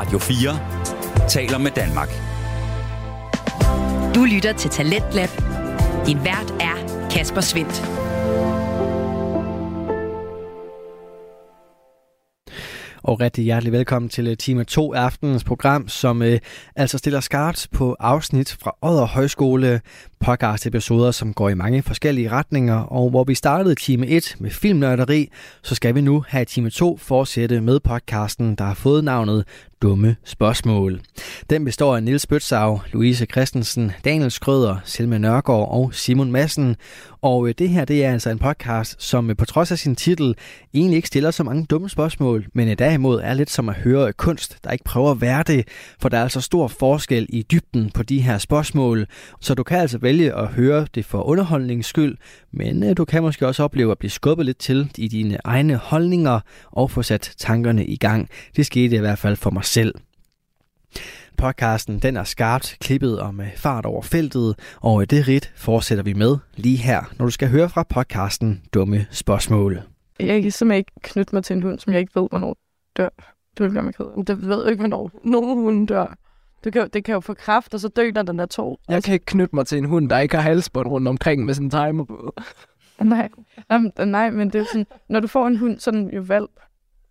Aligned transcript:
Radio 0.00 0.18
4 0.18 1.28
taler 1.28 1.58
med 1.58 1.70
Danmark. 1.70 2.08
Du 4.14 4.24
lytter 4.24 4.52
til 4.52 4.70
Talentlab. 4.70 5.28
Din 6.06 6.24
vært 6.24 6.54
er 6.60 7.08
Kasper 7.10 7.40
Svendt. 7.40 8.00
Og 13.02 13.20
rigtig 13.20 13.44
hjertelig 13.44 13.72
velkommen 13.72 14.08
til 14.08 14.26
øh, 14.26 14.36
time 14.36 14.64
2 14.64 14.94
af 14.94 15.00
aftenens 15.00 15.44
program, 15.44 15.88
som 15.88 16.22
øh, 16.22 16.38
altså 16.76 16.98
stiller 16.98 17.20
skarpt 17.20 17.68
på 17.72 17.96
afsnit 18.00 18.56
fra 18.62 18.76
Odder 18.82 19.06
Højskole, 19.06 19.80
podcast 20.20 20.66
episoder, 20.66 21.10
som 21.10 21.34
går 21.34 21.48
i 21.48 21.54
mange 21.54 21.82
forskellige 21.82 22.30
retninger, 22.30 22.76
og 22.76 23.10
hvor 23.10 23.24
vi 23.24 23.34
startede 23.34 23.74
time 23.74 24.06
1 24.06 24.36
med 24.38 24.50
filmnørderi, 24.50 25.28
så 25.62 25.74
skal 25.74 25.94
vi 25.94 26.00
nu 26.00 26.24
have 26.28 26.44
time 26.44 26.70
2 26.70 26.96
fortsætte 26.96 27.60
med 27.60 27.80
podcasten, 27.80 28.54
der 28.54 28.64
har 28.64 28.74
fået 28.74 29.04
navnet 29.04 29.44
Dumme 29.82 30.16
Spørgsmål. 30.24 31.00
Den 31.50 31.64
består 31.64 31.96
af 31.96 32.02
Nils 32.02 32.26
Bøtsav, 32.26 32.80
Louise 32.92 33.26
Christensen, 33.26 33.92
Daniel 34.04 34.30
Skrøder, 34.30 34.76
Selma 34.84 35.18
Nørgaard 35.18 35.68
og 35.70 35.94
Simon 35.94 36.32
Madsen. 36.32 36.76
Og 37.22 37.48
øh, 37.48 37.54
det 37.58 37.68
her 37.68 37.84
det 37.84 38.04
er 38.04 38.12
altså 38.12 38.30
en 38.30 38.38
podcast, 38.38 39.02
som 39.02 39.30
øh, 39.30 39.36
på 39.36 39.44
trods 39.44 39.72
af 39.72 39.78
sin 39.78 39.96
titel 39.96 40.34
egentlig 40.74 40.96
ikke 40.96 41.08
stiller 41.08 41.30
så 41.30 41.44
mange 41.44 41.66
dumme 41.66 41.88
spørgsmål, 41.88 42.46
men 42.54 42.68
i 42.68 42.74
derimod 42.74 43.20
er 43.20 43.34
lidt 43.34 43.50
som 43.50 43.68
at 43.68 43.74
høre 43.74 44.12
kunst, 44.12 44.58
der 44.64 44.70
ikke 44.70 44.84
prøver 44.84 45.10
at 45.10 45.20
være 45.20 45.42
det, 45.42 45.68
for 46.00 46.08
der 46.08 46.18
er 46.18 46.22
altså 46.22 46.40
stor 46.40 46.68
forskel 46.68 47.26
i 47.28 47.42
dybden 47.42 47.90
på 47.90 48.02
de 48.02 48.20
her 48.20 48.38
spørgsmål. 48.38 49.06
Så 49.40 49.54
du 49.54 49.62
kan 49.62 49.78
altså 49.78 49.98
vælge 49.98 50.34
at 50.34 50.46
høre 50.46 50.86
det 50.94 51.04
for 51.04 51.22
underholdningens 51.22 51.86
skyld, 51.86 52.16
men 52.52 52.94
du 52.94 53.04
kan 53.04 53.22
måske 53.22 53.46
også 53.46 53.62
opleve 53.62 53.90
at 53.90 53.98
blive 53.98 54.10
skubbet 54.10 54.46
lidt 54.46 54.58
til 54.58 54.90
i 54.98 55.08
dine 55.08 55.38
egne 55.44 55.76
holdninger 55.76 56.40
og 56.70 56.90
få 56.90 57.02
sat 57.02 57.34
tankerne 57.38 57.86
i 57.86 57.96
gang. 57.96 58.28
Det 58.56 58.66
skete 58.66 58.96
i 58.96 59.00
hvert 59.00 59.18
fald 59.18 59.36
for 59.36 59.50
mig 59.50 59.64
selv. 59.70 59.94
Podcasten 61.36 61.98
den 61.98 62.16
er 62.16 62.24
skarpt 62.24 62.76
klippet 62.80 63.20
om 63.20 63.40
fart 63.56 63.86
over 63.86 64.02
feltet, 64.02 64.58
og 64.80 65.10
det 65.10 65.28
rit 65.28 65.52
fortsætter 65.56 66.04
vi 66.04 66.12
med 66.12 66.38
lige 66.56 66.76
her, 66.76 67.02
når 67.18 67.24
du 67.24 67.30
skal 67.30 67.48
høre 67.48 67.68
fra 67.68 67.82
podcasten 67.82 68.62
Dumme 68.74 69.06
Spørgsmål. 69.10 69.82
Jeg 70.20 70.42
kan 70.42 70.50
simpelthen 70.50 70.78
ikke 70.78 70.92
knytte 71.02 71.34
mig 71.34 71.44
til 71.44 71.56
en 71.56 71.62
hund, 71.62 71.78
som 71.78 71.92
jeg 71.92 72.00
ikke 72.00 72.20
ved, 72.20 72.28
hvornår 72.30 72.56
dør. 72.96 73.08
Det 73.58 73.64
vil 73.64 73.72
gøre 73.72 73.82
mig 73.82 73.94
ked 73.94 74.04
af. 74.16 74.24
Det 74.26 74.48
ved 74.48 74.68
ikke, 74.68 74.80
hvornår 74.80 75.10
nogen 75.24 75.62
hund 75.62 75.88
dør. 75.88 76.16
Det 76.64 76.72
kan, 76.72 76.88
det 76.92 77.04
kan 77.04 77.12
jo 77.12 77.20
få 77.20 77.34
kraft, 77.34 77.74
og 77.74 77.80
så 77.80 77.88
dør 77.88 78.12
når 78.14 78.22
den 78.22 78.40
er 78.40 78.46
to. 78.46 78.78
Jeg 78.88 79.02
kan 79.02 79.14
ikke 79.14 79.26
knytte 79.26 79.56
mig 79.56 79.66
til 79.66 79.78
en 79.78 79.84
hund, 79.84 80.10
der 80.10 80.18
ikke 80.18 80.36
har 80.36 80.42
halsbånd 80.42 80.88
rundt 80.88 81.08
omkring 81.08 81.44
med 81.44 81.54
sådan 81.54 81.66
en 81.66 81.70
timer 81.70 82.04
på. 82.04 82.34
Nej, 83.04 83.28
nej, 83.68 84.04
nej, 84.04 84.30
men 84.30 84.50
det 84.50 84.60
er 84.60 84.64
sådan, 84.64 84.86
når 85.08 85.20
du 85.20 85.26
får 85.26 85.46
en 85.46 85.56
hund, 85.56 85.78
sådan 85.78 86.10
jo 86.14 86.20
valp, 86.20 86.50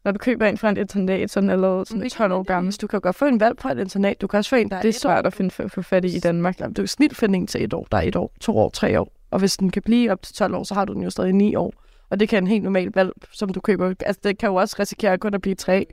når 0.05 0.11
du 0.11 0.17
køber 0.17 0.45
en 0.45 0.57
fra 0.57 0.69
en 0.69 0.77
internat, 0.77 1.29
sådan 1.31 1.49
allerede 1.49 1.85
sådan 1.85 2.09
12 2.09 2.31
år 2.31 2.43
gammel, 2.43 2.73
du 2.73 2.87
kan 2.87 2.97
jo 2.97 3.01
godt 3.03 3.15
få 3.15 3.25
en 3.25 3.39
valp 3.39 3.61
fra 3.61 3.71
et 3.71 3.79
internat, 3.79 4.21
du 4.21 4.27
kan 4.27 4.37
også 4.37 4.49
få 4.49 4.55
en, 4.55 4.69
der 4.69 4.75
er 4.77 4.81
Det 4.81 4.89
er 4.89 4.99
svært 4.99 5.25
at 5.25 5.33
finde 5.33 5.51
for, 5.51 5.67
for 5.67 5.81
fat 5.81 6.05
i 6.05 6.15
i 6.15 6.19
Danmark. 6.19 6.59
Du 6.59 6.73
kan 6.73 6.87
snit 6.87 7.15
finde 7.15 7.37
en 7.37 7.47
til 7.47 7.63
et 7.63 7.73
år, 7.73 7.87
der 7.91 7.97
er 7.97 8.01
et 8.01 8.15
år, 8.15 8.33
to 8.41 8.57
år, 8.57 8.69
tre 8.69 8.99
år. 8.99 9.15
Og 9.31 9.39
hvis 9.39 9.57
den 9.57 9.69
kan 9.71 9.81
blive 9.81 10.11
op 10.11 10.21
til 10.21 10.35
12 10.35 10.55
år, 10.55 10.63
så 10.63 10.73
har 10.73 10.85
du 10.85 10.93
den 10.93 11.03
jo 11.03 11.09
stadig 11.09 11.33
9 11.33 11.55
år. 11.55 11.73
Og 12.09 12.19
det 12.19 12.29
kan 12.29 12.43
en 12.43 12.47
helt 12.47 12.63
normal 12.63 12.91
valp, 12.95 13.25
som 13.31 13.49
du 13.49 13.59
køber. 13.59 13.93
Altså, 14.05 14.19
det 14.23 14.37
kan 14.37 14.49
jo 14.49 14.55
også 14.55 14.75
risikere 14.79 15.17
kun 15.17 15.33
at 15.33 15.41
blive 15.41 15.55
tre. 15.55 15.85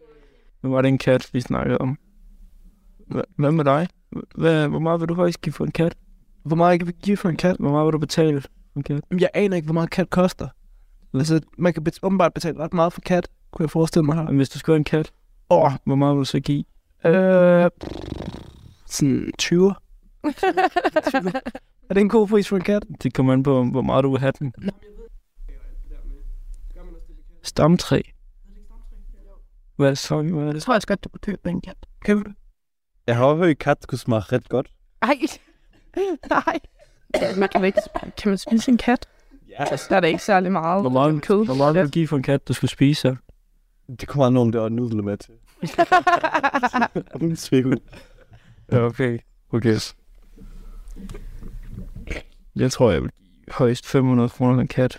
Nu 0.62 0.70
var 0.70 0.82
det 0.82 0.88
en 0.88 0.98
kat, 0.98 1.28
vi 1.32 1.40
snakkede 1.40 1.78
om. 1.78 1.98
Hvad 3.36 3.52
med 3.52 3.64
dig? 3.64 3.88
Hvad, 4.34 4.68
hvor 4.68 4.78
meget 4.78 5.00
vil 5.00 5.08
du 5.08 5.14
faktisk 5.14 5.40
give 5.40 5.52
for 5.52 5.64
en 5.64 5.70
kat? 5.70 5.96
Hvor 6.44 6.56
meget 6.56 6.80
kan 6.80 6.86
vi 6.86 6.92
give 7.02 7.16
for 7.16 7.28
en 7.28 7.36
kat? 7.36 7.56
Hvor 7.58 7.70
meget 7.70 7.86
vil 7.86 7.92
du 7.92 7.98
betale 7.98 8.40
for 8.40 8.48
en 8.77 8.82
kat? 8.82 9.00
Jeg 9.20 9.30
aner 9.34 9.56
ikke, 9.56 9.66
hvor 9.66 9.74
meget 9.74 9.90
kat 9.90 10.10
koster. 10.10 10.48
Altså, 11.14 11.40
man 11.58 11.72
kan 11.72 11.84
bet- 11.84 11.98
åbenbart 12.02 12.34
betale 12.34 12.58
ret 12.58 12.74
meget 12.74 12.92
for 12.92 13.00
kat, 13.00 13.28
kunne 13.56 13.64
jeg 13.64 13.70
forestille 13.70 14.04
mig 14.06 14.16
her. 14.16 14.22
Men 14.24 14.36
hvis 14.36 14.48
du 14.48 14.58
skal 14.58 14.72
have 14.72 14.76
en 14.78 14.84
kat, 14.84 15.12
åh, 15.50 15.72
hvor 15.84 15.94
meget 15.94 16.14
vil 16.14 16.20
du 16.20 16.24
så 16.24 16.40
give? 16.40 16.64
Øh, 17.06 17.70
sådan 18.86 19.32
20. 19.38 19.74
20. 21.08 21.20
er 21.90 21.94
det 21.94 22.00
en 22.00 22.08
god 22.08 22.28
pris 22.28 22.48
for 22.48 22.56
en 22.56 22.62
kat? 22.62 22.84
Det 23.02 23.14
kommer 23.14 23.33
an 23.33 23.42
på, 23.42 23.64
hvor 23.64 23.83
meget 23.83 24.05
du 24.05 24.11
vil 24.11 24.20
have 24.20 24.33
den. 24.39 24.52
Stamtræ. 27.42 28.00
Hvad 29.77 29.96
så? 29.96 30.22
Hvad 30.22 30.42
er 30.42 30.45
Jeg 30.46 30.55
det? 30.55 30.62
tror 30.62 30.74
også 30.74 30.86
godt, 30.86 31.05
du 31.05 31.08
kunne 31.08 31.20
købe 31.20 31.50
en 31.50 31.61
kat. 31.61 31.77
Køber 32.05 32.22
du? 32.22 32.30
Jeg 33.06 33.16
har 33.16 33.34
hørt, 33.34 33.48
at 33.48 33.58
kat 33.58 33.86
kunne 33.89 33.98
smage 33.98 34.20
ret 34.20 34.48
godt. 34.48 34.70
Ej, 35.02 35.16
nej. 36.30 36.58
Man 37.36 37.48
kan, 37.48 37.64
ikke, 37.64 37.80
kan 38.16 38.28
man 38.28 38.39
spise 38.39 38.70
en 38.70 38.77
kat? 38.78 39.08
Ja. 39.48 39.64
Altså, 39.64 39.86
der 39.89 39.96
er 39.96 40.00
da 40.00 40.06
ikke 40.06 40.22
særlig 40.22 40.52
meget 40.52 40.83
Hvor 40.83 40.90
meget, 40.90 41.22
kød. 41.22 41.45
hvor 41.45 41.55
meget 41.55 41.74
vil 41.74 41.84
du 41.84 41.89
give 41.89 42.08
for 42.08 42.16
en 42.16 42.22
kat, 42.22 42.48
du 42.48 42.52
skulle 42.52 42.70
spise? 42.70 43.16
Det 43.89 44.08
kommer 44.08 44.27
an 44.27 44.36
om, 44.36 44.52
der 44.52 44.64
er 44.64 44.69
nudler 44.69 45.02
med 45.02 45.17
til. 45.17 45.35
Uden 47.23 47.36
tvivl. 47.36 47.80
Ja, 48.73 48.85
okay. 48.85 49.19
Okay. 49.52 49.79
Jeg 52.57 52.73
tror, 52.73 52.91
jeg 52.91 53.02
vil 53.02 53.11
give 53.11 53.55
højst 53.55 53.86
500 53.86 54.29
kroner 54.29 54.61
en 54.61 54.69
kat. 54.69 54.98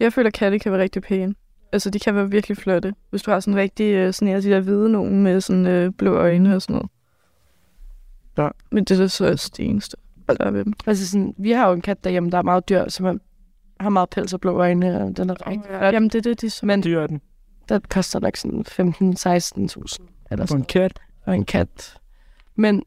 Jeg 0.00 0.12
føler, 0.12 0.26
at 0.26 0.34
katte 0.34 0.58
kan 0.58 0.72
være 0.72 0.82
rigtig 0.82 1.02
pæne. 1.02 1.34
Altså, 1.72 1.90
de 1.90 1.98
kan 1.98 2.14
være 2.14 2.30
virkelig 2.30 2.56
flotte. 2.56 2.94
Hvis 3.10 3.22
du 3.22 3.30
har 3.30 3.40
sådan 3.40 3.56
rigtig, 3.56 3.94
øh, 3.94 4.12
sådan 4.12 4.28
en 4.28 4.36
af 4.36 4.42
de 4.42 4.50
der 4.50 4.60
hvide 4.60 4.92
nogen 4.92 5.22
med 5.22 5.40
sådan 5.40 5.66
øh, 5.66 5.92
blå 5.92 6.14
øjne 6.14 6.54
og 6.54 6.62
sådan 6.62 6.74
noget. 6.74 6.90
Ja. 8.38 8.48
Men 8.70 8.84
det 8.84 9.00
er 9.00 9.06
så 9.06 9.26
også 9.26 9.50
det 9.56 9.66
eneste, 9.66 9.96
der 10.28 10.36
er 10.40 10.50
ved 10.50 10.64
dem. 10.64 10.72
Altså 10.86 11.08
sådan, 11.08 11.34
vi 11.38 11.50
har 11.50 11.68
jo 11.68 11.74
en 11.74 11.80
kat 11.80 12.04
derhjemme, 12.04 12.30
der 12.30 12.38
er 12.38 12.42
meget 12.42 12.68
dyr, 12.68 12.88
som 12.88 13.06
er, 13.06 13.14
har 13.84 13.90
meget 13.90 14.10
pels 14.10 14.32
og 14.32 14.40
blå 14.40 14.58
øjne, 14.58 15.00
og 15.02 15.16
den 15.16 15.30
er 15.30 15.46
rigtig 15.48 15.62
flot. 15.68 15.94
Jamen, 15.94 16.08
det 16.08 16.18
er 16.18 16.22
det, 16.22 16.40
de 16.40 16.50
så. 16.50 16.66
Men 16.66 16.84
Dyr 16.84 17.00
er 17.00 17.06
den. 17.06 17.20
den 17.68 17.80
koster 17.90 18.20
nok 18.20 18.36
sådan 18.36 18.64
15-16.000 18.68 20.26
eller 20.30 20.46
For 20.46 20.46
sådan 20.46 20.60
en 20.60 20.64
kat. 20.66 21.00
og 21.26 21.34
en 21.34 21.44
kat. 21.44 21.96
Men 22.56 22.82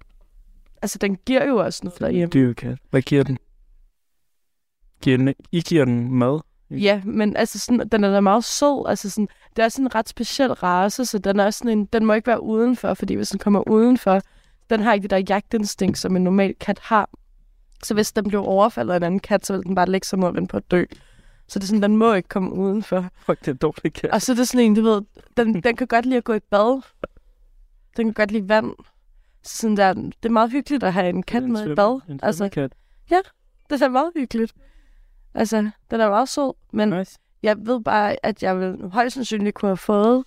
altså, 0.81 0.97
den 0.97 1.15
giver 1.25 1.45
jo 1.45 1.57
også 1.57 1.79
noget 1.83 1.99
derhjemme. 1.99 2.31
Dyr 2.31 2.53
kat. 2.53 2.77
Hvad 2.89 3.01
giver 3.01 3.23
den? 3.23 3.37
Giver 5.01 5.17
den? 5.17 5.33
I 5.51 5.61
giver 5.61 5.85
den 5.85 6.11
mad? 6.13 6.39
Ja, 6.71 7.01
men 7.05 7.35
altså 7.35 7.59
sådan, 7.59 7.89
den 7.89 8.03
er 8.03 8.11
da 8.11 8.19
meget 8.21 8.43
sød. 8.43 8.85
Altså 8.89 9.09
sådan, 9.09 9.27
det 9.55 9.65
er 9.65 9.69
sådan 9.69 9.85
en 9.85 9.95
ret 9.95 10.09
speciel 10.09 10.51
race, 10.53 11.05
så 11.05 11.19
den 11.19 11.39
er 11.39 11.49
sådan 11.49 11.77
en, 11.77 11.85
den 11.85 12.05
må 12.05 12.13
ikke 12.13 12.27
være 12.27 12.43
udenfor, 12.43 12.93
fordi 12.93 13.13
hvis 13.13 13.29
den 13.29 13.39
kommer 13.39 13.69
udenfor, 13.69 14.21
den 14.69 14.79
har 14.79 14.93
ikke 14.93 15.03
det 15.03 15.09
der 15.11 15.23
jagtinstinkt, 15.29 15.97
som 15.97 16.15
en 16.15 16.23
normal 16.23 16.55
kat 16.59 16.79
har. 16.81 17.09
Så 17.83 17.93
hvis 17.93 18.11
den 18.11 18.27
bliver 18.27 18.43
overfaldet 18.43 18.93
af 18.93 18.97
en 18.97 19.03
anden 19.03 19.19
kat, 19.19 19.45
så 19.45 19.53
vil 19.53 19.63
den 19.63 19.75
bare 19.75 19.85
lægge 19.89 20.07
sig 20.07 20.19
mod 20.19 20.33
den 20.33 20.47
på 20.47 20.57
at 20.57 20.71
dø. 20.71 20.83
Så 21.47 21.59
det 21.59 21.63
er 21.63 21.67
sådan, 21.67 21.83
den 21.83 21.97
må 21.97 22.13
ikke 22.13 22.29
komme 22.29 22.53
udenfor. 22.53 23.05
Fuck, 23.25 23.39
det 23.39 23.47
er 23.47 23.51
en 23.51 23.57
dårlig 23.57 23.93
kat. 23.93 24.11
Og 24.11 24.21
så 24.21 24.31
er 24.31 24.35
det 24.35 24.47
sådan 24.47 24.65
en, 24.65 24.75
du 24.75 24.81
ved, 24.81 25.01
den, 25.37 25.63
den 25.63 25.75
kan 25.75 25.87
godt 25.87 26.05
lide 26.05 26.17
at 26.17 26.23
gå 26.23 26.33
i 26.33 26.39
bad. 26.39 26.81
Den 27.97 28.05
kan 28.07 28.13
godt 28.13 28.31
lide 28.31 28.49
vand. 28.49 28.71
Så 29.43 29.57
sådan 29.57 29.77
der, 29.77 29.93
det 29.93 30.25
er 30.25 30.29
meget 30.29 30.51
hyggeligt 30.51 30.83
at 30.83 30.93
have 30.93 31.09
en 31.09 31.23
kat 31.23 31.43
med 31.43 31.71
i 31.71 31.75
bad. 31.75 31.99
En 32.09 32.19
Altså, 32.23 32.49
kat. 32.49 32.73
det 33.69 33.81
er 33.81 33.89
meget 33.89 34.11
hyggeligt. 34.15 34.53
Altså, 35.33 35.69
den 35.91 36.01
er 36.01 36.09
meget 36.09 36.29
sød, 36.29 36.53
men 36.73 36.89
Nice. 36.89 37.19
jeg 37.43 37.57
ved 37.59 37.81
bare, 37.83 38.25
at 38.25 38.43
jeg 38.43 38.59
vil 38.59 38.89
højst 38.91 39.13
sandsynligt 39.13 39.55
kunne 39.55 39.69
have 39.69 39.77
fået 39.77 40.23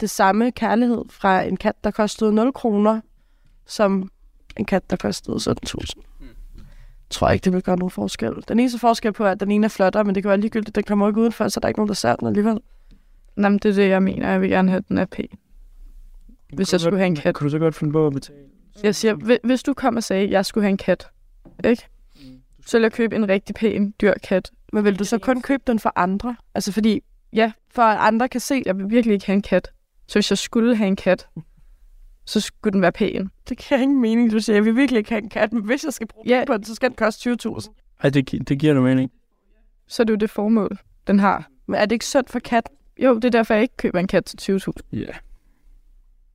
det 0.00 0.10
samme 0.10 0.52
kærlighed 0.52 1.04
fra 1.10 1.42
en 1.42 1.56
kat, 1.56 1.84
der 1.84 1.90
kostede 1.90 2.32
0 2.32 2.52
kroner, 2.52 3.00
som 3.66 4.10
en 4.56 4.64
kat, 4.64 4.90
der 4.90 4.96
kostede 4.96 5.36
17.000. 5.36 6.02
Tror 7.10 7.28
jeg 7.28 7.34
ikke, 7.34 7.44
det 7.44 7.52
vil 7.52 7.62
gøre 7.62 7.76
nogen 7.76 7.90
forskel. 7.90 8.32
Den 8.48 8.60
eneste 8.60 8.78
forskel 8.78 9.12
på, 9.12 9.24
er, 9.24 9.30
at 9.30 9.40
den 9.40 9.50
ene 9.50 9.64
er 9.64 9.68
flottere, 9.68 10.04
men 10.04 10.14
det 10.14 10.22
kan 10.22 10.28
være 10.28 10.40
ligegyldigt. 10.40 10.74
Den 10.76 10.84
kommer 10.84 11.08
ikke 11.08 11.20
udenfor, 11.20 11.48
så 11.48 11.60
der 11.60 11.66
er 11.66 11.68
ikke 11.68 11.78
nogen, 11.78 11.88
der 11.88 11.94
ser 11.94 12.16
den 12.16 12.26
alligevel. 12.28 12.58
Nej, 13.36 13.50
men 13.50 13.58
det 13.58 13.68
er 13.70 13.74
det, 13.74 13.88
jeg 13.88 14.02
mener. 14.02 14.30
Jeg 14.30 14.40
vil 14.40 14.50
gerne 14.50 14.68
have, 14.70 14.78
at 14.78 14.88
den 14.88 14.98
er 14.98 15.04
pæn. 15.04 15.26
Hvis 16.52 16.72
jeg 16.72 16.80
skulle 16.80 16.98
have 16.98 17.06
en 17.06 17.16
kat. 17.16 17.34
Kunne 17.34 17.44
du 17.46 17.50
så 17.50 17.58
godt 17.58 17.74
finde 17.74 17.92
på 17.92 18.06
at 18.06 18.12
betale? 18.12 18.38
Jeg 18.82 18.94
siger, 18.94 19.14
hvi- 19.14 19.38
hvis 19.44 19.62
du 19.62 19.74
kom 19.74 19.96
og 19.96 20.02
sagde, 20.04 20.24
at 20.24 20.30
jeg 20.30 20.46
skulle 20.46 20.64
have 20.64 20.70
en 20.70 20.76
kat, 20.76 21.08
ikke? 21.64 21.82
Så 22.66 22.76
vil 22.78 22.82
jeg 22.82 22.92
købe 22.92 23.16
en 23.16 23.28
rigtig 23.28 23.54
pæn, 23.54 23.94
dyr 24.00 24.12
kat. 24.22 24.50
Men 24.72 24.84
vil 24.84 24.98
du 24.98 25.04
så 25.04 25.18
kun 25.18 25.42
købe 25.42 25.62
den 25.66 25.78
for 25.78 25.92
andre? 25.96 26.36
Altså 26.54 26.72
fordi, 26.72 27.00
ja, 27.32 27.52
for 27.70 27.82
at 27.82 27.98
andre 28.00 28.28
kan 28.28 28.40
se, 28.40 28.54
at 28.54 28.62
jeg 28.66 28.78
vil 28.78 28.90
virkelig 28.90 29.14
ikke 29.14 29.26
have 29.26 29.34
en 29.34 29.42
kat. 29.42 29.70
Så 30.06 30.18
hvis 30.18 30.30
jeg 30.30 30.38
skulle 30.38 30.76
have 30.76 30.88
en 30.88 30.96
kat, 30.96 31.26
så 32.26 32.40
skulle 32.40 32.72
den 32.72 32.82
være 32.82 32.92
pæn. 32.92 33.30
Det 33.48 33.58
giver 33.58 33.80
ingen 33.80 34.00
mening, 34.00 34.32
du 34.32 34.40
siger, 34.40 34.56
jeg 34.56 34.64
vil 34.64 34.76
virkelig 34.76 34.98
ikke 34.98 35.10
have 35.10 35.22
en 35.22 35.28
kat, 35.28 35.52
men 35.52 35.62
hvis 35.62 35.84
jeg 35.84 35.92
skal 35.92 36.06
bruge 36.06 36.28
ja. 36.28 36.44
på 36.46 36.56
den, 36.56 36.64
så 36.64 36.74
skal 36.74 36.88
den 36.88 36.96
koste 36.96 37.30
20.000. 37.30 37.96
Ej, 38.02 38.10
det, 38.10 38.48
det 38.48 38.58
giver 38.58 38.74
dig 38.74 38.82
mening. 38.82 39.10
Så 39.86 40.02
er 40.02 40.04
det 40.04 40.12
jo 40.12 40.16
det 40.16 40.30
formål, 40.30 40.78
den 41.06 41.18
har. 41.18 41.48
Men 41.66 41.80
er 41.80 41.86
det 41.86 41.92
ikke 41.92 42.06
sundt 42.06 42.30
for 42.30 42.38
kat? 42.38 42.68
Jo, 42.98 43.14
det 43.14 43.24
er 43.24 43.30
derfor, 43.30 43.54
jeg 43.54 43.62
ikke 43.62 43.76
køber 43.76 43.98
en 43.98 44.06
kat 44.06 44.24
til 44.24 44.58
20.000. 44.58 44.72
Ja. 44.92 45.12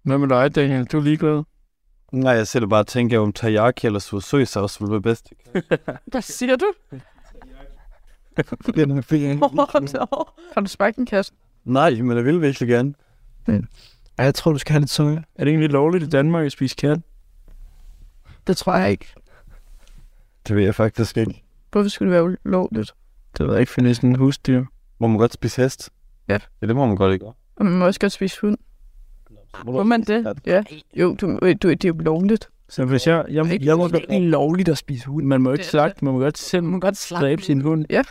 Hvad 0.03 0.17
med 0.17 0.27
dig, 0.27 0.55
Daniel? 0.55 0.85
Du 0.85 0.97
er 0.97 1.01
ligeglad. 1.01 1.43
Nej, 2.11 2.33
jeg 2.33 2.47
selv 2.47 2.67
bare 2.67 2.83
tænker, 2.83 3.19
om 3.19 3.33
teriyaki 3.33 3.87
eller 3.87 3.99
sojasaus 3.99 4.81
ville 4.81 4.91
være 4.91 5.01
bedst. 5.01 5.33
Hvad 6.11 6.21
siger 6.21 6.55
du? 6.55 6.73
Den 8.75 8.97
er 8.97 9.01
fin. 9.01 9.39
Har 10.53 10.61
du 10.61 10.67
smagt 10.67 10.97
en 10.97 11.05
kat? 11.05 11.31
Nej, 11.63 12.01
men 12.01 12.17
jeg 12.17 12.25
vil 12.25 12.41
virkelig 12.41 12.69
gerne. 12.69 12.93
Ej, 14.21 14.25
jeg 14.25 14.35
tror, 14.35 14.51
du 14.51 14.57
skal 14.57 14.73
have 14.73 14.79
lidt 14.79 14.89
soja. 14.89 15.15
Er 15.35 15.43
det 15.43 15.47
egentlig 15.47 15.69
lovligt 15.69 16.03
i 16.03 16.07
Danmark 16.07 16.45
at 16.45 16.51
spise 16.51 16.75
kat? 16.75 16.99
Det 18.47 18.57
tror 18.57 18.75
jeg 18.75 18.91
ikke. 18.91 19.05
Det 20.47 20.55
ved 20.55 20.63
jeg 20.63 20.75
faktisk 20.75 21.17
ikke. 21.17 21.43
Hvorfor 21.71 21.89
skulle 21.89 22.13
det 22.13 22.23
være 22.23 22.37
ulovligt? 22.45 22.91
Det 23.37 23.45
ved 23.45 23.53
jeg 23.53 23.59
ikke, 23.59 23.71
for 23.71 23.81
det 23.81 23.89
er 23.89 23.93
sådan 23.95 24.09
en 24.09 24.15
husdyr. 24.15 24.63
Må 24.99 25.07
man 25.07 25.17
godt 25.17 25.33
spise 25.33 25.61
hest? 25.61 25.89
Ja. 26.27 26.37
Ja, 26.61 26.67
det 26.67 26.75
må 26.75 26.85
man 26.85 26.95
godt 26.95 27.13
ikke. 27.13 27.25
Og 27.25 27.65
man 27.65 27.73
må 27.73 27.85
også 27.85 27.99
godt 27.99 28.11
spise 28.11 28.41
hund. 28.41 28.57
Må 29.65 29.71
Må 29.71 29.83
man 29.83 30.01
det? 30.01 30.39
Ja. 30.45 30.63
Jo, 30.93 31.15
du, 31.21 31.39
du, 31.39 31.69
det 31.69 31.85
er 31.85 31.89
jo 31.89 31.93
lovligt. 31.93 32.49
Så 32.69 32.85
hvis 32.85 33.07
jeg... 33.07 33.25
Jeg, 33.29 33.45
jeg, 33.45 33.61
jeg 33.61 33.77
må 33.77 33.87
Det 33.87 34.05
er 34.09 34.13
ikke 34.13 34.27
lovligt 34.27 34.69
at 34.69 34.77
spise 34.77 35.05
hund. 35.05 35.25
man 35.25 35.41
må 35.41 35.51
ikke 35.51 35.65
slagte, 35.65 36.05
man 36.05 36.13
må 36.13 36.19
godt 36.19 36.37
selv 36.37 36.63
Man 36.63 36.71
må 36.71 36.79
godt 36.79 37.07
dræbe 37.09 37.41
sin 37.41 37.61
hund. 37.61 37.85
Ja. 37.89 38.03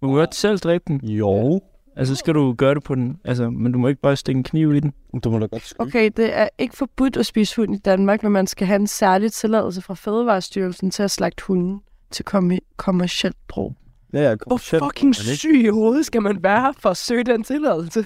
Man 0.00 0.10
må 0.10 0.16
godt 0.16 0.34
selv 0.34 0.58
dræbe 0.58 0.84
den. 0.86 1.00
Jo. 1.04 1.60
Altså, 1.96 2.14
skal 2.14 2.34
du 2.34 2.52
gøre 2.52 2.74
det 2.74 2.82
på 2.82 2.94
den. 2.94 3.20
Altså, 3.24 3.50
men 3.50 3.72
du 3.72 3.78
må 3.78 3.88
ikke 3.88 4.00
bare 4.00 4.16
stikke 4.16 4.38
en 4.38 4.44
kniv 4.44 4.74
i 4.74 4.80
den. 4.80 4.92
Du 5.24 5.30
må 5.30 5.38
da 5.38 5.46
godt 5.46 5.62
skyde. 5.66 5.86
Okay, 5.86 6.10
det 6.16 6.38
er 6.38 6.48
ikke 6.58 6.76
forbudt 6.76 7.16
at 7.16 7.26
spise 7.26 7.56
hund 7.56 7.74
i 7.74 7.78
Danmark, 7.78 8.22
men 8.22 8.32
man 8.32 8.46
skal 8.46 8.66
have 8.66 8.76
en 8.80 8.86
særlig 8.86 9.32
tilladelse 9.32 9.82
fra 9.82 9.94
Fødevarestyrelsen 9.94 10.90
til 10.90 11.02
at 11.02 11.10
slagte 11.10 11.44
hunden 11.46 11.80
til 12.10 12.24
kommi- 12.30 12.74
kommersielt 12.76 13.36
brug. 13.48 13.74
Ja, 14.12 14.20
ja, 14.20 14.28
Hvor 14.28 14.36
kommercielt, 14.46 14.84
fucking 14.84 15.14
syg 15.14 15.64
i 15.64 15.68
hovedet 15.68 16.06
skal 16.06 16.22
man 16.22 16.42
være 16.42 16.74
for 16.78 16.90
at 16.90 16.96
søge 16.96 17.24
den 17.24 17.42
tilladelse? 17.44 18.04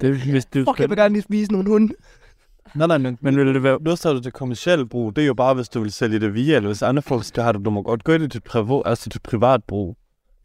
Det, 0.00 0.16
hvis 0.16 0.44
du 0.44 0.64
Fuck, 0.64 0.80
jeg 0.80 0.90
vil 0.90 0.96
gerne 0.96 1.14
lige 1.14 1.22
spise 1.22 1.52
nogle 1.52 1.68
hunde. 1.68 1.94
Nej, 2.74 2.86
nej, 2.86 2.98
men, 2.98 3.18
Men 3.20 3.36
vil 3.36 3.46
det 3.54 3.62
være... 3.62 3.78
nu 3.80 3.96
står 3.96 4.12
det 4.12 4.22
til 4.22 4.32
kommersiel 4.32 4.86
brug. 4.86 5.16
Det 5.16 5.22
er 5.22 5.26
jo 5.26 5.34
bare, 5.34 5.54
hvis 5.54 5.68
du 5.68 5.80
vil 5.80 5.92
sælge 5.92 6.20
det 6.20 6.34
via, 6.34 6.56
eller 6.56 6.68
hvis 6.68 6.82
andre 6.82 7.02
folk 7.02 7.24
skal 7.24 7.42
have 7.42 7.52
det. 7.52 7.64
Du 7.64 7.70
må 7.70 7.82
godt 7.82 8.04
gøre 8.04 8.18
det 8.18 8.32
til, 8.32 8.40
privat, 8.40 8.82
altså 8.86 9.10
til 9.10 9.20
privat 9.20 9.64
brug. 9.64 9.96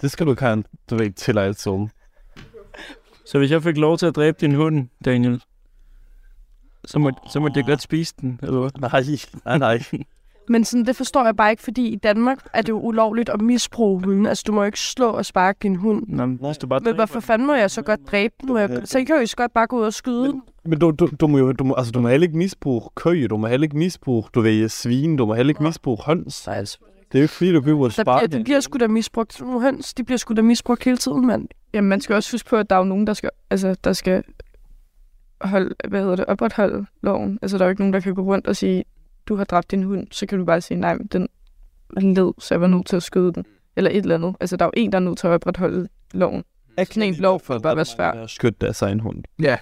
Det 0.01 0.11
skal 0.11 0.25
du 0.25 0.31
ikke 0.31 0.43
have 0.43 0.53
en, 0.53 0.65
du 0.89 0.95
ved, 0.95 1.11
tilladelse 1.11 1.69
om. 1.69 1.89
Så 3.25 3.37
hvis 3.37 3.51
jeg 3.51 3.63
fik 3.63 3.77
lov 3.77 3.97
til 3.97 4.05
at 4.05 4.15
dræbe 4.15 4.37
din 4.41 4.55
hund, 4.55 4.87
Daniel, 5.05 5.41
så 6.85 6.99
må, 6.99 7.11
så 7.29 7.39
må 7.39 7.49
jeg 7.55 7.65
godt 7.65 7.81
spise 7.81 8.13
den, 8.21 8.39
eller 8.43 8.59
hvad? 8.59 8.71
Nej, 8.79 9.03
nej, 9.45 9.57
nej. 9.57 9.83
Men 10.49 10.65
sådan, 10.65 10.85
det 10.85 10.95
forstår 10.95 11.25
jeg 11.25 11.35
bare 11.35 11.51
ikke, 11.51 11.63
fordi 11.63 11.87
i 11.87 11.95
Danmark 11.95 12.39
er 12.53 12.61
det 12.61 12.69
jo 12.69 12.79
ulovligt 12.79 13.29
at 13.29 13.41
misbruge 13.41 14.03
hunden. 14.03 14.25
Altså, 14.25 14.43
du 14.47 14.51
må 14.51 14.61
jo 14.61 14.65
ikke 14.65 14.79
slå 14.79 15.07
og 15.09 15.25
sparke 15.25 15.59
din 15.63 15.75
hund. 15.75 16.03
Nå, 16.07 16.25
men 16.25 16.39
hvis 16.41 16.57
du 16.57 16.67
bare 16.67 16.79
Men 16.79 16.95
hvorfor 16.95 17.19
fanden 17.19 17.47
må 17.47 17.53
jeg 17.53 17.71
så 17.71 17.81
godt 17.81 17.99
dræbe 18.11 18.33
den? 18.41 18.49
Må 18.49 18.57
jeg, 18.57 18.81
så 18.85 18.97
kan 18.97 19.15
jeg 19.15 19.21
jo 19.21 19.27
godt 19.37 19.53
bare 19.53 19.67
gå 19.67 19.79
ud 19.79 19.83
og 19.83 19.93
skyde 19.93 20.27
den. 20.27 20.41
Men 20.65 20.79
du, 20.79 20.91
du, 20.91 21.09
du, 21.19 21.27
må 21.27 21.37
jo, 21.37 21.51
du 21.51 21.63
må, 21.63 21.73
altså, 21.73 21.91
du 21.91 21.99
må 21.99 22.07
heller 22.07 22.27
ikke 22.27 22.37
misbruge 22.37 22.81
køje, 22.95 23.27
du 23.27 23.37
må 23.37 23.47
heller 23.47 23.63
ikke 23.63 23.77
misbruge, 23.77 24.23
du 24.33 24.41
ved, 24.41 24.69
svin, 24.69 25.15
du 25.15 25.25
må 25.25 25.33
heller 25.33 25.51
ikke 25.51 25.63
misbruge 25.63 25.97
høns. 26.05 26.47
Nej, 26.47 26.55
altså. 26.55 26.77
Det 27.13 27.19
er 27.19 27.21
jo 27.21 27.23
ikke 27.23 27.33
fordi, 27.33 27.51
du 27.53 27.61
bliver 27.61 27.77
ud 27.77 27.89
Der 27.89 28.03
bliver, 28.03 28.03
sparke. 28.03 28.27
det 28.27 28.43
bliver 28.43 28.59
sgu 28.59 28.77
da 28.77 28.87
misbrugt. 28.87 29.41
Nogle 29.41 29.61
høns, 29.61 29.93
de 29.93 30.03
bliver 30.03 30.17
sgu 30.17 30.33
da 30.33 30.41
misbrugt 30.41 30.83
hele 30.83 30.97
tiden, 30.97 31.27
mand. 31.27 31.47
Jamen, 31.73 31.89
man 31.89 32.01
skal 32.01 32.15
også 32.15 32.31
huske 32.33 32.49
på, 32.49 32.55
at 32.57 32.69
der 32.69 32.75
er 32.75 32.79
jo 32.79 32.85
nogen, 32.85 33.07
der 33.07 33.13
skal, 33.13 33.29
altså, 33.49 33.75
der 33.83 33.93
skal 33.93 34.23
holde, 35.41 35.75
hvad 35.87 36.01
hedder 36.01 36.15
det, 36.15 36.25
opretholde 36.25 36.85
loven. 37.01 37.39
Altså, 37.41 37.57
der 37.57 37.63
er 37.63 37.67
jo 37.67 37.69
ikke 37.69 37.81
nogen, 37.81 37.93
der 37.93 37.99
kan 37.99 38.15
gå 38.15 38.21
rundt 38.21 38.47
og 38.47 38.55
sige, 38.55 38.83
du 39.27 39.35
har 39.35 39.43
dræbt 39.43 39.71
din 39.71 39.83
hund, 39.83 40.07
så 40.11 40.25
kan 40.25 40.37
du 40.37 40.45
bare 40.45 40.61
sige, 40.61 40.79
nej, 40.79 40.93
men 40.93 41.07
den 41.07 41.27
led, 41.97 42.33
så 42.39 42.53
jeg 42.53 42.61
var 42.61 42.67
nødt 42.67 42.85
til 42.87 42.95
at 42.95 43.03
skyde 43.03 43.33
den. 43.33 43.45
Eller 43.75 43.91
et 43.91 43.97
eller 43.97 44.15
andet. 44.15 44.35
Altså, 44.39 44.57
der 44.57 44.65
er 44.65 44.67
jo 44.75 44.81
en, 44.81 44.91
der 44.91 44.97
er 44.97 44.99
nødt 45.03 45.17
til 45.17 45.27
at 45.27 45.33
opretholde 45.33 45.87
loven. 46.13 46.43
Sådan 46.77 47.03
en 47.03 47.15
lov 47.15 47.39
for 47.39 47.59
bør 47.59 47.75
være 47.75 47.85
svær. 47.85 48.11
at 48.11 48.29
skytte 48.29 48.57
deres 48.61 48.81
egen 48.81 48.99
hund. 48.99 49.23
Ja. 49.41 49.57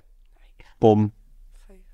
Bum. 0.80 1.12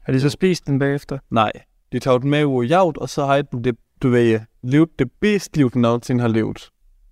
Har 0.04 0.14
de 0.14 0.22
så 0.22 0.30
spist 0.30 0.68
den 0.68 0.80
bagefter? 0.80 1.18
Nej. 1.30 1.52
De 1.92 2.00
tager 2.00 2.18
den 2.18 2.30
med 2.30 2.46
ud 2.46 2.66
i 2.66 2.68
jagt, 2.68 2.98
og 2.98 3.10
så 3.10 3.26
har 3.26 3.42
den 3.42 3.64
det, 3.64 3.78
du 4.04 4.10
ved, 4.10 4.40
levet 4.64 4.90
det 5.00 5.12
bedste 5.22 5.58
liv, 5.58 5.72
den 5.72 5.82
nogensinde 5.82 6.22
har 6.22 6.28
levet. 6.28 6.70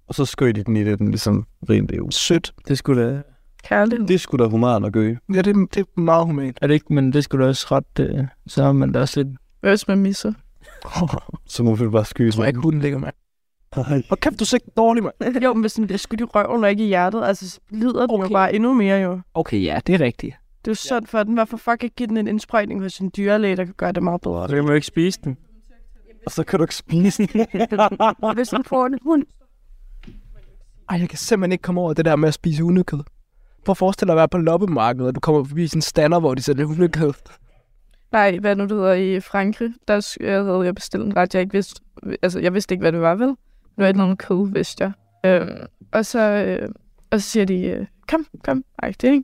Og 0.07 0.15
så 0.15 0.25
skød 0.25 0.53
de 0.53 0.63
den 0.63 0.77
i 0.77 0.83
det, 0.83 0.99
den 0.99 1.07
ligesom 1.07 1.45
rent 1.69 1.89
det. 1.89 2.13
Sødt. 2.13 2.53
Det 2.67 2.77
skulle 2.77 3.07
da... 3.09 3.21
Kærlighed. 3.63 4.07
Det 4.07 4.21
skulle 4.21 4.43
da 4.43 4.49
human 4.49 4.83
at 4.85 4.93
gøre. 4.93 5.17
Ja, 5.33 5.41
det, 5.41 5.55
det 5.73 5.77
er 5.97 6.01
meget 6.01 6.25
humant. 6.25 6.57
Er 6.61 6.67
det 6.67 6.73
ikke, 6.73 6.93
men 6.93 7.13
det 7.13 7.23
skulle 7.23 7.43
da 7.43 7.49
også 7.49 7.67
ret... 7.71 7.99
Øh, 7.99 8.25
så 8.47 8.63
har 8.63 8.71
man 8.71 8.91
da 8.91 8.99
også 8.99 9.23
lidt... 9.23 9.37
Hvad 9.59 9.71
hvis 9.71 9.87
man 9.87 9.97
misser? 9.99 10.33
Så 11.47 11.63
må 11.63 11.75
vi 11.75 11.89
bare 11.89 12.05
skyde 12.05 12.25
Jeg 12.25 12.33
tror 12.33 12.45
ikke, 12.45 12.59
hunden 12.59 12.81
ligger, 12.81 12.97
mand. 12.97 13.13
Nej. 13.75 14.03
Og 14.09 14.19
kæft, 14.19 14.39
du 14.39 14.43
er 14.43 14.45
sikkert 14.45 14.77
dårlig, 14.77 15.03
mand. 15.03 15.43
jo, 15.43 15.53
men 15.53 15.61
hvis 15.61 15.73
den 15.73 15.85
bliver 15.87 15.97
skudt 15.97 16.21
i 16.21 16.23
røven 16.23 16.63
og 16.63 16.69
ikke 16.69 16.83
i 16.83 16.87
hjertet, 16.87 17.23
altså, 17.23 17.49
så 17.49 17.59
lider 17.69 18.07
den 18.07 18.15
jo 18.15 18.23
Okay. 18.23 18.33
bare 18.33 18.55
endnu 18.55 18.73
mere, 18.73 18.97
jo. 19.01 19.19
Okay, 19.33 19.63
ja, 19.63 19.79
det 19.87 19.95
er 19.95 19.99
rigtigt. 19.99 20.35
Det 20.59 20.67
er 20.67 20.71
jo 20.71 20.75
synd 20.75 21.05
for 21.07 21.23
den. 21.23 21.33
Hvorfor 21.33 21.57
fuck 21.57 21.83
ikke 21.83 21.95
give 21.95 22.07
den 22.07 22.17
en 22.17 22.27
indsprøjtning 22.27 22.81
hos 22.81 22.99
en 22.99 23.11
dyrlæge, 23.17 23.55
der 23.55 23.65
kan 23.65 23.73
gøre 23.77 23.91
det 23.91 24.03
meget 24.03 24.21
bedre? 24.21 24.47
Så 24.49 24.55
kan 24.55 24.63
man 24.63 24.69
jo 24.71 24.75
ikke 24.75 24.87
spise 24.87 25.19
den. 25.23 25.37
Og 26.25 26.31
så 26.31 26.43
kan 26.43 26.59
du 26.59 26.63
ikke 26.63 26.75
spise 26.75 27.27
den. 27.27 27.45
Hvis 28.35 28.49
den 28.49 28.63
får 28.63 28.85
en 28.85 28.99
hund. 29.03 29.23
Ej, 30.89 30.99
jeg 30.99 31.09
kan 31.09 31.17
simpelthen 31.17 31.51
ikke 31.51 31.61
komme 31.61 31.81
over 31.81 31.93
det 31.93 32.05
der 32.05 32.15
med 32.15 32.27
at 32.27 32.33
spise 32.33 32.63
hundekød. 32.63 33.03
Prøv 33.65 33.73
at 33.73 33.77
forestille 33.77 34.07
dig 34.07 34.13
at 34.13 34.17
være 34.17 34.27
på 34.27 34.37
loppemarkedet, 34.37 35.07
og 35.07 35.15
du 35.15 35.19
kommer 35.19 35.43
forbi 35.43 35.67
sådan 35.67 35.77
en 35.77 35.81
stander, 35.81 36.19
hvor 36.19 36.33
de 36.33 36.41
sælger 36.41 36.65
hundekød. 36.65 37.13
Nej, 38.11 38.37
hvad 38.37 38.55
nu 38.55 38.63
det 38.63 38.71
hedder 38.71 38.93
i 38.93 39.19
Frankrig, 39.19 39.73
der 39.87 40.17
havde 40.25 40.65
jeg 40.65 40.75
bestilt 40.75 41.03
en 41.03 41.15
ret, 41.15 41.33
jeg 41.33 41.41
ikke 41.41 41.53
vidste, 41.53 41.81
altså 42.21 42.39
jeg 42.39 42.53
vidste 42.53 42.73
ikke, 42.73 42.81
hvad 42.81 42.91
det 42.91 43.01
var, 43.01 43.15
vel? 43.15 43.27
Det 43.27 43.37
var 43.77 43.85
et 43.85 43.89
eller 43.89 44.03
andet 44.03 44.19
kød, 44.19 44.53
vidste 44.53 44.83
jeg. 44.83 44.91
Øhm, 45.25 45.67
og, 45.91 46.05
så, 46.05 46.19
øh, 46.19 46.69
og 47.11 47.21
så 47.21 47.29
siger 47.29 47.45
de, 47.45 47.61
øh, 47.61 47.85
kom, 48.07 48.25
kom, 48.43 48.63
ej, 48.83 48.93
det 49.01 49.03
ikke? 49.03 49.23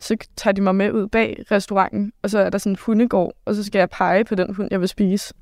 Så 0.00 0.16
tager 0.36 0.52
de 0.52 0.60
mig 0.60 0.74
med 0.74 0.92
ud 0.92 1.08
bag 1.08 1.44
restauranten, 1.50 2.12
og 2.22 2.30
så 2.30 2.38
er 2.38 2.50
der 2.50 2.58
sådan 2.58 2.72
en 2.72 2.78
hundegård, 2.86 3.32
og 3.44 3.54
så 3.54 3.64
skal 3.64 3.78
jeg 3.78 3.90
pege 3.90 4.24
på 4.24 4.34
den 4.34 4.54
hund, 4.54 4.68
jeg 4.70 4.80
vil 4.80 4.88
spise. 4.88 5.34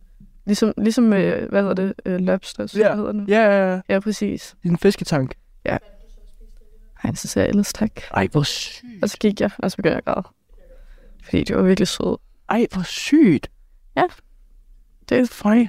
Ligesom, 0.47 0.73
ligesom 0.77 1.13
øh, 1.13 1.49
hvad 1.49 1.61
hedder 1.63 1.75
det, 1.75 1.95
øh, 2.07 2.19
lobster, 2.21 2.67
så 2.67 2.79
Ja. 2.79 2.87
hvad 2.89 2.97
hedder 2.97 3.13
det 3.13 3.21
nu? 3.21 3.27
Ja, 3.29 3.41
ja, 3.43 3.73
ja. 3.75 3.81
Ja, 3.89 4.01
præcis. 4.01 4.57
I 4.63 4.69
en 4.69 4.79
fisketank. 4.79 5.35
Ej, 7.05 7.15
så 7.15 7.29
sagde 7.29 7.45
jeg 7.45 7.51
ellers 7.51 7.73
tak. 7.73 7.91
Ej, 8.11 8.29
hvor 8.33 8.43
sygt. 8.43 8.85
Og 9.03 9.11
så 9.11 9.17
gik 9.21 9.41
jeg, 9.41 9.51
og 9.59 9.71
så 9.71 9.77
begyndte 9.77 9.91
jeg 9.93 9.99
at 9.99 10.05
græde. 10.05 10.27
Fordi 11.25 11.45
det 11.45 11.57
var 11.57 11.63
virkelig 11.63 11.89
sødt. 11.89 12.21
Ej, 12.49 12.67
hvor 12.73 12.83
sygt. 12.83 13.51
Det 15.09 15.19
er 15.19 15.27
Funny. 15.27 15.69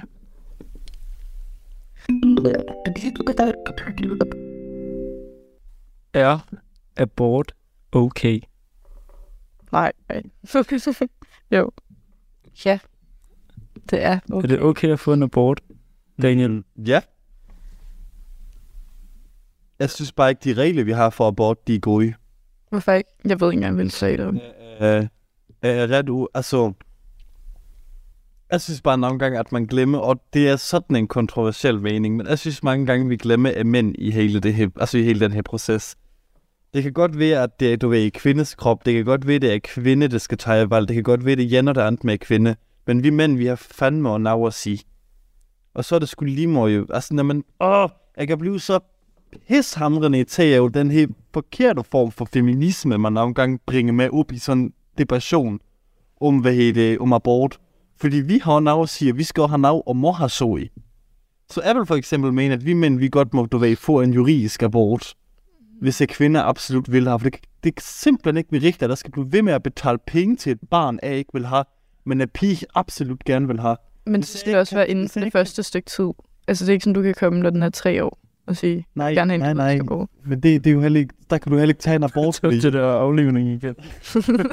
Er 6.14 6.38
abort 6.96 7.52
okay? 7.92 8.40
Nej, 9.72 9.92
nej. 10.08 10.22
jo. 11.58 11.70
Ja. 12.64 12.78
Det 13.90 14.02
er 14.04 14.18
Okay. 14.32 14.44
Er 14.44 14.48
det 14.48 14.62
okay 14.62 14.88
at 14.88 15.00
få 15.00 15.12
en 15.12 15.22
abort, 15.22 15.60
Daniel? 16.22 16.64
Ja. 16.86 17.00
Jeg 19.78 19.90
synes 19.90 20.12
bare 20.12 20.30
ikke, 20.30 20.40
de 20.44 20.60
regler, 20.60 20.84
vi 20.84 20.92
har 20.92 21.10
for 21.10 21.28
abort, 21.28 21.68
de 21.68 21.74
er 21.74 21.78
gode. 21.78 22.14
Hvorfor 22.70 22.92
ikke? 22.92 23.10
Jeg 23.24 23.40
ved 23.40 23.48
ikke 23.48 23.56
engang, 23.56 23.74
hvad 23.74 23.84
du 23.84 23.90
sagde 23.90 24.16
det 24.16 24.26
om. 24.26 24.36
Øh, 24.80 25.06
er 25.62 25.90
ret 25.90 26.08
u... 26.08 26.26
Altså... 26.34 26.72
Jeg 28.50 28.60
synes 28.60 28.82
bare 28.82 28.98
nogle 28.98 29.18
gange, 29.18 29.38
at 29.38 29.52
man 29.52 29.66
glemmer, 29.66 29.98
og 29.98 30.22
det 30.32 30.48
er 30.48 30.56
sådan 30.56 30.96
en 30.96 31.08
kontroversiel 31.08 31.80
mening, 31.80 32.16
men 32.16 32.26
jeg 32.26 32.38
synes 32.38 32.62
mange 32.62 32.86
gange, 32.86 33.08
vi 33.08 33.16
glemmer 33.16 33.52
af 33.56 33.64
mænd 33.64 33.94
i 33.98 34.10
hele, 34.10 34.40
det 34.40 34.54
her, 34.54 34.68
altså 34.76 34.98
i 34.98 35.02
hele 35.02 35.20
den 35.20 35.32
her 35.32 35.42
proces. 35.42 35.96
Det 36.74 36.82
kan 36.82 36.92
godt 36.92 37.18
være, 37.18 37.42
at 37.42 37.60
det 37.60 37.72
er, 37.72 37.76
du 37.76 37.88
ved, 37.88 37.98
i 37.98 38.08
kvindes 38.08 38.54
krop. 38.54 38.86
Det 38.86 38.94
kan 38.94 39.04
godt 39.04 39.26
være, 39.26 39.38
det 39.38 39.54
er 39.54 39.58
kvinde, 39.64 40.08
der 40.08 40.18
skal 40.18 40.38
tage 40.38 40.70
valg. 40.70 40.88
Det 40.88 40.94
kan 40.94 41.02
godt 41.02 41.24
være, 41.24 41.36
det 41.36 41.52
er 41.54 41.72
det 41.72 41.80
andet 41.80 42.04
med 42.04 42.18
kvinde. 42.18 42.56
Men 42.88 43.02
vi 43.02 43.10
mænd, 43.10 43.36
vi 43.36 43.46
har 43.46 43.56
fandme 43.56 44.10
og 44.10 44.20
nav 44.20 44.46
at 44.46 44.54
sige. 44.54 44.80
Og 45.74 45.84
så 45.84 45.94
er 45.94 45.98
det 45.98 46.08
skulle 46.08 46.34
lige 46.34 46.46
meget 46.46 46.76
jo. 46.76 46.86
Altså, 46.90 47.14
når 47.14 47.22
man... 47.22 47.44
Åh, 47.60 47.88
jeg 48.16 48.28
kan 48.28 48.38
blive 48.38 48.60
så 48.60 48.80
pishamrende 49.48 50.24
til 50.24 50.54
jo 50.54 50.68
den 50.68 50.90
her 50.90 51.06
forkerte 51.34 51.82
form 51.84 52.10
for 52.10 52.24
feminisme, 52.24 52.98
man 52.98 53.12
nogle 53.12 53.34
gange 53.34 53.58
bringer 53.66 53.92
med 53.92 54.08
op 54.12 54.32
i 54.32 54.38
sådan 54.38 54.62
en 54.62 54.72
depression 54.98 55.60
om, 56.20 56.38
hvad 56.38 56.54
hedder 56.54 56.72
det, 56.72 56.98
om 56.98 57.12
abort. 57.12 57.60
Fordi 57.96 58.16
vi 58.16 58.38
har 58.38 58.60
nav 58.60 58.82
at 58.82 58.88
sige, 58.88 59.08
at 59.08 59.18
vi 59.18 59.24
skal 59.24 59.44
have 59.44 59.58
nav 59.58 59.82
og 59.86 59.96
må 59.96 60.12
have 60.12 60.28
så 60.28 60.56
i. 60.56 60.70
Så 61.50 61.62
jeg 61.62 61.76
vil 61.76 61.86
for 61.86 61.94
eksempel 61.94 62.32
mene, 62.32 62.54
at 62.54 62.66
vi 62.66 62.72
mænd, 62.72 62.98
vi 62.98 63.08
godt 63.08 63.34
må, 63.34 63.46
du 63.46 63.58
ved, 63.58 63.76
få 63.76 64.00
en 64.00 64.12
juridisk 64.12 64.62
abort, 64.62 65.14
hvis 65.80 66.00
en 66.00 66.06
kvinde 66.06 66.40
absolut 66.40 66.92
vil 66.92 67.08
have. 67.08 67.20
For 67.20 67.30
det, 67.30 67.40
det 67.64 67.72
er 67.76 67.80
simpelthen 67.84 68.36
ikke 68.36 68.66
rigtigt, 68.66 68.82
at 68.82 68.90
der 68.90 68.96
skal 68.96 69.12
blive 69.12 69.32
ved 69.32 69.42
med 69.42 69.52
at 69.52 69.62
betale 69.62 69.98
penge 70.06 70.36
til 70.36 70.52
et 70.52 70.60
barn, 70.70 70.98
jeg 71.02 71.16
ikke 71.16 71.30
vil 71.32 71.46
have, 71.46 71.64
men 72.04 72.20
en 72.20 72.28
pige 72.28 72.66
absolut 72.74 73.24
gerne 73.24 73.46
vil 73.46 73.60
have. 73.60 73.76
Men 74.06 74.20
det 74.20 74.28
skal 74.28 74.56
også 74.56 74.74
være 74.74 74.90
inden 74.90 75.08
for 75.08 75.20
det 75.20 75.32
første 75.32 75.62
stykke 75.62 75.86
tid. 75.86 76.08
Altså, 76.48 76.64
det 76.64 76.68
er 76.68 76.72
ikke 76.72 76.84
sådan, 76.84 76.94
du 76.94 77.02
kan 77.02 77.14
komme, 77.14 77.40
når 77.40 77.50
den 77.50 77.62
er 77.62 77.70
tre 77.70 78.04
år, 78.04 78.18
og 78.46 78.56
sige, 78.56 78.86
Nej, 78.94 79.14
gerne 79.14 79.32
have 79.32 79.38
nej, 79.38 79.50
en 79.50 79.56
nej. 79.56 79.78
abort. 79.80 80.08
Men 80.24 80.40
det, 80.40 80.64
det 80.64 80.70
er 80.70 80.74
jo 80.74 80.80
heller 80.80 81.00
ikke, 81.00 81.14
der 81.30 81.38
kan 81.38 81.52
du 81.52 81.58
heller 81.58 81.72
ikke 81.72 81.82
tage 81.82 81.96
en 81.96 82.02
abort. 82.02 82.34
Så 82.34 82.50
til 82.62 82.72
der 82.72 82.86
aflivning 82.86 83.48
igen. 83.48 83.74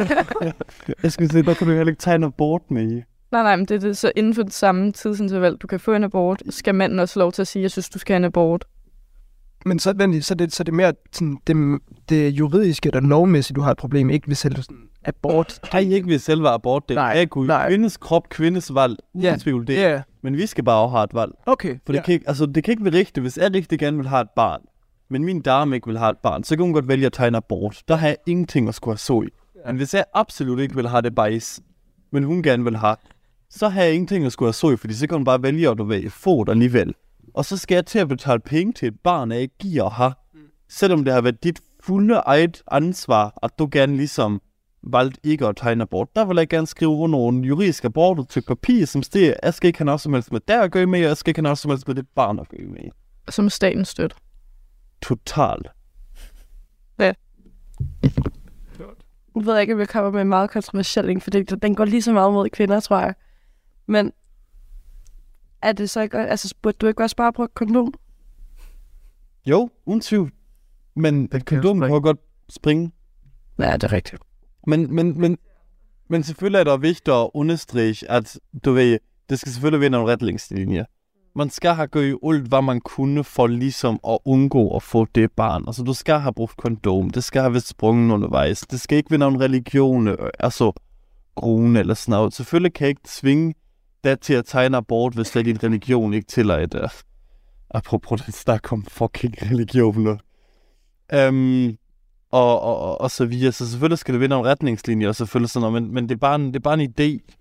jeg 1.03 1.11
skulle 1.11 1.31
sige, 1.31 1.43
der 1.43 1.53
kan 1.53 1.67
du 1.67 1.73
heller 1.73 1.91
ikke 1.91 2.01
tage 2.01 2.15
en 2.15 2.23
abort 2.23 2.71
med 2.71 2.91
i. 2.91 3.01
Nej, 3.31 3.43
nej, 3.43 3.55
men 3.55 3.65
det 3.65 3.75
er 3.75 3.79
det. 3.79 3.97
Så 3.97 4.11
inden 4.15 4.33
for 4.33 4.43
det 4.43 4.53
samme 4.53 4.91
tidsinterval, 4.91 5.55
du 5.55 5.67
kan 5.67 5.79
få 5.79 5.93
en 5.93 6.03
abort, 6.03 6.43
skal 6.49 6.75
manden 6.75 6.99
også 6.99 7.19
lov 7.19 7.31
til 7.31 7.41
at 7.41 7.47
sige, 7.47 7.63
jeg 7.63 7.71
synes, 7.71 7.89
du 7.89 7.99
skal 7.99 8.13
have 8.13 8.17
en 8.17 8.25
abort. 8.25 8.65
Men 9.65 9.79
så, 9.79 9.93
vent 9.97 10.25
så, 10.25 10.35
det, 10.35 10.53
så 10.53 10.63
det 10.63 10.71
er 10.71 10.75
mere 10.75 10.93
sådan, 11.11 11.37
det, 11.47 11.81
det 12.09 12.31
juridiske 12.31 12.87
eller 12.87 12.99
lovmæssige, 13.01 13.55
du 13.55 13.61
har 13.61 13.71
et 13.71 13.77
problem, 13.77 14.09
ikke 14.09 14.27
hvis 14.27 14.37
selv 14.37 14.55
sådan 14.55 14.89
abort. 15.07 15.59
Nej, 15.73 15.81
ikke 15.81 16.07
ved 16.07 16.19
selve 16.19 16.49
abort. 16.49 16.83
Det 16.89 16.95
Nej, 16.95 17.21
er 17.21 17.25
Gud. 17.25 17.47
nej. 17.47 17.67
Kvindes 17.69 17.97
krop, 17.97 18.29
kvindes 18.29 18.73
valg. 18.75 18.95
Uden 19.13 19.23
Ja, 19.25 19.35
tvivl 19.39 19.67
det. 19.67 19.73
Ja, 19.75 20.01
Men 20.21 20.37
vi 20.37 20.45
skal 20.45 20.63
bare 20.63 20.89
have 20.89 21.03
et 21.03 21.13
valg. 21.13 21.31
okay. 21.45 21.77
For 21.85 21.93
det, 21.93 22.03
kan 22.03 22.13
ikke, 22.13 22.27
altså, 22.27 22.45
det 22.45 22.63
kan 22.63 22.71
ikke 22.71 22.85
være 22.85 22.93
rigtigt, 22.93 23.21
hvis 23.23 23.37
jeg 23.37 23.53
rigtig 23.53 23.79
gerne 23.79 23.97
vil 23.97 24.07
have 24.07 24.21
et 24.21 24.29
barn, 24.35 24.61
men 25.09 25.23
min 25.23 25.41
dame 25.41 25.75
ikke 25.75 25.87
vil 25.87 25.97
have 25.97 26.11
et 26.11 26.17
barn, 26.17 26.43
så 26.43 26.55
kan 26.55 26.63
hun 26.65 26.73
godt 26.73 26.87
vælge 26.87 27.05
at 27.05 27.13
tage 27.13 27.27
en 27.27 27.35
abort. 27.35 27.81
Der 27.87 27.95
har 27.95 28.07
jeg 28.07 28.17
ingenting 28.27 28.67
at 28.67 28.75
skulle 28.75 28.93
have 28.93 28.97
så 28.97 29.21
i. 29.21 29.27
Men 29.67 29.75
hvis 29.75 29.93
jeg 29.93 30.03
absolut 30.13 30.59
ikke 30.59 30.75
vil 30.75 30.87
have 30.87 31.01
det 31.01 31.15
bajs, 31.15 31.59
men 32.11 32.23
hun 32.23 32.43
gerne 32.43 32.63
vil 32.63 32.77
have, 32.77 32.95
så 33.49 33.67
har 33.69 33.81
jeg 33.83 33.93
ingenting 33.93 34.25
at 34.25 34.31
skulle 34.31 34.47
have 34.47 34.53
så 34.53 34.71
i, 34.71 34.75
fordi 34.77 34.93
så 34.93 35.07
kan 35.07 35.17
hun 35.17 35.25
bare 35.25 35.43
vælge 35.43 35.69
at 35.69 35.77
du 35.77 36.01
få 36.09 36.43
det 36.43 36.51
alligevel. 36.51 36.93
Og 37.33 37.45
så 37.45 37.57
skal 37.57 37.75
jeg 37.75 37.85
til 37.85 37.99
at 37.99 38.07
betale 38.07 38.39
penge 38.39 38.73
til 38.73 38.87
et 38.87 38.99
barn, 39.03 39.31
jeg 39.31 39.39
ikke 39.41 39.57
giver 39.59 39.83
at 39.83 39.91
have. 39.91 40.13
Selvom 40.69 41.03
det 41.03 41.13
har 41.13 41.21
været 41.21 41.43
dit 41.43 41.59
fulde 41.83 42.13
eget 42.13 42.63
ansvar, 42.71 43.39
at 43.43 43.59
du 43.59 43.67
gerne 43.71 43.97
ligesom 43.97 44.41
valgte 44.85 45.19
ikke 45.23 45.47
at 45.47 45.55
tegne 45.55 45.81
abort. 45.81 46.15
Der 46.15 46.25
vil 46.25 46.37
jeg 46.37 46.49
gerne 46.49 46.67
skrive 46.67 46.91
under 46.91 47.17
nogle 47.17 47.47
juridiske 47.47 47.85
aborter 47.85 48.23
til 48.23 48.41
papir, 48.41 48.85
som 48.85 49.03
stiger, 49.03 49.33
jeg 49.43 49.53
skal 49.53 49.67
ikke 49.67 49.79
have 49.79 49.85
noget 49.85 50.01
som 50.01 50.13
helst 50.13 50.31
med 50.31 50.39
der 50.47 50.61
at 50.61 50.71
gøre 50.71 50.85
med, 50.85 50.99
og 50.99 51.07
jeg 51.07 51.17
skal 51.17 51.29
ikke 51.29 51.39
have 51.39 51.43
noget 51.43 51.57
som 51.57 51.71
helst 51.71 51.87
med 51.87 51.95
det 51.95 52.07
barn 52.15 52.39
at 52.39 52.49
gøre 52.49 52.67
med. 52.67 52.91
Som 53.29 53.49
staten 53.49 53.85
støt. 53.85 54.15
Totalt. 55.01 55.67
Nu 59.35 59.41
ved 59.41 59.53
jeg 59.53 59.61
ikke, 59.61 59.73
om 59.73 59.79
jeg 59.79 59.89
kommer 59.89 60.11
med 60.11 60.21
en 60.21 60.27
meget 60.27 60.49
kontroversiel 60.49 61.09
en, 61.09 61.21
for 61.21 61.29
det, 61.29 61.61
den 61.61 61.75
går 61.75 61.85
lige 61.85 62.01
så 62.01 62.13
meget 62.13 62.33
mod 62.33 62.49
kvinder, 62.49 62.79
tror 62.79 62.99
jeg. 62.99 63.15
Men 63.85 64.11
er 65.61 65.71
det 65.71 65.89
så 65.89 66.01
ikke... 66.01 66.17
Altså, 66.17 66.55
burde 66.61 66.77
du 66.77 66.87
ikke 66.87 67.03
også 67.03 67.15
bare 67.15 67.33
bruge 67.33 67.47
kondom? 67.53 67.93
Jo, 69.45 69.69
uden 69.85 70.01
tvivl. 70.01 70.31
Men 70.95 71.29
kondom 71.45 71.77
må 71.77 71.99
godt 71.99 72.17
springe. 72.49 72.91
Ja, 73.59 73.73
det 73.73 73.83
er 73.83 73.91
rigtigt. 73.91 74.21
Men, 74.67 74.95
men, 74.95 75.19
men, 75.19 75.37
men 76.09 76.23
selvfølgelig 76.23 76.59
er 76.59 76.63
det 76.63 76.81
vigtigt 76.81 77.15
at 77.15 77.29
understrege, 77.33 78.11
at 78.11 78.39
du 78.65 78.71
ved, 78.71 78.99
det 79.29 79.39
skal 79.39 79.51
selvfølgelig 79.51 79.81
være 79.81 79.89
nogle 79.89 80.11
retningslinjer. 80.11 80.85
Man 81.35 81.49
skal 81.49 81.73
have 81.73 81.87
gjort 81.87 82.19
alt, 82.33 82.47
hvad 82.47 82.61
man 82.61 82.81
kunne 82.81 83.23
for 83.23 83.47
ligesom 83.47 83.99
at 84.07 84.17
undgå 84.25 84.75
at 84.75 84.83
få 84.83 85.05
det 85.15 85.31
barn. 85.31 85.63
Altså, 85.67 85.83
du 85.83 85.93
skal 85.93 86.19
have 86.19 86.33
brugt 86.33 86.57
kondom. 86.57 87.09
Det 87.09 87.23
skal 87.23 87.41
have 87.41 87.53
været 87.53 87.67
sprungen 87.67 88.11
undervejs. 88.11 88.61
Det 88.61 88.79
skal 88.79 88.97
ikke 88.97 89.11
være 89.11 89.17
nogen 89.17 89.41
religion, 89.41 90.07
øh, 90.07 90.29
altså 90.39 90.71
grune 91.35 91.79
eller 91.79 91.93
sådan 91.93 92.11
noget. 92.11 92.33
Selvfølgelig 92.33 92.73
kan 92.73 92.85
jeg 92.85 92.89
ikke 92.89 93.01
tvinge 93.05 93.53
dig 94.03 94.19
til 94.19 94.33
at 94.33 94.45
tegne 94.45 94.77
abort, 94.77 95.13
hvis 95.13 95.29
det 95.29 95.39
er 95.39 95.43
din 95.43 95.63
religion 95.63 96.13
ikke 96.13 96.27
tillader 96.27 96.65
det. 96.65 96.91
Apropos 97.69 98.21
den 98.21 98.33
snak 98.33 98.71
om 98.71 98.85
fucking 98.85 99.33
religioner. 99.51 100.17
Øhm, 101.13 101.77
og, 102.35 102.61
og, 102.61 102.79
og, 102.79 103.01
og 103.01 103.11
så 103.11 103.25
videre. 103.25 103.51
Så 103.51 103.69
selvfølgelig 103.69 103.97
skal 103.97 104.13
det 104.13 104.19
være 104.19 104.29
nogle 104.29 104.49
retningslinjer, 104.49 105.07
og 105.07 105.15
selvfølgelig 105.15 105.49
sådan 105.49 105.71
noget, 105.71 105.83
men, 105.83 105.93
men 105.93 106.09
det, 106.09 106.15
er 106.15 106.19
bare 106.19 106.35
en, 106.35 106.47
det 106.47 106.55
er 106.55 106.59
bare 106.59 106.81
en 106.81 106.93
idé. 106.99 107.31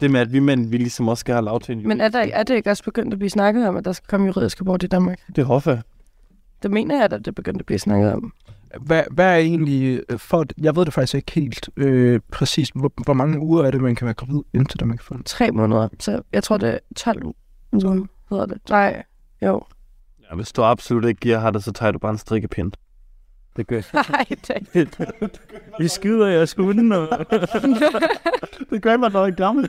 Det 0.00 0.10
med, 0.10 0.20
at 0.20 0.32
vi 0.32 0.38
mænd, 0.38 0.68
vi 0.68 0.76
ligesom 0.76 1.08
også 1.08 1.20
skal 1.20 1.34
have 1.34 1.44
lov 1.44 1.60
til 1.60 1.72
en 1.72 1.88
Men 1.88 2.00
er, 2.00 2.08
der, 2.08 2.26
er 2.32 2.42
det 2.42 2.54
ikke 2.54 2.70
også 2.70 2.84
begyndt 2.84 3.12
at 3.12 3.18
blive 3.18 3.30
snakket 3.30 3.68
om, 3.68 3.76
at 3.76 3.84
der 3.84 3.92
skal 3.92 4.06
komme 4.08 4.26
juridisk 4.26 4.60
abort 4.60 4.82
i 4.82 4.86
Danmark? 4.86 5.18
Det 5.26 5.38
er 5.38 5.46
hoffa. 5.46 5.80
Det 6.62 6.70
mener 6.70 6.94
jeg, 6.94 7.04
at 7.04 7.10
det 7.10 7.26
er 7.26 7.32
begyndt 7.32 7.60
at 7.60 7.66
blive 7.66 7.78
snakket 7.78 8.12
om. 8.12 8.32
Hvad, 8.80 9.02
hvad 9.10 9.26
er 9.26 9.36
egentlig, 9.36 10.02
øh, 10.08 10.18
for, 10.18 10.44
jeg 10.58 10.76
ved 10.76 10.84
det 10.84 10.94
faktisk 10.94 11.14
ikke 11.14 11.32
helt 11.32 11.68
øh, 11.76 12.20
præcis, 12.32 12.70
hvor, 12.74 12.92
hvor 13.04 13.14
mange 13.14 13.38
uger 13.40 13.64
er 13.64 13.70
det, 13.70 13.80
man 13.80 13.94
kan 13.94 14.04
være 14.04 14.14
gravid, 14.14 14.42
indtil 14.54 14.80
der 14.80 14.86
man 14.86 14.96
kan 14.96 15.04
få 15.04 15.14
den? 15.14 15.22
Tre 15.22 15.50
måneder. 15.50 15.88
Så 16.00 16.22
jeg 16.32 16.44
tror, 16.44 16.56
det 16.56 16.68
er 16.68 16.78
12 16.96 17.22
uger, 17.72 18.06
hedder 18.30 18.46
det. 18.46 18.58
Nej, 18.70 19.02
jo. 19.42 19.62
Ja, 20.30 20.36
hvis 20.36 20.52
du 20.52 20.62
absolut 20.62 21.04
ikke 21.04 21.20
giver 21.20 21.38
har 21.38 21.50
det, 21.50 21.64
så 21.64 21.72
tager 21.72 21.92
du 21.92 21.98
bare 21.98 22.12
en 22.12 22.18
strikkepind. 22.18 22.72
Det 23.56 23.66
gør. 23.66 23.80
Nej, 24.12 24.26
det 24.74 25.40
Vi 25.78 25.88
skyder 25.88 26.26
jeg 26.26 26.48
skunden, 26.48 26.92
og... 26.92 27.08
det 28.70 28.82
gør 28.82 28.96
man 28.96 29.12
nok 29.12 29.28
ikke 29.28 29.36
gammel. 29.44 29.68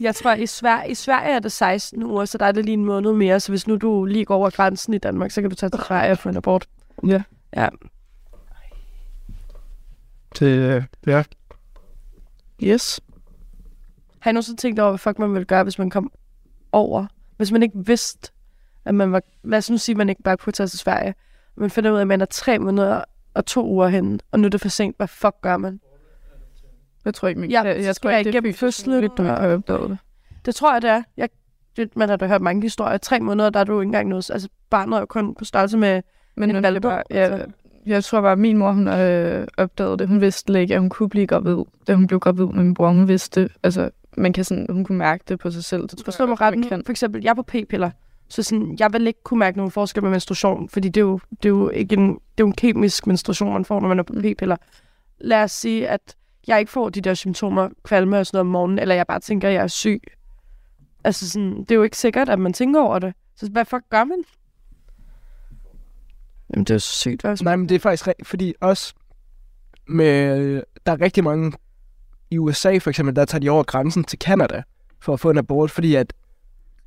Jeg 0.00 0.14
tror, 0.14 0.32
i, 0.34 0.46
Sver- 0.46 0.84
i 0.84 0.94
Sverige 0.94 1.34
er 1.34 1.38
det 1.38 1.52
16 1.52 2.02
uger, 2.02 2.24
så 2.24 2.38
der 2.38 2.46
er 2.46 2.52
det 2.52 2.64
lige 2.64 2.72
en 2.72 2.84
måned 2.84 3.12
mere. 3.12 3.40
Så 3.40 3.52
hvis 3.52 3.66
nu 3.66 3.76
du 3.76 4.04
lige 4.04 4.24
går 4.24 4.36
over 4.36 4.50
grænsen 4.50 4.94
i 4.94 4.98
Danmark, 4.98 5.30
så 5.30 5.40
kan 5.40 5.50
du 5.50 5.56
tage 5.56 5.70
til 5.70 5.80
Sverige 5.86 6.12
og 6.12 6.18
få 6.18 6.28
en 6.28 6.36
abort. 6.36 6.66
Ja. 7.06 7.22
Ja. 7.56 7.68
Det, 10.38 10.46
øh, 10.46 10.82
ja. 11.06 11.22
Yes. 12.62 13.00
Har 14.20 14.30
I 14.30 14.32
nogensinde 14.32 14.60
tænkt 14.60 14.80
over, 14.80 14.90
hvad 14.90 14.98
fuck 14.98 15.18
man 15.18 15.32
ville 15.32 15.44
gøre, 15.44 15.62
hvis 15.62 15.78
man 15.78 15.90
kom 15.90 16.12
over? 16.72 17.06
Hvis 17.36 17.52
man 17.52 17.62
ikke 17.62 17.78
vidste, 17.86 18.32
at 18.84 18.94
man 18.94 19.12
var... 19.12 19.22
Lad 19.44 19.58
os 19.58 19.70
nu 19.70 19.78
sige, 19.78 19.92
at 19.92 19.96
man 19.96 20.08
ikke 20.08 20.22
bare 20.22 20.36
kunne 20.36 20.52
tage 20.52 20.66
til 20.66 20.78
Sverige. 20.78 21.14
Man 21.60 21.70
finder 21.70 21.90
ud 21.90 21.96
af, 21.96 22.00
at 22.00 22.06
man 22.06 22.20
er 22.20 22.24
tre 22.24 22.58
måneder 22.58 23.00
og 23.34 23.46
to 23.46 23.66
uger 23.66 23.88
henne, 23.88 24.18
og 24.32 24.40
nu 24.40 24.46
er 24.46 24.50
det 24.50 24.60
for 24.60 24.68
sent. 24.68 24.96
Hvad 24.96 25.08
fuck 25.08 25.34
gør 25.42 25.56
man? 25.56 25.80
Jeg 27.04 27.14
tror 27.14 27.28
ikke, 27.28 27.40
min, 27.40 27.50
Ja, 27.50 27.62
jeg, 27.62 27.82
jeg, 27.84 27.96
tror 27.96 28.10
ikke, 28.10 28.32
det 28.32 28.46
er 28.46 28.52
fødslen, 28.52 28.94
muligt, 28.96 29.12
du 29.16 29.22
og- 29.22 29.28
har 29.28 29.48
opdaget 29.54 29.90
det. 29.90 29.98
Det 30.44 30.54
tror 30.54 30.72
jeg, 30.72 30.82
det 30.82 30.90
er. 30.90 31.02
Jeg, 31.16 31.28
det, 31.76 31.96
man 31.96 32.08
har 32.08 32.16
da 32.16 32.26
hørt 32.26 32.40
mange 32.42 32.62
historier. 32.62 32.98
Tre 32.98 33.20
måneder, 33.20 33.50
der 33.50 33.60
er 33.60 33.64
du 33.64 33.80
ikke 33.80 33.88
engang 33.88 34.08
noget... 34.08 34.30
Altså, 34.30 34.48
barnet 34.70 34.96
er 34.96 35.00
jo 35.00 35.06
kun 35.06 35.34
på 35.34 35.44
størrelse 35.44 35.78
med... 35.78 36.02
Men 36.36 36.56
En 36.56 36.62
valpe, 36.62 36.80
bare, 36.80 37.02
altså. 37.10 37.36
jeg, 37.36 37.46
jeg 37.86 38.04
tror 38.04 38.20
bare, 38.20 38.32
at 38.32 38.38
min 38.38 38.56
mor 38.56 38.72
hun 38.72 38.88
øh, 38.88 39.46
opdagede 39.56 39.98
det. 39.98 40.08
Hun 40.08 40.20
vidste 40.20 40.60
ikke, 40.60 40.74
at 40.74 40.80
hun 40.80 40.88
kunne 40.90 41.08
blive 41.08 41.26
gravid. 41.26 41.56
Da 41.86 41.94
hun 41.94 42.06
blev 42.06 42.20
gravid 42.20 42.44
med 42.46 42.64
min 42.64 42.74
bror, 42.74 42.88
hun 42.88 43.08
vidste. 43.08 43.50
Altså, 43.62 43.90
man 44.16 44.32
kan 44.32 44.44
sådan, 44.44 44.66
hun 44.70 44.84
kunne 44.84 44.98
mærke 44.98 45.24
det 45.28 45.38
på 45.38 45.50
sig 45.50 45.64
selv. 45.64 45.82
Det 45.82 45.90
tror 45.90 46.04
Forstå 46.04 46.24
jeg 46.24 46.28
mig 46.28 46.32
også, 46.32 46.44
ret 46.44 46.52
man 46.52 46.58
nu. 46.60 46.68
kan. 46.68 46.82
For 46.86 46.90
eksempel, 46.92 47.22
jeg 47.22 47.30
er 47.30 47.34
på 47.34 47.42
p-piller. 47.42 47.90
Så 48.30 48.42
sådan, 48.42 48.76
jeg 48.78 48.92
vil 48.92 49.06
ikke 49.06 49.22
kunne 49.22 49.38
mærke 49.38 49.56
nogen 49.56 49.70
forskel 49.70 50.02
med 50.02 50.10
menstruation, 50.10 50.68
fordi 50.68 50.88
det 50.88 50.96
er 50.96 51.04
jo, 51.04 51.20
det 51.30 51.44
er 51.44 51.48
jo 51.48 51.68
ikke 51.68 51.96
en, 51.96 52.08
det 52.08 52.14
er 52.14 52.40
jo 52.40 52.46
en 52.46 52.52
kemisk 52.52 53.06
menstruation, 53.06 53.52
man 53.52 53.64
får, 53.64 53.80
når 53.80 53.88
man 53.88 53.98
er 53.98 54.02
på 54.02 54.12
p-piller. 54.12 54.56
Lad 55.18 55.42
os 55.42 55.52
sige, 55.52 55.88
at 55.88 56.16
jeg 56.46 56.60
ikke 56.60 56.72
får 56.72 56.88
de 56.88 57.00
der 57.00 57.14
symptomer, 57.14 57.68
kvalme 57.84 58.18
og 58.18 58.26
sådan 58.26 58.36
noget 58.36 58.40
om 58.40 58.52
morgenen, 58.52 58.78
eller 58.78 58.94
jeg 58.94 59.06
bare 59.06 59.20
tænker, 59.20 59.48
at 59.48 59.54
jeg 59.54 59.62
er 59.62 59.66
syg. 59.66 60.02
Altså 61.04 61.30
sådan, 61.30 61.60
det 61.60 61.70
er 61.70 61.74
jo 61.74 61.82
ikke 61.82 61.96
sikkert, 61.96 62.28
at 62.28 62.38
man 62.38 62.52
tænker 62.52 62.80
over 62.80 62.98
det. 62.98 63.14
Så 63.36 63.50
hvad 63.50 63.64
fuck 63.64 63.82
gør 63.90 64.04
man? 64.04 64.24
Jamen, 66.50 66.64
det 66.64 66.70
er 66.70 66.74
jo 66.74 66.78
så 66.78 66.98
sygt, 66.98 67.22
hvad 67.22 67.36
Nej, 67.42 67.56
men 67.56 67.68
det 67.68 67.74
er 67.74 67.78
faktisk 67.78 68.06
rigtigt, 68.06 68.28
fordi 68.28 68.54
også 68.60 68.94
med, 69.88 70.62
der 70.86 70.92
er 70.92 71.00
rigtig 71.00 71.24
mange 71.24 71.52
i 72.30 72.38
USA 72.38 72.78
for 72.78 72.90
eksempel, 72.90 73.16
der 73.16 73.24
tager 73.24 73.40
de 73.40 73.50
over 73.50 73.62
grænsen 73.62 74.04
til 74.04 74.18
Canada 74.18 74.62
for 75.00 75.12
at 75.12 75.20
få 75.20 75.30
en 75.30 75.38
abort, 75.38 75.70
fordi 75.70 75.94
at 75.94 76.12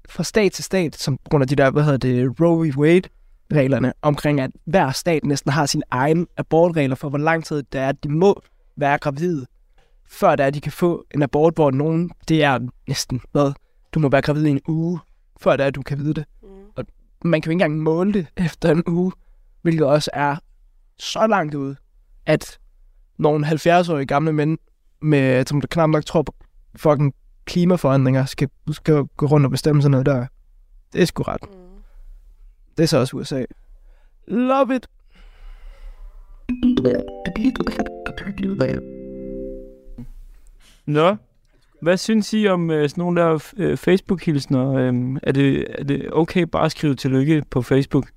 fra 0.10 0.24
stat 0.24 0.51
til 0.51 0.63
stat, 0.63 0.95
som 0.95 1.17
på 1.17 1.29
grund 1.29 1.41
af 1.41 1.48
de 1.48 1.55
der, 1.55 1.72
hvad 1.72 1.83
hedder 1.83 1.98
det, 1.98 2.41
Roe 2.41 2.67
v. 2.67 2.77
Wade 2.77 3.10
reglerne 3.53 3.93
omkring, 4.01 4.39
at 4.39 4.51
hver 4.65 4.91
stat 4.91 5.25
næsten 5.25 5.51
har 5.51 5.65
sin 5.65 5.83
egen 5.91 6.27
abortregler 6.38 6.95
for, 6.95 7.10
hvor 7.10 7.17
lang 7.17 7.45
tid 7.45 7.63
det 7.63 7.81
er, 7.81 7.89
at 7.89 8.03
de 8.03 8.10
må 8.10 8.41
være 8.75 8.98
gravide, 8.98 9.45
før 10.07 10.36
det 10.36 10.43
er, 10.43 10.48
at 10.48 10.53
de 10.53 10.62
kan 10.62 10.72
få 10.72 11.05
en 11.13 11.24
abort, 11.24 11.55
hvor 11.55 11.72
nogen, 11.72 12.12
det 12.27 12.43
er 12.43 12.60
næsten, 12.88 13.22
hvad, 13.31 13.53
du 13.93 14.00
må 14.00 14.10
være 14.10 14.22
gravid 14.22 14.45
i 14.45 14.50
en 14.50 14.62
uge, 14.67 15.00
før 15.41 15.55
det 15.55 15.63
er, 15.63 15.67
at 15.67 15.75
du 15.75 15.81
kan 15.81 15.98
vide 16.00 16.13
det. 16.13 16.25
Mm. 16.43 16.48
Og 16.75 16.86
man 17.24 17.41
kan 17.41 17.50
jo 17.50 17.51
ikke 17.51 17.63
engang 17.63 17.83
måle 17.83 18.13
det 18.13 18.27
efter 18.45 18.72
en 18.72 18.83
uge, 18.88 19.12
hvilket 19.62 19.86
også 19.86 20.10
er 20.13 20.36
så 21.00 21.27
langt 21.27 21.55
ude, 21.55 21.75
at 22.25 22.60
nogle 23.17 23.48
70-årige 23.48 24.05
gamle 24.05 24.33
mænd, 24.33 24.57
med, 25.01 25.45
som 25.45 25.62
der 25.62 25.67
knap 25.67 25.89
nok 25.89 26.05
tror 26.05 26.22
på 26.22 26.36
fucking 26.75 27.13
klimaforandringer, 27.45 28.25
skal, 28.25 28.50
skal 28.71 29.03
gå 29.17 29.25
rundt 29.25 29.45
og 29.45 29.51
bestemme 29.51 29.81
sådan 29.81 29.91
noget 29.91 30.05
der. 30.05 30.25
Det 30.93 31.01
er 31.01 31.05
sgu 31.05 31.23
ret. 31.23 31.41
Det 32.77 32.83
er 32.83 32.88
så 32.88 32.97
også 32.97 33.17
USA. 33.17 33.43
Love 34.27 34.75
it! 34.75 34.88
Nå, 40.85 41.15
hvad 41.81 41.97
synes 41.97 42.33
I 42.33 42.47
om 42.47 42.71
øh, 42.71 42.89
sådan 42.89 43.01
nogle 43.01 43.21
der 43.21 43.51
øh, 43.57 43.77
Facebook-hilsner? 43.77 44.73
Øhm, 44.73 45.17
er, 45.23 45.31
det, 45.31 45.65
er 45.79 45.83
det 45.83 46.09
okay 46.13 46.41
bare 46.41 46.65
at 46.65 46.71
skrive 46.71 46.95
tillykke 46.95 47.43
på 47.50 47.62
Facebook? 47.62 48.07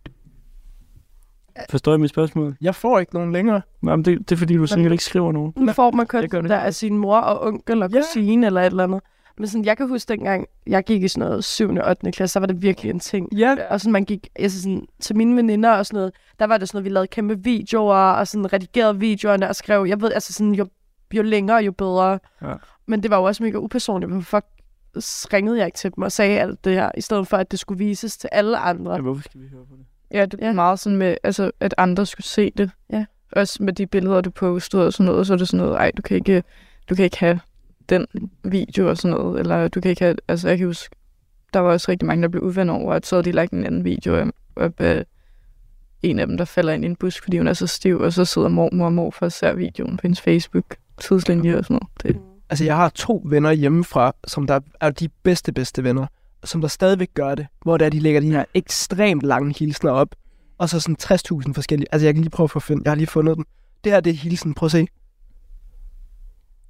Forstår 1.70 1.94
I 1.94 1.98
mit 1.98 2.10
spørgsmål? 2.10 2.56
Jeg 2.60 2.74
får 2.74 2.98
ikke 2.98 3.14
nogen 3.14 3.32
længere. 3.32 3.62
Jamen, 3.86 4.04
det, 4.04 4.18
det 4.18 4.32
er 4.32 4.36
fordi, 4.36 4.56
du 4.56 4.66
sikkert 4.66 4.92
ikke 4.92 5.04
skriver 5.04 5.32
nogen. 5.32 5.52
Nu 5.56 5.72
får 5.72 5.90
man 5.90 6.06
kun 6.06 6.22
Jeg 6.22 6.30
der 6.48 6.58
af 6.58 6.74
sin 6.74 6.98
mor 6.98 7.18
og 7.18 7.42
onkel 7.46 7.82
og 7.82 7.90
Ja. 7.90 8.00
kusine 8.00 8.46
eller 8.46 8.60
et 8.60 8.66
eller 8.66 8.84
andet. 8.84 9.00
Men 9.38 9.48
sådan, 9.48 9.64
jeg 9.64 9.76
kan 9.76 9.88
huske 9.88 10.08
dengang, 10.08 10.46
jeg 10.66 10.84
gik 10.84 11.02
i 11.02 11.08
sådan 11.08 11.28
noget 11.28 11.44
7. 11.44 11.74
og 11.74 11.88
8. 11.90 12.12
klasse, 12.12 12.32
så 12.32 12.40
var 12.40 12.46
det 12.46 12.62
virkelig 12.62 12.90
en 12.90 13.00
ting. 13.00 13.38
Ja, 13.38 13.56
Og 13.70 13.80
sådan, 13.80 13.92
man 13.92 14.04
gik 14.04 14.28
altså 14.36 14.62
sådan, 14.62 14.86
til 15.00 15.16
mine 15.16 15.36
veninder 15.36 15.70
og 15.70 15.86
sådan 15.86 15.96
noget, 15.98 16.12
der 16.38 16.46
var 16.46 16.58
det 16.58 16.68
sådan 16.68 16.76
noget, 16.76 16.84
vi 16.84 16.90
lavede 16.90 17.06
kæmpe 17.08 17.38
videoer, 17.44 17.94
og 17.96 18.28
sådan 18.28 18.52
redigerede 18.52 18.98
videoerne 18.98 19.48
og 19.48 19.56
skrev, 19.56 19.86
jeg 19.88 20.00
ved, 20.00 20.12
altså 20.12 20.32
sådan, 20.32 20.54
jo, 20.54 20.66
jo 21.14 21.22
længere, 21.22 21.56
jo 21.56 21.72
bedre. 21.72 22.18
Ja. 22.42 22.54
Men 22.86 23.02
det 23.02 23.10
var 23.10 23.16
jo 23.16 23.24
også 23.24 23.42
mega 23.42 23.56
upersonligt, 23.58 24.12
men 24.12 24.22
fuck, 24.22 24.46
ringede 25.32 25.58
jeg 25.58 25.66
ikke 25.66 25.76
til 25.78 25.90
dem 25.96 26.02
og 26.04 26.12
sagde 26.12 26.40
alt 26.40 26.64
det 26.64 26.72
her, 26.74 26.90
i 26.96 27.00
stedet 27.00 27.28
for, 27.28 27.36
at 27.36 27.50
det 27.50 27.58
skulle 27.58 27.78
vises 27.78 28.16
til 28.18 28.28
alle 28.32 28.58
andre. 28.58 28.92
Ja, 28.94 29.00
hvorfor 29.00 29.22
skal 29.22 29.40
vi 29.40 29.46
høre 29.48 29.64
på 29.64 29.74
det? 29.76 29.84
Ja, 30.10 30.24
det 30.24 30.34
er 30.34 30.38
Ja. 30.40 30.46
ja. 30.46 30.52
meget 30.52 30.78
sådan 30.78 30.98
med, 30.98 31.16
altså, 31.22 31.50
at 31.60 31.74
andre 31.78 32.06
skulle 32.06 32.26
se 32.26 32.52
det. 32.56 32.70
Ja. 32.92 33.04
Også 33.32 33.62
med 33.62 33.72
de 33.72 33.86
billeder, 33.86 34.20
du 34.20 34.30
postede 34.30 34.86
og 34.86 34.92
sådan 34.92 35.06
noget, 35.12 35.26
så 35.26 35.32
er 35.32 35.36
det 35.36 35.48
sådan 35.48 35.64
noget, 35.66 35.76
ej, 35.76 35.90
du 35.96 36.02
kan 36.02 36.16
ikke, 36.16 36.42
du 36.88 36.94
kan 36.94 37.04
ikke 37.04 37.18
have 37.18 37.40
den 37.88 38.06
video 38.44 38.88
og 38.88 38.96
sådan 38.96 39.16
noget, 39.16 39.40
eller 39.40 39.68
du 39.68 39.80
kan 39.80 39.90
ikke 39.90 40.04
have, 40.04 40.16
altså 40.28 40.48
jeg 40.48 40.58
kan 40.58 40.66
huske, 40.66 40.96
der 41.54 41.60
var 41.60 41.72
også 41.72 41.90
rigtig 41.90 42.06
mange, 42.06 42.22
der 42.22 42.28
blev 42.28 42.42
uvenner 42.42 42.74
over, 42.74 42.94
at 42.94 43.06
så 43.06 43.16
havde 43.16 43.24
de 43.24 43.32
lagt 43.32 43.52
en 43.52 43.66
anden 43.66 43.84
video 43.84 44.30
op, 44.56 44.80
af 44.80 45.04
en 46.02 46.18
af 46.18 46.26
dem, 46.26 46.36
der 46.36 46.44
falder 46.44 46.72
ind 46.72 46.84
i 46.84 46.86
en 46.86 46.96
busk, 46.96 47.22
fordi 47.22 47.38
hun 47.38 47.48
er 47.48 47.52
så 47.52 47.66
stiv, 47.66 48.00
og 48.00 48.12
så 48.12 48.24
sidder 48.24 48.48
mormor 48.48 48.84
og 48.84 48.92
morfar 48.92 49.26
at 49.26 49.32
ser 49.32 49.52
videoen 49.52 49.96
på 49.96 50.00
hendes 50.02 50.20
Facebook, 50.20 50.76
tidslinje 51.00 51.56
og 51.56 51.64
sådan 51.64 51.74
noget. 51.74 51.88
Det, 52.02 52.16
mm. 52.16 52.22
altså 52.50 52.64
jeg 52.64 52.76
har 52.76 52.88
to 52.88 53.22
venner 53.24 53.52
hjemmefra, 53.52 54.14
som 54.26 54.46
der 54.46 54.60
er 54.80 54.90
de 54.90 55.08
bedste, 55.22 55.52
bedste 55.52 55.84
venner, 55.84 56.06
som 56.44 56.60
der 56.60 56.68
stadigvæk 56.68 57.10
gør 57.14 57.34
det, 57.34 57.46
hvor 57.62 57.76
det 57.76 57.84
er, 57.84 57.88
de 57.88 58.00
lægger 58.00 58.20
de 58.20 58.30
her 58.30 58.44
ekstremt 58.54 59.22
lange 59.22 59.54
hilsner 59.58 59.90
op, 59.90 60.08
og 60.58 60.68
så 60.68 60.80
sådan 60.80 60.96
60.000 61.02 61.52
forskellige. 61.52 61.88
Altså 61.92 62.06
jeg 62.06 62.14
kan 62.14 62.22
lige 62.22 62.30
prøve 62.30 62.44
at 62.44 62.50
få 62.50 62.60
finde, 62.60 62.82
jeg 62.84 62.90
har 62.90 62.96
lige 62.96 63.06
fundet 63.06 63.36
den. 63.36 63.44
Det 63.84 63.92
her, 63.92 64.00
det 64.00 64.10
er 64.10 64.14
hilsen, 64.14 64.54
prøv 64.54 64.66
at 64.66 64.70
se. 64.70 64.86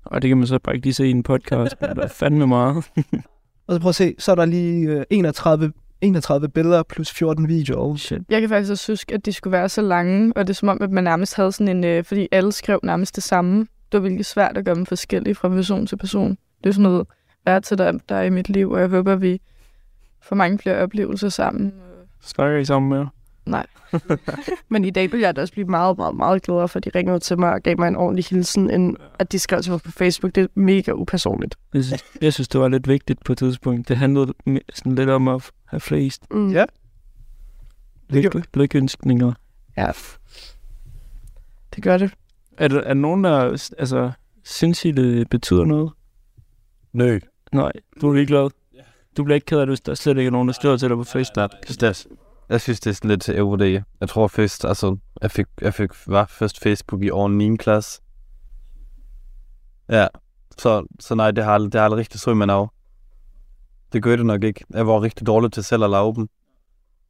Og 0.07 0.23
det 0.23 0.29
kan 0.29 0.39
man 0.39 0.47
så 0.47 0.59
bare 0.59 0.75
ikke 0.75 0.87
lige 0.87 0.95
se 0.95 1.07
i 1.07 1.11
en 1.11 1.23
podcast, 1.23 1.77
men 1.81 1.97
der 1.97 2.03
er 2.03 2.09
fandme 2.09 2.47
meget. 2.47 2.77
Og 3.67 3.75
så 3.75 3.81
prøv 3.81 3.89
at 3.89 3.95
se, 3.95 4.15
så 4.19 4.31
er 4.31 4.35
der 4.35 4.45
lige 4.45 4.89
øh, 4.89 5.05
31, 5.11 5.73
31 6.01 6.49
billeder 6.49 6.83
plus 6.83 7.13
14 7.13 7.49
videoer. 7.49 7.97
Shit. 7.97 8.23
Jeg 8.29 8.41
kan 8.41 8.51
faktisk 8.51 8.71
også 8.71 8.93
huske, 8.93 9.15
at 9.15 9.27
de 9.27 9.33
skulle 9.33 9.53
være 9.53 9.69
så 9.69 9.83
lange, 9.83 10.33
og 10.37 10.47
det 10.47 10.51
er 10.51 10.55
som 10.55 10.69
om, 10.69 10.79
at 10.83 10.91
man 10.91 11.05
nærmest 11.05 11.37
havde 11.37 11.53
sådan 11.53 11.77
en, 11.77 11.85
øh, 11.85 12.05
fordi 12.05 12.29
alle 12.33 12.53
skrev 12.53 12.81
nærmest 12.83 13.17
det 13.17 13.25
samme, 13.25 13.61
det 13.61 13.69
var 13.93 14.01
virkelig 14.01 14.27
svært 14.27 14.57
at 14.57 14.65
gøre 14.65 14.75
dem 14.75 14.87
forskellige 14.87 15.35
fra 15.35 15.49
person 15.49 15.87
til 15.87 15.97
person. 15.97 16.31
Det 16.65 16.69
er 16.69 16.73
sådan 16.73 16.83
noget, 16.83 17.07
hvad 17.43 17.55
er 17.55 17.61
til 17.61 17.79
der, 17.79 17.99
der 18.09 18.15
er 18.15 18.23
i 18.23 18.31
mit 18.31 18.49
liv, 18.49 18.71
og 18.71 18.81
jeg 18.81 18.89
håber, 18.89 19.17
vi 19.17 19.41
får 20.23 20.37
mange 20.37 20.59
flere 20.59 20.77
oplevelser 20.77 21.29
sammen. 21.29 21.73
Snakker 22.23 22.59
I 22.59 22.65
sammen 22.65 22.89
med? 22.89 23.07
Nej. 23.47 23.67
Men 24.69 24.85
i 24.85 24.91
dag 24.91 25.13
vil 25.13 25.21
jeg 25.21 25.37
da 25.37 25.41
også 25.41 25.53
blive 25.53 25.67
meget, 25.67 25.97
meget, 25.97 26.17
meget 26.17 26.43
gladere, 26.43 26.69
for 26.69 26.81
de 26.81 26.91
ringede 26.95 27.19
til 27.19 27.39
mig 27.39 27.53
og 27.53 27.61
gav 27.63 27.79
mig 27.79 27.89
en 27.89 27.97
ordentlig 27.97 28.25
hilsen, 28.25 28.71
end 28.71 28.97
at 29.19 29.33
de 29.33 29.39
skrev 29.39 29.63
til 29.63 29.73
mig 29.73 29.81
på 29.83 29.91
Facebook. 29.91 30.35
Det 30.35 30.43
er 30.43 30.47
mega 30.55 30.93
upersonligt. 30.93 31.57
Jeg 31.75 31.85
synes, 31.85 32.05
jeg 32.21 32.33
synes, 32.33 32.49
det 32.49 32.61
var 32.61 32.69
lidt 32.69 32.89
vigtigt 32.89 33.25
på 33.25 33.33
et 33.33 33.39
tidspunkt. 33.39 33.89
Det 33.89 33.97
handlede 33.97 34.35
sådan 34.75 34.95
lidt 34.95 35.11
om 35.11 35.29
at 35.29 35.51
have 35.65 35.81
flest 35.81 36.23
Mm. 36.31 36.51
Ja. 36.53 36.65
lykke, 38.11 38.43
lykkeønskninger. 38.55 39.33
ja. 39.77 39.91
Det 41.75 41.83
gør 41.85 41.99
det. 41.99 42.11
Er 42.59 42.69
der, 42.69 42.81
er 42.81 42.85
der 42.85 42.95
nogen, 42.95 43.25
der 43.25 43.39
altså, 43.79 44.11
synes 44.45 44.85
I, 44.85 44.91
det 44.91 45.31
betyder 45.31 45.65
noget? 45.65 45.91
Nø. 46.93 47.19
Nej, 47.53 47.73
du 48.01 48.11
er 48.11 48.15
ligeglad. 48.15 48.51
Du 49.17 49.25
bliver 49.25 49.35
ikke 49.35 49.45
ked 49.45 49.59
af, 49.59 49.67
hvis 49.67 49.81
der 49.81 49.95
slet 49.95 50.19
ikke 50.19 50.27
er 50.27 50.33
nogen, 50.33 50.49
der 50.49 50.55
skriver 50.55 50.77
til 50.77 50.89
dig 50.89 50.97
på 50.97 51.05
Facebook. 51.05 51.51
Det, 51.69 52.07
jeg 52.49 52.61
synes, 52.61 52.81
det 52.81 52.91
er 52.91 52.95
sådan 52.95 53.11
lidt 53.11 53.29
overvurderet. 53.29 53.85
Jeg 54.01 54.09
tror 54.09 54.29
først, 54.29 54.65
altså, 54.65 54.97
jeg 55.23 55.31
fik, 55.31 55.47
jeg 55.61 55.75
fik, 55.75 55.91
var 56.07 56.27
først 56.27 56.63
Facebook 56.63 57.03
i 57.03 57.11
år 57.11 57.29
9. 57.29 57.57
klasse. 57.57 58.01
Ja, 59.89 60.07
så, 60.59 60.87
så 61.01 61.15
nej, 61.15 61.31
det 61.31 61.45
har, 61.45 61.59
det 61.59 61.75
har 61.75 61.85
aldrig 61.85 61.99
rigtig 61.99 62.21
stået 62.21 62.37
med 62.37 62.51
af. 62.51 62.67
Det 63.93 64.03
gør 64.03 64.17
det 64.17 64.27
nok 64.27 64.45
ikke. 64.45 64.65
Jeg 64.71 64.87
var 64.87 65.03
rigtig 65.03 65.27
dårlig 65.27 65.53
til 65.53 65.65
selv 65.65 65.85
at 65.85 65.91
lave 65.91 66.15
dem. 66.15 66.29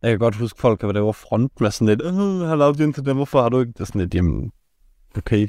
Jeg 0.02 0.10
kan 0.10 0.18
godt 0.18 0.36
huske, 0.36 0.60
folk 0.60 0.80
der 0.80 1.00
var 1.00 1.12
front 1.12 1.60
med 1.60 1.70
sådan 1.70 1.86
lidt, 1.86 2.02
øh, 2.02 2.40
jeg 2.40 2.48
har 2.48 2.56
lavet 2.56 2.78
den 2.78 2.92
til 2.92 3.06
dem, 3.06 3.16
hvorfor 3.16 3.42
har 3.42 3.48
du 3.48 3.60
ikke? 3.60 3.72
Det 3.72 3.80
er 3.80 3.84
sådan 3.84 4.00
lidt, 4.00 4.14
jamen, 4.14 4.52
okay. 5.16 5.48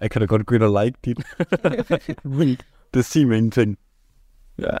Jeg 0.00 0.10
kan 0.10 0.20
da 0.20 0.26
godt 0.26 0.46
gå 0.46 0.54
ind 0.54 0.62
og 0.62 0.84
like 0.84 0.98
dit. 1.04 1.18
det 2.94 3.04
siger 3.04 3.26
mig 3.26 3.36
ingenting. 3.36 3.78
Ja. 4.58 4.76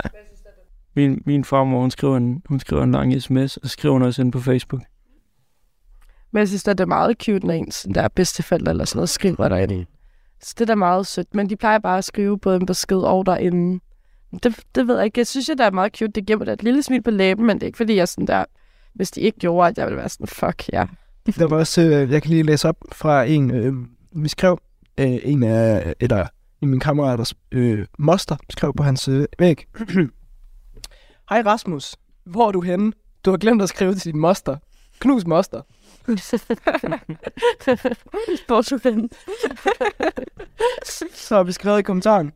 Min, 0.96 1.22
min 1.26 1.44
farmor, 1.44 1.80
hun 1.80 1.90
skriver, 1.90 2.16
en, 2.16 2.42
hun 2.48 2.60
skriver 2.60 2.82
en 2.82 2.92
lang 2.92 3.22
sms, 3.22 3.56
og 3.56 3.68
skriver 3.68 3.92
hun 3.92 4.02
også 4.02 4.22
ind 4.22 4.32
på 4.32 4.40
Facebook. 4.40 4.82
Men 6.32 6.38
jeg 6.38 6.48
synes, 6.48 6.68
at 6.68 6.78
det 6.78 6.84
er 6.84 6.88
meget 6.88 7.16
cute, 7.22 7.46
når 7.46 7.54
ens 7.54 7.86
der 7.94 8.02
er 8.02 8.08
bedsteforældre 8.08 8.70
eller 8.70 8.84
sådan 8.84 8.98
noget 8.98 9.08
skriver 9.08 9.48
derinde. 9.48 9.86
Så 10.40 10.54
det 10.58 10.60
er 10.60 10.66
da 10.66 10.74
meget 10.74 11.06
sødt. 11.06 11.34
Men 11.34 11.50
de 11.50 11.56
plejer 11.56 11.78
bare 11.78 11.98
at 11.98 12.04
skrive 12.04 12.38
både 12.38 12.56
en 12.56 12.66
besked 12.66 12.96
og 12.96 13.26
derinde. 13.26 13.80
Det, 14.42 14.60
det 14.74 14.88
ved 14.88 14.96
jeg 14.96 15.04
ikke. 15.04 15.18
Jeg 15.18 15.26
synes, 15.26 15.50
at 15.50 15.58
det 15.58 15.66
er 15.66 15.70
meget 15.70 15.96
cute. 15.96 16.12
Det 16.12 16.26
giver 16.26 16.38
mig 16.38 16.46
da 16.46 16.52
et 16.52 16.62
lille 16.62 16.82
smil 16.82 17.02
på 17.02 17.10
læben, 17.10 17.46
men 17.46 17.56
det 17.56 17.62
er 17.62 17.66
ikke 17.66 17.76
fordi, 17.76 17.96
jeg 17.96 18.08
sådan 18.08 18.26
der... 18.26 18.44
Hvis 18.94 19.10
de 19.10 19.20
ikke 19.20 19.38
gjorde, 19.38 19.68
at 19.68 19.78
jeg 19.78 19.86
ville 19.86 19.96
være 19.96 20.08
sådan, 20.08 20.26
fuck 20.26 20.68
ja. 20.72 20.86
Der 21.38 21.48
var 21.48 21.56
også, 21.56 21.82
øh, 21.82 22.10
jeg 22.10 22.22
kan 22.22 22.30
lige 22.30 22.42
læse 22.42 22.68
op 22.68 22.76
fra 22.92 23.24
en, 23.24 23.50
øh, 23.50 23.74
vi 24.22 24.28
skrev, 24.28 24.58
øh, 25.00 25.18
en 25.22 25.42
af, 25.42 25.94
eller 26.00 26.20
en 26.20 26.28
af 26.62 26.68
mine 26.68 26.80
kammeraters 26.80 27.34
øh, 27.52 27.86
moster 27.98 28.36
skrev 28.50 28.74
på 28.76 28.82
hans 28.82 29.08
øh, 29.08 29.26
væg. 29.38 29.66
Hej 31.30 31.42
Rasmus, 31.46 31.96
hvor 32.24 32.48
er 32.48 32.52
du 32.52 32.60
henne? 32.60 32.92
Du 33.24 33.30
har 33.30 33.36
glemt 33.38 33.62
at 33.62 33.68
skrive 33.68 33.94
til 33.94 34.12
din 34.12 34.20
moster. 34.20 34.56
Knus 35.00 35.26
moster. 35.26 35.62
Hvor 38.46 38.62
du 38.62 38.76
den? 38.76 39.10
Så 41.14 41.36
har 41.36 41.42
vi 41.42 41.52
skrevet 41.52 41.78
i 41.78 41.82
kommentaren. 41.82 42.32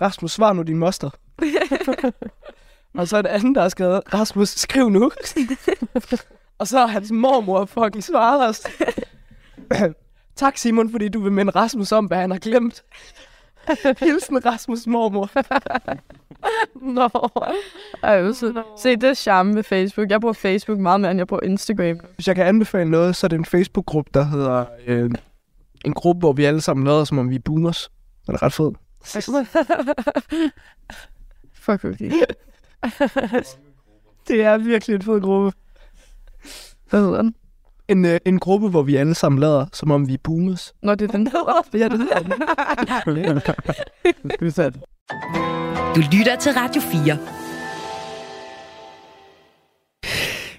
Rasmus, 0.00 0.32
svar 0.32 0.52
nu 0.52 0.62
din 0.62 0.78
moster. 0.78 1.10
Og 2.94 3.08
så 3.08 3.16
er 3.16 3.22
det 3.22 3.28
anden, 3.28 3.54
der 3.54 3.62
har 3.62 3.68
skrevet, 3.68 4.14
Rasmus, 4.14 4.48
skriv 4.48 4.90
nu. 4.90 5.12
og 6.58 6.68
så 6.68 6.78
har 6.78 6.86
hans 6.86 7.10
mormor 7.10 7.64
fucking 7.64 8.04
svaret 8.04 8.48
os. 8.48 8.66
tak 10.36 10.58
Simon, 10.58 10.90
fordi 10.90 11.08
du 11.08 11.20
vil 11.20 11.32
minde 11.32 11.52
Rasmus 11.52 11.92
om, 11.92 12.06
hvad 12.06 12.18
han 12.18 12.30
har 12.30 12.38
glemt. 12.38 12.84
Hilsen 14.04 14.46
Rasmus 14.46 14.86
mormor. 14.86 15.30
Nå. 16.94 17.08
Ej, 18.02 18.32
så, 18.32 18.62
se, 18.78 18.96
det 18.96 19.04
er 19.04 19.14
charme 19.14 19.54
ved 19.54 19.62
Facebook. 19.62 20.10
Jeg 20.10 20.20
bruger 20.20 20.32
Facebook 20.32 20.78
meget 20.78 21.00
mere, 21.00 21.10
end 21.10 21.20
jeg 21.20 21.26
bruger 21.26 21.42
Instagram. 21.42 22.00
Hvis 22.14 22.28
jeg 22.28 22.36
kan 22.36 22.46
anbefale 22.46 22.90
noget, 22.90 23.16
så 23.16 23.26
er 23.26 23.28
det 23.28 23.38
en 23.38 23.44
Facebook-gruppe, 23.44 24.10
der 24.14 24.24
hedder... 24.24 24.64
Øh, 24.86 25.10
en 25.84 25.94
gruppe, 25.94 26.18
hvor 26.18 26.32
vi 26.32 26.44
alle 26.44 26.60
sammen 26.60 26.86
lader, 26.86 27.04
som 27.04 27.18
om 27.18 27.30
vi 27.30 27.34
er 27.34 27.40
boomers. 27.44 27.90
Den 28.26 28.34
er 28.34 28.42
ret 28.42 28.52
fed. 28.52 28.72
Fuck, 31.64 31.84
okay. 31.84 32.10
det 34.28 34.42
er 34.42 34.58
virkelig 34.58 34.94
en 34.94 35.02
fed 35.02 35.20
gruppe. 35.20 35.52
Hvad 36.90 37.00
hedder 37.00 37.22
den? 37.22 37.34
En, 37.88 38.04
øh, 38.04 38.20
en 38.26 38.38
gruppe, 38.38 38.68
hvor 38.68 38.82
vi 38.82 38.96
alle 38.96 39.14
sammen 39.14 39.38
lader, 39.38 39.66
som 39.72 39.90
om 39.90 40.08
vi 40.08 40.14
er 40.14 40.18
boomers. 40.24 40.74
Nå, 40.82 40.94
det 40.94 41.08
er 41.08 41.12
den. 41.12 41.28
Ja, 41.74 41.88
det 41.88 41.98
hedder 41.98 42.18
den. 42.18 42.32
Du 45.94 46.00
lytter 46.00 46.36
til 46.36 46.52
Radio 46.52 46.82
4. 46.82 47.43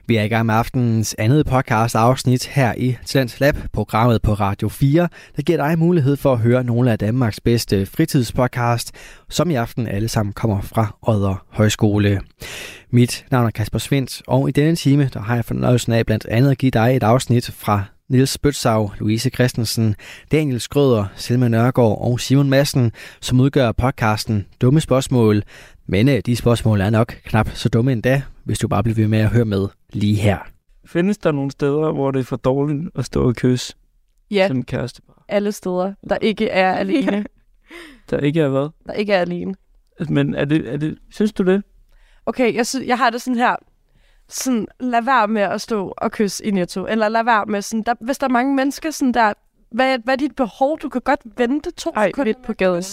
Vi 0.07 0.15
er 0.15 0.23
i 0.23 0.27
gang 0.27 0.45
med 0.45 0.55
aftenens 0.55 1.15
andet 1.19 1.45
podcast 1.45 1.95
afsnit 1.95 2.45
her 2.45 2.73
i 2.77 2.97
Talent 3.05 3.39
Lab, 3.39 3.55
programmet 3.73 4.21
på 4.21 4.33
Radio 4.33 4.69
4, 4.69 5.07
der 5.35 5.41
giver 5.41 5.67
dig 5.67 5.79
mulighed 5.79 6.17
for 6.17 6.33
at 6.33 6.39
høre 6.39 6.63
nogle 6.63 6.91
af 6.91 6.99
Danmarks 6.99 7.39
bedste 7.39 7.85
fritidspodcast, 7.85 8.91
som 9.29 9.51
i 9.51 9.55
aften 9.55 9.87
alle 9.87 10.07
sammen 10.07 10.33
kommer 10.33 10.61
fra 10.61 10.97
Odder 11.01 11.45
Højskole. 11.49 12.21
Mit 12.91 13.25
navn 13.31 13.45
er 13.45 13.51
Kasper 13.51 13.79
Svendt, 13.79 14.21
og 14.27 14.49
i 14.49 14.51
denne 14.51 14.75
time 14.75 15.09
der 15.13 15.19
har 15.19 15.35
jeg 15.35 15.45
fornøjelsen 15.45 15.93
af 15.93 16.05
blandt 16.05 16.25
andet 16.25 16.51
at 16.51 16.57
give 16.57 16.71
dig 16.71 16.95
et 16.95 17.03
afsnit 17.03 17.51
fra 17.51 17.83
Nils 18.09 18.37
Bøtsav, 18.37 18.91
Louise 18.99 19.29
Christensen, 19.29 19.95
Daniel 20.31 20.61
Skrøder, 20.61 21.05
Selma 21.15 21.47
Nørgaard 21.47 22.01
og 22.01 22.19
Simon 22.19 22.49
Madsen, 22.49 22.91
som 23.21 23.39
udgør 23.39 23.71
podcasten 23.71 24.45
Dumme 24.61 24.81
Spørgsmål. 24.81 25.43
Men 25.87 26.09
øh, 26.09 26.19
de 26.25 26.35
spørgsmål 26.35 26.81
er 26.81 26.89
nok 26.89 27.07
knap 27.25 27.49
så 27.49 27.69
dumme 27.69 27.91
endda, 27.91 28.21
hvis 28.43 28.59
du 28.59 28.67
bare 28.67 28.83
bliver 28.83 28.95
ved 28.95 29.07
med 29.07 29.19
at 29.19 29.29
høre 29.29 29.45
med 29.45 29.67
lige 29.93 30.15
her. 30.15 30.37
Findes 30.85 31.17
der 31.17 31.31
nogle 31.31 31.51
steder, 31.51 31.91
hvor 31.91 32.11
det 32.11 32.19
er 32.19 32.23
for 32.23 32.35
dårligt 32.35 32.89
at 32.95 33.05
stå 33.05 33.27
og 33.27 33.35
kysse 33.35 33.75
Ja, 34.31 34.47
som 34.47 34.63
kæreste? 34.63 35.01
alle 35.27 35.51
steder, 35.51 35.93
der 36.09 36.17
ikke 36.21 36.49
er 36.49 36.73
alene. 36.73 37.25
Der 38.09 38.17
ikke 38.19 38.41
er 38.41 38.49
hvad? 38.49 38.69
Der 38.85 38.93
ikke 38.93 39.13
er 39.13 39.21
alene. 39.21 39.55
Men 40.09 40.35
er 40.35 40.45
det, 40.45 40.73
er 40.73 40.77
det, 40.77 40.97
synes 41.11 41.33
du 41.33 41.43
det? 41.43 41.63
Okay, 42.25 42.55
jeg, 42.55 42.67
sy- 42.67 42.85
jeg 42.87 42.97
har 42.97 43.09
det 43.09 43.21
sådan 43.21 43.37
her. 43.37 43.55
Sådan, 44.29 44.67
lad 44.79 45.01
være 45.03 45.27
med 45.27 45.41
at 45.41 45.61
stå 45.61 45.93
og 45.97 46.11
kysse 46.11 46.45
i 46.45 46.51
netto. 46.51 46.85
Eller 46.85 47.09
lad 47.09 47.23
være 47.23 47.45
med 47.45 47.61
sådan, 47.61 47.83
der, 47.85 47.93
hvis 48.01 48.17
der 48.17 48.27
er 48.27 48.31
mange 48.31 48.55
mennesker 48.55 48.91
sådan 48.91 49.13
der, 49.13 49.33
hvad, 49.71 49.99
hvad 50.03 50.13
er 50.13 50.17
dit 50.17 50.35
behov? 50.35 50.79
Du 50.79 50.89
kan 50.89 51.01
godt 51.01 51.19
vente 51.37 51.71
to 51.71 51.91
Ej, 51.95 52.07
sekunder. 52.07 52.25
midt 52.25 52.45
på 52.45 52.53
gaden. 52.53 52.83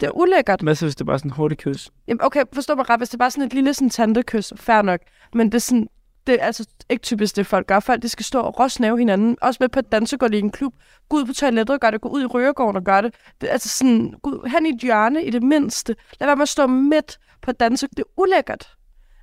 Det 0.00 0.06
er 0.06 0.16
ulækkert. 0.16 0.60
Hvad 0.60 0.74
så, 0.74 0.84
hvis 0.84 0.94
det 0.94 1.00
er 1.00 1.04
bare 1.04 1.18
sådan 1.18 1.30
en 1.30 1.34
hurtig 1.34 1.58
kys? 1.58 1.90
Jamen, 2.08 2.22
okay, 2.22 2.42
forstå 2.52 2.74
mig 2.74 2.90
ret. 2.90 3.00
Hvis 3.00 3.08
det 3.08 3.14
er 3.14 3.18
bare 3.18 3.30
sådan 3.30 3.44
et 3.44 3.54
lille 3.54 3.74
sådan, 3.74 3.90
tantekys, 3.90 4.52
fair 4.56 4.82
nok. 4.82 5.00
Men 5.34 5.46
det 5.46 5.54
er 5.54 5.58
sådan, 5.58 5.88
det 6.26 6.34
er 6.42 6.44
altså 6.44 6.66
ikke 6.90 7.02
typisk 7.02 7.36
det, 7.36 7.46
folk 7.46 7.66
gør. 7.66 7.80
Folk 7.80 8.02
de 8.02 8.08
skal 8.08 8.24
stå 8.24 8.40
og 8.40 8.60
råsnave 8.60 8.98
hinanden. 8.98 9.36
Også 9.42 9.58
med 9.60 9.68
på 9.68 9.78
et 9.78 9.92
dansegulv 9.92 10.34
i 10.34 10.38
en 10.38 10.50
klub. 10.50 10.74
Gå 11.08 11.16
ud 11.16 11.26
på 11.26 11.32
toilettet 11.32 11.74
og 11.74 11.80
gør 11.80 11.90
det. 11.90 12.00
Gå 12.00 12.08
ud 12.08 12.22
i 12.22 12.26
røregården 12.26 12.76
og 12.76 12.84
gør 12.84 13.00
det. 13.00 13.14
det 13.40 13.48
er 13.48 13.52
altså 13.52 13.68
sådan, 13.68 14.14
gå 14.22 14.44
hen 14.46 14.66
i 14.66 14.68
et 14.68 14.80
hjørne 14.80 15.24
i 15.24 15.30
det 15.30 15.42
mindste. 15.42 15.96
Lad 16.20 16.28
være 16.28 16.36
med 16.36 16.42
at 16.42 16.48
stå 16.48 16.66
midt 16.66 17.18
på 17.42 17.50
et 17.50 17.60
dansegulv. 17.60 17.90
Det 17.96 18.02
er 18.02 18.20
ulækkert. 18.20 18.68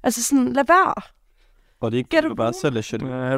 Altså 0.03 0.23
sådan, 0.23 0.53
lad 0.53 0.63
være. 0.67 0.93
Og 1.79 1.91
det 1.91 1.97
er 1.97 2.17
ikke, 2.17 2.29
du 2.29 2.35
bare 2.35 2.53
selv 2.53 2.77
er 2.77 2.81
shit. 2.81 3.01
Er 3.01 3.37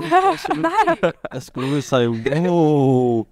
Nej, 1.02 1.12
Jeg 1.34 1.44
skulle 1.44 1.82
sige, 1.82 2.10
wow, 2.10 3.26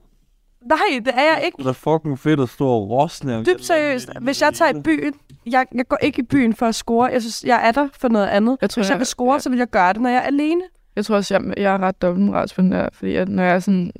nej, 0.65 0.77
det 1.05 1.13
er 1.15 1.21
jeg 1.35 1.41
ikke. 1.45 1.57
det 1.57 1.67
er 1.67 1.73
fucking 1.73 2.19
fedt 2.19 2.39
at 2.39 2.49
stå 2.49 2.67
og 2.67 2.89
rosne. 2.89 3.43
Dybt 3.45 3.65
seriøst. 3.65 4.09
Hvis 4.21 4.41
jeg 4.41 4.53
tager 4.53 4.77
i 4.77 4.81
byen, 4.81 5.13
jeg, 5.45 5.65
jeg 5.75 5.87
går 5.87 5.97
ikke 6.01 6.19
i 6.19 6.25
byen 6.25 6.53
for 6.53 6.65
at 6.65 6.75
score. 6.75 7.05
Jeg 7.13 7.21
synes, 7.21 7.43
jeg 7.43 7.67
er 7.67 7.71
der 7.71 7.87
for 7.99 8.07
noget 8.07 8.27
andet. 8.27 8.57
Jeg 8.61 8.69
tror, 8.69 8.79
Hvis 8.81 8.89
jeg 8.89 8.93
jeg- 8.93 8.99
vil 8.99 9.05
score, 9.07 9.33
ja. 9.33 9.39
så 9.39 9.49
vil 9.49 9.57
jeg 9.59 9.67
gøre 9.69 9.93
det, 9.93 10.01
når 10.01 10.09
jeg 10.09 10.17
er 10.17 10.21
alene. 10.21 10.61
Jeg 10.95 11.05
tror 11.05 11.15
også, 11.15 11.33
jeg, 11.33 11.53
jeg 11.57 11.73
er 11.73 11.77
ret 11.79 12.01
dobbeltmoralsk 12.01 12.55
på 12.55 12.61
den 12.61 12.71
der, 12.71 12.89
fordi 12.93 13.15
at 13.15 13.29
når 13.29 13.43
jeg 13.43 13.55
er 13.55 13.59
sådan, 13.59 13.91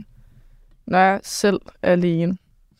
når 0.88 0.98
jeg 1.00 1.20
selv 1.24 1.60
er 1.82 1.92
alene, 1.92 2.38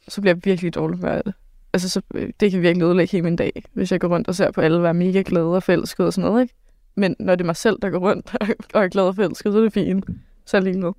så 0.08 0.22
bliver 0.22 0.34
jeg 0.36 0.46
virkelig 0.46 0.76
dårlig 0.76 1.00
med 1.00 1.22
det. 1.26 1.34
Altså, 1.74 1.90
så, 1.90 2.02
det 2.40 2.52
kan 2.52 2.62
virkelig 2.62 2.86
ødelægge 2.86 3.12
hele 3.12 3.24
min 3.24 3.36
dag, 3.36 3.64
hvis 3.74 3.92
jeg 3.92 4.00
går 4.00 4.08
rundt 4.08 4.28
og 4.28 4.36
ser 4.36 4.52
på 4.52 4.62
alle 4.62 4.84
være 4.84 4.94
mega 4.94 5.24
glade 5.26 5.56
og 5.56 5.64
forelskede 5.64 6.08
og 6.08 6.14
sådan 6.14 6.30
noget, 6.30 6.42
ikke? 6.42 6.54
Men 6.96 7.16
når 7.20 7.36
det 7.36 7.42
er 7.44 7.46
mig 7.46 7.56
selv, 7.56 7.78
der 7.82 7.90
går 7.90 8.00
rundt 8.00 8.36
og 8.74 8.84
er 8.84 8.88
glad 8.88 9.04
og 9.04 9.16
forelsket, 9.16 9.54
så 9.54 9.60
er 9.60 9.64
det 9.64 9.74
fint. 9.74 10.06
Så 10.46 10.58
er 10.58 10.62
jeg 10.62 10.64
ligeglad. 10.64 10.92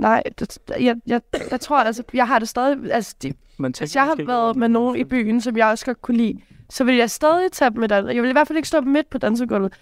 Nej, 0.00 0.22
det, 0.38 0.58
jeg, 0.80 0.96
jeg, 1.06 1.20
jeg 1.50 1.60
tror 1.60 1.76
altså, 1.76 2.02
jeg 2.14 2.26
har 2.26 2.38
det 2.38 2.48
stadig... 2.48 2.92
Altså, 2.92 3.16
de, 3.22 3.32
man 3.58 3.74
hvis 3.78 3.96
jeg 3.96 4.04
har 4.04 4.26
været 4.26 4.56
med 4.56 4.68
nogen 4.68 4.96
i 4.96 5.04
byen, 5.04 5.40
som 5.40 5.56
jeg 5.56 5.66
også 5.66 5.86
godt 5.86 6.02
kunne 6.02 6.16
lide, 6.16 6.40
så 6.70 6.84
vil 6.84 6.96
jeg 6.96 7.10
stadig 7.10 7.52
tage 7.52 7.70
dem 7.70 7.80
med 7.80 7.88
dans. 7.88 8.14
Jeg 8.14 8.22
vil 8.22 8.30
i 8.30 8.32
hvert 8.32 8.46
fald 8.48 8.56
ikke 8.56 8.68
stå 8.68 8.80
midt 8.80 9.10
på 9.10 9.18
dansegulvet. 9.18 9.72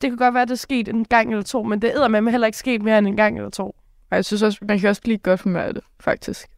Det 0.00 0.10
kan 0.10 0.16
godt 0.16 0.34
være, 0.34 0.42
at 0.42 0.48
det 0.48 0.54
er 0.54 0.58
sket 0.58 0.88
en 0.88 1.04
gang 1.04 1.30
eller 1.30 1.42
to, 1.42 1.62
men 1.62 1.82
det 1.82 1.94
er 1.94 2.08
med 2.08 2.32
heller 2.32 2.46
ikke 2.46 2.58
sket 2.58 2.82
mere 2.82 2.98
end 2.98 3.06
en 3.06 3.16
gang 3.16 3.36
eller 3.36 3.50
to. 3.50 3.64
Og 4.10 4.16
jeg 4.16 4.24
synes 4.24 4.42
også, 4.42 4.58
man 4.62 4.78
kan 4.78 4.88
også 4.88 5.02
blive 5.02 5.18
godt 5.18 5.40
for 5.40 5.48
mig 5.48 5.74
det, 5.74 5.84
faktisk. 6.00 6.48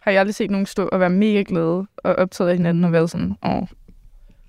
Har 0.00 0.10
jeg 0.10 0.20
aldrig 0.20 0.34
set 0.34 0.50
nogen 0.50 0.66
stå 0.66 0.88
og 0.88 1.00
være 1.00 1.10
mega 1.10 1.44
glade 1.46 1.86
og 1.96 2.14
optaget 2.14 2.50
af 2.50 2.56
hinanden 2.56 2.84
og 2.84 2.92
være 2.92 3.08
sådan, 3.08 3.36
åh, 3.46 3.62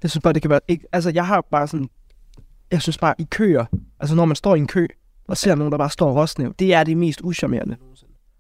Jeg 0.04 0.10
synes 0.10 0.24
bare, 0.24 0.34
det 0.34 0.42
kan 0.42 0.52
være... 0.52 0.60
Ikke, 0.68 0.86
altså, 0.92 1.12
jeg 1.16 1.28
har 1.28 1.42
bare 1.42 1.68
sådan... 1.68 1.90
Jeg 2.72 2.82
synes 2.82 2.98
bare, 2.98 3.16
i 3.18 3.28
køer... 3.32 3.66
Altså, 4.00 4.16
når 4.16 4.26
man 4.26 4.36
står 4.36 4.56
i 4.56 4.60
en 4.60 4.68
kø, 4.68 4.88
og 5.28 5.38
ser 5.38 5.56
nogen, 5.56 5.72
der 5.72 5.78
bare 5.78 5.90
står 5.90 6.10
og 6.10 6.16
råsnæv, 6.16 6.54
det 6.60 6.74
er 6.74 6.84
det 6.84 6.98
mest 6.98 7.22
uschammerende. 7.24 7.76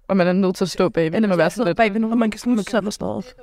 og 0.08 0.18
man 0.18 0.28
er 0.28 0.34
nødt 0.34 0.56
til 0.56 0.66
at 0.66 0.70
stå 0.70 0.90
bagved, 0.90 1.16
Eller 1.16 1.32
og 1.32 1.38
være 1.38 1.50
sådan 1.50 1.68
lidt, 1.68 1.78
bagved 1.78 2.00
nogen, 2.00 2.12
og 2.12 2.18
man 2.18 2.32
kan 2.32 2.40
sådan 2.40 2.60
og 2.60 2.94
sådan 2.94 3.06
noget. 3.06 3.36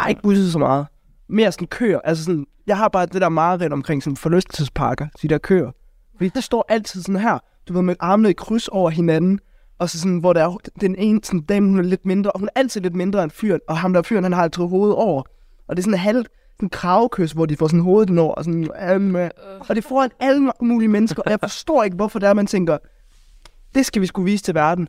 Ej, 0.00 0.08
ikke 0.08 0.22
busset 0.22 0.52
så 0.52 0.58
meget. 0.58 0.86
Mere 1.28 1.52
sådan 1.52 1.66
køer. 1.66 2.00
Altså 2.04 2.24
sådan, 2.24 2.46
jeg 2.66 2.76
har 2.76 2.88
bare 2.88 3.06
det 3.06 3.20
der 3.20 3.28
mareridt 3.28 3.72
omkring 3.72 4.02
sådan 4.02 4.16
forlystelsesparker, 4.16 5.06
de 5.22 5.28
der 5.28 5.38
køer. 5.38 5.70
Fordi 6.16 6.28
der 6.28 6.40
står 6.40 6.64
altid 6.68 7.02
sådan 7.02 7.20
her, 7.20 7.38
du 7.68 7.72
ved, 7.72 7.82
med 7.82 7.96
armene 8.00 8.30
i 8.30 8.32
kryds 8.32 8.68
over 8.68 8.90
hinanden. 8.90 9.38
Og 9.78 9.90
så 9.90 9.98
sådan, 10.00 10.18
hvor 10.18 10.32
der 10.32 10.44
er 10.44 10.56
den 10.80 10.96
ene 10.98 11.20
sådan, 11.24 11.40
dame, 11.40 11.68
hun 11.68 11.78
er 11.78 11.82
lidt 11.82 12.06
mindre, 12.06 12.30
og 12.30 12.38
hun 12.38 12.48
er 12.54 12.60
altid 12.60 12.80
lidt 12.80 12.94
mindre 12.94 13.22
end 13.22 13.30
fyren, 13.30 13.60
og 13.68 13.78
ham 13.78 13.92
der 13.92 14.02
fyren, 14.02 14.24
han 14.24 14.32
har 14.32 14.42
altid 14.42 14.62
hovedet 14.64 14.96
over. 14.96 15.22
Og 15.68 15.76
det 15.76 15.78
er 15.78 15.90
sådan 15.90 15.98
en 16.62 16.68
kravekys, 16.68 17.32
hvor 17.32 17.46
de 17.46 17.56
får 17.56 17.66
sådan 17.66 17.80
hovedet 17.80 18.10
ind 18.10 18.18
over, 18.18 18.34
og 18.34 18.44
sådan, 18.44 18.96
um, 18.96 19.14
og 19.68 19.76
det 19.76 19.84
får 19.84 20.08
alle 20.20 20.52
mulige 20.62 20.88
mennesker, 20.88 21.22
og 21.22 21.30
jeg 21.30 21.40
forstår 21.48 21.82
ikke, 21.82 21.96
hvorfor 21.96 22.18
det 22.18 22.28
er, 22.28 22.32
man 22.32 22.46
tænker, 22.46 22.78
det 23.74 23.86
skal 23.86 24.02
vi 24.02 24.06
skulle 24.06 24.24
vise 24.30 24.44
til 24.44 24.54
verden. 24.54 24.88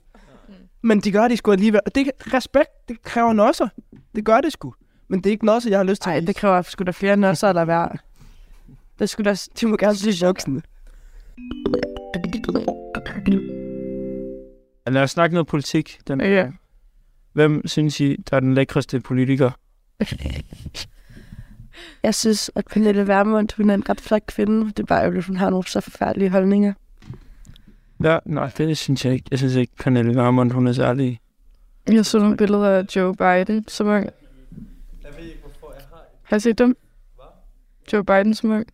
Men 0.82 1.00
de 1.00 1.12
gør 1.12 1.28
det 1.28 1.38
sgu 1.38 1.52
alligevel. 1.52 1.82
Og 1.86 1.96
det 1.96 2.12
respekt, 2.34 2.70
det 2.88 3.02
kræver 3.04 3.34
nosser. 3.34 3.68
Det 4.16 4.26
gør 4.26 4.42
det 4.42 4.54
sgu. 4.54 4.74
Men 5.08 5.20
det 5.20 5.30
er 5.30 5.32
ikke 5.32 5.46
nosser, 5.46 5.70
jeg 5.70 5.80
har 5.80 5.84
lyst 5.84 6.02
til. 6.02 6.10
Nej, 6.10 6.20
det 6.20 6.36
kræver 6.36 6.62
sgu 6.62 6.84
da 6.84 6.92
flere 6.92 7.18
nødser, 7.18 7.50
eller 7.50 7.66
hvad? 7.66 7.88
Det 9.00 9.10
skulle 9.10 9.30
da... 9.30 9.36
De 9.62 9.68
må 9.68 9.78
gerne 9.78 9.96
synes 9.96 10.22
voksne. 10.24 10.62
Lad 14.88 15.02
os 15.04 15.12
snakke 15.12 15.34
noget 15.34 15.48
politik. 15.48 16.00
Den, 16.08 16.22
Ja. 16.22 16.48
Hvem 17.34 17.68
synes 17.68 18.00
I, 18.00 18.16
der 18.30 18.36
er 18.36 18.40
den 18.40 18.54
lækreste 18.54 19.00
politiker? 19.00 19.52
Jeg 22.04 22.16
synes, 22.16 22.52
at 22.56 22.66
Pernille 22.72 23.08
Vermund, 23.08 23.50
hun 23.58 23.70
er 23.70 23.74
en 23.74 23.90
ret 23.90 24.02
flot 24.02 24.26
kvinde. 24.28 24.66
Det 24.66 24.80
er 24.80 24.84
bare 24.84 25.02
ærgerligt, 25.02 25.26
hun 25.26 25.38
har 25.38 25.50
nogle 25.50 25.68
så 25.68 25.82
forfærdelige 25.82 26.30
holdninger. 26.30 26.74
Ja, 28.04 28.18
nej, 28.26 28.52
det 28.58 28.78
synes 28.78 29.06
jeg 29.06 29.14
ikke. 29.14 29.26
Jeg 29.32 29.40
synes 29.40 29.56
ikke, 29.56 29.74
Pernille 29.80 30.16
Vermund, 30.16 30.52
hun 30.52 30.68
er 30.68 30.74
særlig... 30.74 31.20
Jeg 31.88 32.06
så 32.06 32.20
nogle 32.20 32.38
billeder 32.38 32.70
af 32.70 32.96
Joe 32.96 33.16
Biden 33.16 33.68
som 33.68 33.88
ung. 33.88 34.10
Har 36.24 36.38
I 36.38 36.40
set 36.40 36.58
dem? 36.58 36.78
Joe 37.94 38.04
Biden 38.04 38.34
som 38.34 38.52
ung. 38.52 38.66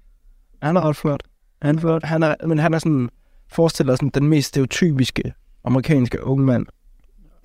Han 0.62 0.78
er 0.78 0.82
ret 0.90 0.96
flot. 0.96 1.24
Han 1.62 1.76
er 1.76 1.80
flot. 1.80 2.04
Han 2.04 2.24
er, 2.24 2.36
men 2.48 2.60
han 2.60 2.74
er 2.74 2.80
sådan, 2.80 3.10
forestiller 3.48 3.96
sådan 3.96 4.10
den 4.10 4.28
mest 4.28 4.48
stereotypiske 4.48 5.34
amerikanske 5.64 6.24
unge 6.24 6.46
mand. 6.46 6.66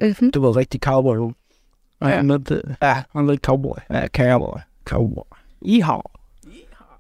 Mm-hmm. 0.03 0.31
Du 0.31 0.41
var 0.41 0.57
rigtig 0.57 0.81
cowboy. 0.81 1.17
Nej, 2.01 2.11
Ja. 2.11 2.17
ja. 2.17 2.23
med 2.23 2.39
det. 2.39 2.77
Ja, 2.83 3.03
Han 3.13 3.27
er 3.27 3.31
lidt 3.31 3.43
cowboy. 3.45 3.77
ja, 3.91 4.07
cowboy. 4.09 4.59
Cowboy. 4.85 5.36
Ihav. 5.63 6.11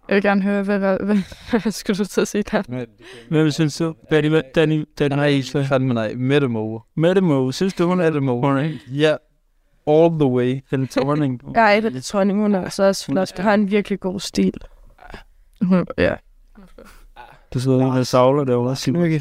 Jeg 0.08 0.14
vil 0.14 0.22
gerne 0.22 0.42
høre, 0.42 0.62
hvad, 0.62 0.78
hvad, 0.78 0.98
hvad, 0.98 1.16
hvad 1.62 1.72
skulle 1.72 1.98
du 1.98 2.04
til 2.04 2.20
at 2.20 2.28
sige 2.28 2.42
der? 2.42 2.84
Hvem 3.28 3.50
synes 3.50 3.76
du? 3.76 3.94
Danny, 4.10 4.40
Danny, 4.54 4.84
Danny, 4.98 5.14
Nej, 5.16 5.42
fandme 5.64 5.94
nej. 5.94 6.14
Mette 6.14 6.48
Moe. 6.48 6.80
Mette 6.96 7.20
Moe. 7.20 7.52
Synes 7.52 7.74
du, 7.74 7.86
hun 7.86 8.00
er 8.00 8.04
Mette 8.04 8.20
Moe. 8.20 8.40
Hun 8.40 8.56
er 8.58 8.70
Ja. 8.92 9.16
All 9.88 10.10
the 10.20 10.26
way. 10.28 10.60
den 10.70 10.86
tårning. 10.88 11.40
Jeg 11.54 11.76
er 11.76 11.80
lidt 11.80 12.04
tronning, 12.04 12.40
hun 12.40 12.54
er 12.54 12.68
så 12.68 12.82
også 12.82 13.04
flot. 13.04 13.36
Hun 13.36 13.44
har 13.44 13.54
en 13.54 13.70
virkelig 13.70 14.00
god 14.00 14.20
stil. 14.20 14.54
Hun- 15.62 15.86
Ja. 15.98 16.14
Du 17.54 17.60
sidder 17.60 17.86
og 17.92 18.06
savler 18.06 18.44
derovre. 18.44 18.76
Simon. 18.76 19.02
Men 19.02 19.20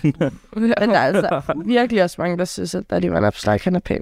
der 0.69 0.75
er 0.77 0.97
altså 0.99 1.53
virkelig 1.65 2.03
også 2.03 2.15
mange, 2.19 2.37
der 2.37 2.45
synes, 2.45 2.75
at 2.75 2.89
Daddy 2.89 3.05
Van 3.05 3.23
Opslag, 3.23 3.59
han 3.63 3.75
er 3.75 3.79
pæn. 3.79 4.01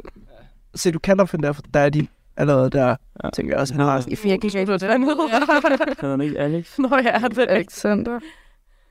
Se, 0.76 0.92
du 0.92 1.00
kalder 1.00 1.26
for 1.26 1.38
den 1.38 1.44
der, 1.44 1.52
for 1.52 1.62
der 1.74 1.80
er 1.80 1.90
de 1.90 2.08
allerede 2.38 2.70
der. 2.70 2.96
Ja. 3.24 3.30
Tænker 3.30 3.54
jeg 3.54 3.60
også, 3.60 3.74
han 3.74 3.86
har 3.86 4.04
I 4.08 4.18
virkelig 4.24 4.56
rigtig 4.56 4.82
dernede. 4.82 5.30
Han 6.00 6.22
er 6.22 6.24
ikke 6.24 6.40
Alex. 6.40 6.80
Nå 6.80 6.98
ja, 6.98 7.20
han 7.20 7.40
er 7.40 7.46
Alexander. 7.46 8.20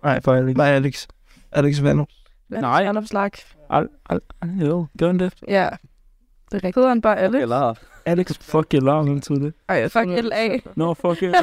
Nej, 0.02 0.20
for 0.22 0.32
Alex. 0.32 0.56
Nej, 0.56 0.66
Alex. 0.66 1.06
Alex 1.52 1.82
Vanno. 1.82 2.04
Nej. 2.48 2.84
Van 2.84 2.96
Opslag. 2.96 3.30
Al, 3.70 3.88
al, 4.10 4.20
al, 4.42 4.48
jo, 4.66 4.86
gør 4.98 5.06
han 5.06 5.18
det? 5.18 5.34
Ja, 5.48 5.68
det 6.50 6.52
er 6.52 6.54
rigtigt. 6.54 6.74
Hedder 6.74 6.88
han 6.88 7.00
bare 7.00 7.18
Alex? 7.18 7.42
Eller 7.42 7.74
Alex. 8.06 8.38
Fuck, 8.40 8.74
jeg 8.74 8.82
lader 8.82 8.98
altid 8.98 9.34
det. 9.34 9.52
Ej, 9.68 9.76
jeg 9.76 9.90
Fuck 9.90 10.06
LA. 10.08 10.58
Nå, 10.76 10.94
fuck 10.94 11.22
it. 11.22 11.34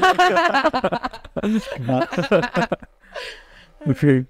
okay. 3.89 4.25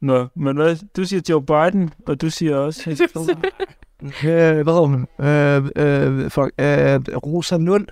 Nå, 0.00 0.26
men 0.34 0.56
hvad, 0.56 0.76
du 0.96 1.04
siger 1.04 1.22
Joe 1.28 1.42
Biden, 1.42 1.90
og 2.06 2.20
du 2.20 2.30
siger 2.30 2.56
også... 2.56 3.08
Øh, 4.02 4.10
hvad 4.22 4.64
hedder 4.64 4.86
hun? 4.86 5.06
Øh, 5.18 6.22
øh, 6.24 6.30
fuck, 6.30 6.52
øh, 6.58 7.16
Rosa 7.26 7.56
Lund. 7.56 7.86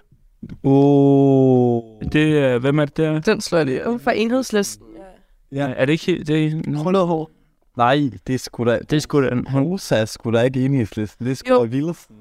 Oh. 0.65 1.83
Det 2.13 2.39
er, 2.39 2.59
hvem 2.59 2.79
er 2.79 2.85
det 2.85 2.97
der? 2.97 3.21
Den 3.21 3.41
slår 3.41 3.59
jeg 3.59 3.67
lige. 3.67 3.81
Hun 3.87 4.01
fra 4.01 4.13
enhedslisten. 4.17 4.87
Ja. 5.53 5.73
Er 5.77 5.85
det 5.85 5.93
ikke 5.93 6.07
helt... 6.07 6.29
Det 6.29 6.47
er, 6.47 6.51
no. 6.67 6.83
Krøllet 6.83 7.07
hår. 7.07 7.31
Nej, 7.77 8.11
det 8.27 8.35
er 8.35 8.39
sgu 8.39 8.65
da... 8.65 8.79
Det 8.79 8.97
er 8.97 9.01
sgu 9.01 9.23
da... 9.23 9.31
Hun, 9.49 9.63
Rosa 9.63 9.97
er 9.97 10.05
sgu 10.05 10.33
da 10.33 10.41
ikke 10.43 10.65
enhedslisten. 10.65 11.27
Det 11.27 11.33
er 11.33 11.37
sgu 11.37 11.55
da 11.55 11.63
Villersen. 11.63 12.17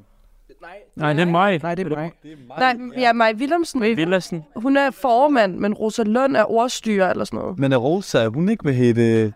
nej, 0.95 1.13
det 1.13 1.21
er 1.21 1.25
mig. 1.25 1.59
Nej, 1.63 1.75
det 1.75 1.85
er 1.85 1.89
mig. 1.89 2.11
Det 2.23 2.31
er 2.31 2.35
mig. 2.47 2.75
Nej, 2.75 3.01
ja, 3.01 3.13
Maj 3.13 3.33
Willemsen. 3.37 3.81
Villersen. 3.81 4.43
Hun 4.55 4.77
er 4.77 4.91
formand, 4.91 5.57
men 5.57 5.73
Rosa 5.73 6.03
Lund 6.03 6.37
er 6.37 6.51
ordstyrer 6.51 7.09
eller 7.11 7.25
sådan 7.25 7.39
noget. 7.39 7.59
Men 7.59 7.71
er 7.73 7.77
Rosa, 7.77 8.19
er 8.19 8.29
hun 8.29 8.49
ikke 8.49 8.63
hvad 8.63 8.73
hedder... 8.73 9.31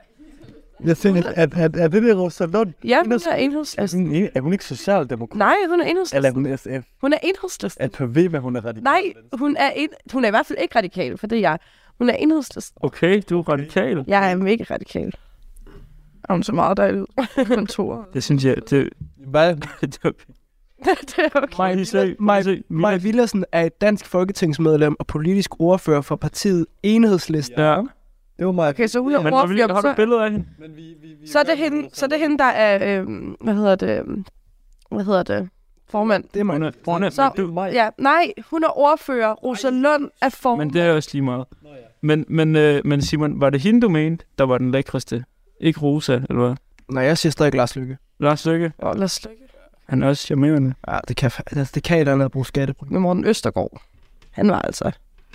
Jeg 0.84 0.98
tænker, 0.98 1.24
er, 1.36 1.48
er, 1.56 1.70
er 1.74 1.88
det 1.88 2.04
der 2.04 2.16
Rosa 2.16 2.46
Lund? 2.46 2.74
Ja, 2.84 3.02
hun 3.04 3.12
er 3.12 3.28
Er 3.32 3.36
enhedslisten. 3.36 4.06
hun, 4.08 4.28
er 4.36 4.42
hun 4.42 4.54
ikke 4.54 4.66
socialdemokrat? 4.66 5.38
Nej, 5.38 5.56
hun 5.70 5.82
er 5.82 5.86
Eller 5.86 6.30
er 6.30 6.32
enhedslisten. 6.32 6.46
hun 6.74 6.82
SF? 6.82 6.88
Hun 7.02 7.14
er 7.14 7.18
enhedslisten. 7.24 7.84
At 7.84 7.92
på 7.92 8.06
ved, 8.06 8.30
hvad 8.30 8.40
hun 8.40 8.56
er 8.56 8.66
radikal? 8.66 8.84
Nej, 8.84 9.02
hun 9.34 9.56
er, 9.60 9.70
en, 9.76 9.90
hun 10.14 10.24
er 10.24 10.28
i 10.28 10.32
hvert 10.32 10.46
fald 10.46 10.60
ikke 10.62 10.78
radikal, 10.78 11.18
for 11.18 11.28
det 11.28 11.36
er 11.36 11.40
jeg. 11.40 11.60
Hun 11.98 12.10
er 12.10 12.14
enhedslisten. 12.14 12.78
Okay, 12.82 13.22
du 13.30 13.40
er 13.40 13.50
radikal. 13.50 14.04
Jeg 14.08 14.32
er 14.32 14.36
mega 14.36 14.64
radikal. 14.72 15.14
Er 16.30 16.34
hun 16.34 16.44
så 16.44 16.52
meget 16.54 16.78
dejlig 16.78 17.02
ud 17.02 17.08
på 17.36 17.44
kontoret? 17.56 18.06
Det 18.14 18.24
synes 18.24 18.46
jeg... 18.46 18.56
Det, 18.70 18.90
Hvad? 19.28 19.56
det 19.82 20.00
er 20.04 20.10
okay. 20.10 20.34
det 21.16 21.20
er 21.20 21.30
okay. 21.36 22.62
Maja 22.70 22.98
Villersen 22.98 23.46
er 23.52 23.66
et 23.66 23.82
dansk 23.82 24.06
folketingsmedlem 24.06 24.96
og 25.00 25.08
politisk 25.08 25.52
ordfører 25.60 26.02
for 26.02 26.16
partiet 26.16 26.66
Enhedslisten. 26.84 27.60
Ja. 27.60 27.82
Det 28.40 28.46
var 28.46 28.52
mig. 28.52 28.70
Okay, 28.70 28.88
så 28.88 29.00
hun 29.00 29.14
er 29.14 29.22
Men 29.22 29.34
har, 29.34 29.46
vi, 29.46 29.62
du 29.62 29.82
Så, 29.82 29.90
et 29.90 29.96
billede 29.96 30.24
af 30.24 30.32
hende? 30.32 30.46
Men 30.60 30.76
vi, 30.76 30.96
vi, 31.02 31.08
vi 31.22 31.28
så, 31.28 31.40
er 31.40 31.44
det 31.44 31.58
hende, 31.58 31.90
så 31.94 32.06
er 32.06 32.10
det 32.10 32.20
hende, 32.20 32.38
der 32.38 32.44
er, 32.44 33.00
øhm, 33.00 33.36
hvad 33.42 33.54
hedder 33.54 33.76
det, 33.76 34.26
hvad 34.92 35.06
hedder 35.06 35.24
det, 35.24 35.50
formand. 35.90 36.24
Det 36.34 36.40
er 36.40 36.44
mig. 36.44 36.54
Hun 36.54 36.64
er, 36.64 36.72
hun 36.86 37.04
er, 37.04 37.10
Så, 37.10 37.32
men, 37.38 37.46
du, 37.56 37.62
ja, 37.64 37.90
nej, 37.98 38.34
hun 38.50 38.64
er 38.64 38.78
ordfører. 38.80 39.34
Rosa 39.34 39.70
Lund 39.70 40.10
er 40.22 40.30
formand. 40.30 40.70
men 40.70 40.74
det 40.74 40.82
er 40.82 40.94
også 40.94 41.10
lige 41.14 41.22
meget. 41.22 41.46
Men, 42.02 42.26
men, 42.28 42.56
øh, 42.56 42.82
men 42.86 43.02
Simon, 43.02 43.42
var 43.42 43.50
det 43.50 43.62
hende, 43.62 43.82
du 43.82 43.90
mente, 43.90 44.26
der 44.38 44.44
var 44.44 44.58
den 44.58 44.72
lækreste? 44.72 45.24
Ikke 45.60 45.80
Rosa, 45.80 46.14
eller 46.14 46.46
hvad? 46.48 46.56
Nej, 46.92 47.04
jeg 47.04 47.18
siger 47.18 47.32
stadig 47.32 47.54
Lars 47.54 47.76
Lykke. 47.76 47.98
Lars 48.20 48.46
Lykke, 48.46 48.72
lad 48.84 49.04
os 49.04 49.26
lykke. 49.26 49.44
han 49.86 50.04
er 50.04 50.08
også 50.08 50.26
charmerende. 50.26 50.74
Ja, 50.88 51.00
det 51.08 51.16
kan, 51.16 51.32
altså, 51.52 51.72
det 51.76 51.84
kan 51.84 51.98
et 51.98 52.00
eller 52.00 52.14
andet 52.14 52.32
bruge 52.32 52.46
skattebrug. 52.46 52.92
Med 52.92 53.00
Morten 53.00 53.26
Østergaard. 53.26 53.82
Han 54.32 54.50
var 54.50 54.62
altså 54.62 54.92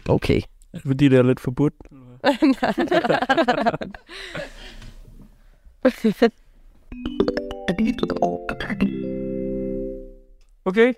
okay. 0.09 0.39
Er 0.39 0.43
det 0.79 0.83
fordi, 0.87 1.09
det 1.09 1.19
er 1.19 1.23
lidt 1.23 1.41
forbudt? 1.41 1.75
Okay, 10.65 10.93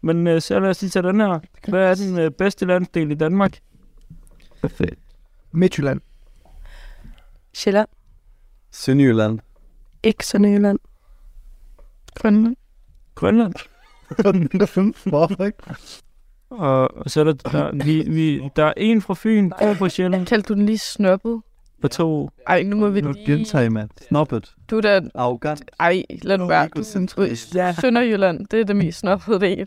men 0.00 0.26
øh, 0.26 0.40
så 0.40 0.60
lad 0.60 0.70
os 0.70 0.80
lige 0.82 0.90
tage 0.90 1.08
den 1.08 1.20
her. 1.20 1.40
Hvad 1.68 1.90
er 1.90 1.94
den 1.94 2.18
øh, 2.18 2.30
bedste 2.30 2.66
landsdel 2.66 3.10
i 3.10 3.14
Danmark? 3.14 3.58
Midtjylland. 5.52 6.00
Sjælland. 7.54 7.88
Sønderjylland. 8.70 9.38
Ikke 10.02 10.26
Sønderjylland. 10.26 10.78
Grønland. 12.14 12.56
Grønland. 13.14 13.54
Hvorfor 15.10 15.44
ikke? 15.44 15.58
Og, 16.50 16.96
og 16.96 17.10
så 17.10 17.20
er 17.20 17.24
der, 17.24 17.32
der, 17.32 17.84
vi, 17.84 18.02
vi, 18.10 18.48
der 18.56 18.64
er 18.64 18.72
en 18.76 19.02
fra 19.02 19.14
Fyn, 19.14 19.50
to 19.50 19.74
fra 19.74 19.88
Sjælland, 19.88 20.26
Kaldte 20.26 20.48
du 20.48 20.54
den 20.54 20.66
lige 20.66 20.78
snobbet? 20.78 21.40
og 21.82 21.90
to... 21.90 22.30
Ej, 22.46 22.62
nu 22.62 22.76
må 22.76 22.88
vi 22.88 23.00
Nu 23.00 23.12
lige... 23.12 23.26
gentager 23.26 23.64
I, 23.64 23.68
mand. 23.68 23.90
Snobbet. 24.08 24.54
Du 24.70 24.76
er 24.76 24.80
da... 24.80 25.00
Arrogant. 25.14 25.70
Ej, 25.80 26.02
lad 26.22 26.38
nu 26.38 26.46
være. 26.46 26.64
Egocentrisk. 26.64 27.54
Ja. 27.54 27.74
Sønderjylland, 27.80 28.46
det 28.46 28.60
er 28.60 28.64
det 28.64 28.76
mest 28.76 28.98
snobbede 28.98 29.40
del. 29.40 29.66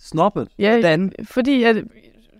Snobbet? 0.00 0.48
Ja, 0.58 0.80
Dan. 0.82 1.12
fordi 1.24 1.62
at 1.62 1.76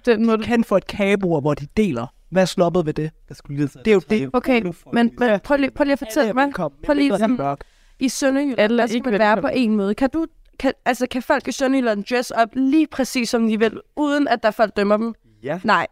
den 0.07 0.27
må 0.27 0.37
du... 0.37 0.42
Kan 0.42 0.64
få 0.64 0.77
et 0.77 0.87
kagebord, 0.87 1.42
hvor 1.42 1.55
de 1.55 1.66
deler. 1.77 2.07
Hvad 2.31 2.42
er 2.42 2.46
snobbet 2.46 2.87
ved 2.87 2.94
det? 2.94 3.11
Jeg 3.29 3.37
skulle 3.37 3.57
lige 3.57 3.68
Det 3.85 3.88
er 3.88 3.94
jo 3.94 4.00
det. 4.11 4.31
Okay, 4.33 4.62
men, 4.92 5.11
men 5.18 5.40
prøv, 5.44 5.57
lige, 5.57 5.70
prøv 5.70 5.85
lige 5.85 5.92
at 5.92 5.98
fortælle 5.98 6.33
mig. 6.33 6.53
Prøv 6.85 6.94
lige 6.94 7.18
sådan-. 7.18 7.57
I 7.98 8.09
Sønderjylland, 8.09 8.59
er 8.72 8.77
der 8.77 8.87
skal 8.87 8.96
ikke 8.96 9.11
man 9.11 9.18
være 9.18 9.40
på 9.40 9.48
en 9.55 9.77
måde. 9.77 9.94
Kan 9.94 10.11
du... 10.11 10.27
Kan, 10.59 10.73
altså, 10.85 11.07
kan 11.11 11.23
folk 11.23 11.49
i 11.49 11.53
Sønderjylland 11.53 12.05
dress 12.05 12.31
op 12.31 12.49
lige 12.53 12.87
præcis 12.87 13.29
som 13.31 13.49
de 13.49 13.59
vil, 13.59 13.81
uden 13.97 14.29
at 14.29 14.43
der 14.43 14.49
er 14.49 14.53
folk 14.53 14.77
dømmer 14.77 14.97
dem? 14.97 15.14
Ja. 15.43 15.61
Nej. 15.64 15.87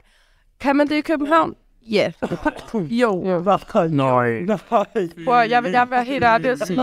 Kan 0.61 0.77
man 0.77 0.89
det 0.89 0.95
i 0.97 1.01
København? 1.01 1.55
Ja. 1.91 2.13
jo. 2.91 3.25
Jo. 3.31 3.43
Nej. 3.91 4.47
Prøv, 4.69 5.41
at- 5.41 5.51
jeg 5.51 5.63
vil, 5.63 5.71
jeg 5.73 5.83
vil 5.87 5.91
være 5.91 6.05
helt 6.05 6.25
ærlig 6.25 6.51
at 6.51 6.67
sige, 6.67 6.81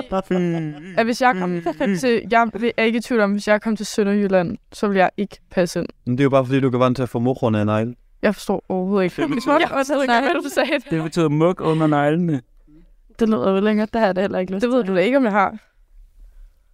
at 0.97 1.05
hvis 1.05 1.21
jeg 1.21 1.35
kom 1.35 1.61
til... 1.99 2.21
Jeg 2.31 2.47
er 2.77 2.83
ikke 2.83 2.97
i 2.97 3.01
tvivl 3.01 3.21
om, 3.21 3.31
hvis 3.31 3.47
jeg 3.47 3.61
kom 3.61 3.75
til 3.75 3.85
Sønderjylland, 3.85 4.57
så 4.73 4.87
vil 4.87 4.97
jeg 4.97 5.09
ikke 5.17 5.37
passe 5.51 5.79
ind. 5.79 5.87
Men 6.05 6.17
det 6.17 6.19
er 6.21 6.23
jo 6.23 6.29
bare 6.29 6.45
fordi, 6.45 6.59
du 6.59 6.69
kan 6.69 6.79
vant 6.79 6.95
til 6.95 7.03
at 7.03 7.09
få 7.09 7.19
morrene 7.19 7.59
af 7.59 7.65
negl. 7.65 7.95
Jeg 8.21 8.35
forstår 8.35 8.65
overhovedet 8.69 9.03
ikke. 9.03 9.21
Det 9.21 9.29
Det, 9.29 9.35
betyder- 9.35 9.59
jeg 9.59 9.69
forstår 9.69 10.01
ikke, 10.01 10.13
hvad 10.13 10.43
du 10.43 10.49
sagde. 10.49 10.79
Det 10.89 11.03
betyder 11.03 11.29
muk 11.29 11.61
under 11.61 11.87
neglene. 11.87 12.41
Det 13.19 13.29
lyder 13.29 13.51
jo 13.51 13.59
længere. 13.59 13.87
Det 13.93 13.99
har 13.99 14.05
jeg 14.07 14.15
da 14.15 14.21
heller 14.21 14.39
ikke 14.39 14.53
lyst 14.53 14.61
Det 14.61 14.69
ved 14.71 14.83
du 14.83 14.95
da 14.95 14.99
ikke, 14.99 15.17
om 15.17 15.23
jeg 15.23 15.31
har. 15.31 15.57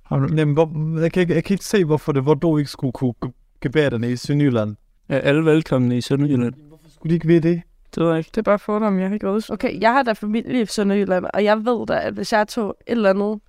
Har 0.05 0.19
du? 0.19 0.35
Jamen, 0.35 0.53
hvor, 0.53 0.99
jeg, 1.01 1.11
kan 1.11 1.21
ikke, 1.21 1.33
jeg 1.35 1.43
kan 1.43 1.53
ikke 1.53 1.65
se, 1.65 1.85
hvorfor 1.85 2.11
det, 2.11 2.23
hvor 2.23 2.33
du 2.33 2.57
ikke 2.57 2.69
skulle 2.69 2.93
kunne 2.93 3.13
gebærerne 3.61 4.11
i 4.11 4.15
Sønderjylland. 4.15 4.75
Er 5.09 5.19
alle 5.19 5.45
velkomne 5.45 5.97
i 5.97 6.01
Sønderjylland? 6.01 6.53
Skulle 6.89 7.09
de 7.09 7.15
ikke 7.15 7.27
ved 7.27 7.41
det? 7.41 7.61
Det 7.95 8.03
ved 8.03 8.09
jeg 8.09 8.17
ikke. 8.17 8.29
Det 8.29 8.37
er 8.37 8.41
bare 8.41 8.59
fordomme, 8.59 8.99
jeg 8.99 9.09
har 9.09 9.13
ikke 9.13 9.27
været 9.27 9.51
Okay, 9.51 9.81
jeg 9.81 9.93
har 9.93 10.03
da 10.03 10.11
familie 10.11 10.61
i 10.61 10.65
Sønderjylland, 10.65 11.25
og 11.33 11.43
jeg 11.43 11.65
ved 11.65 11.85
da, 11.85 11.99
at 11.99 12.13
hvis 12.13 12.33
jeg 12.33 12.47
tog 12.47 12.69
et 12.87 12.91
eller 12.91 13.09
andet, 13.09 13.39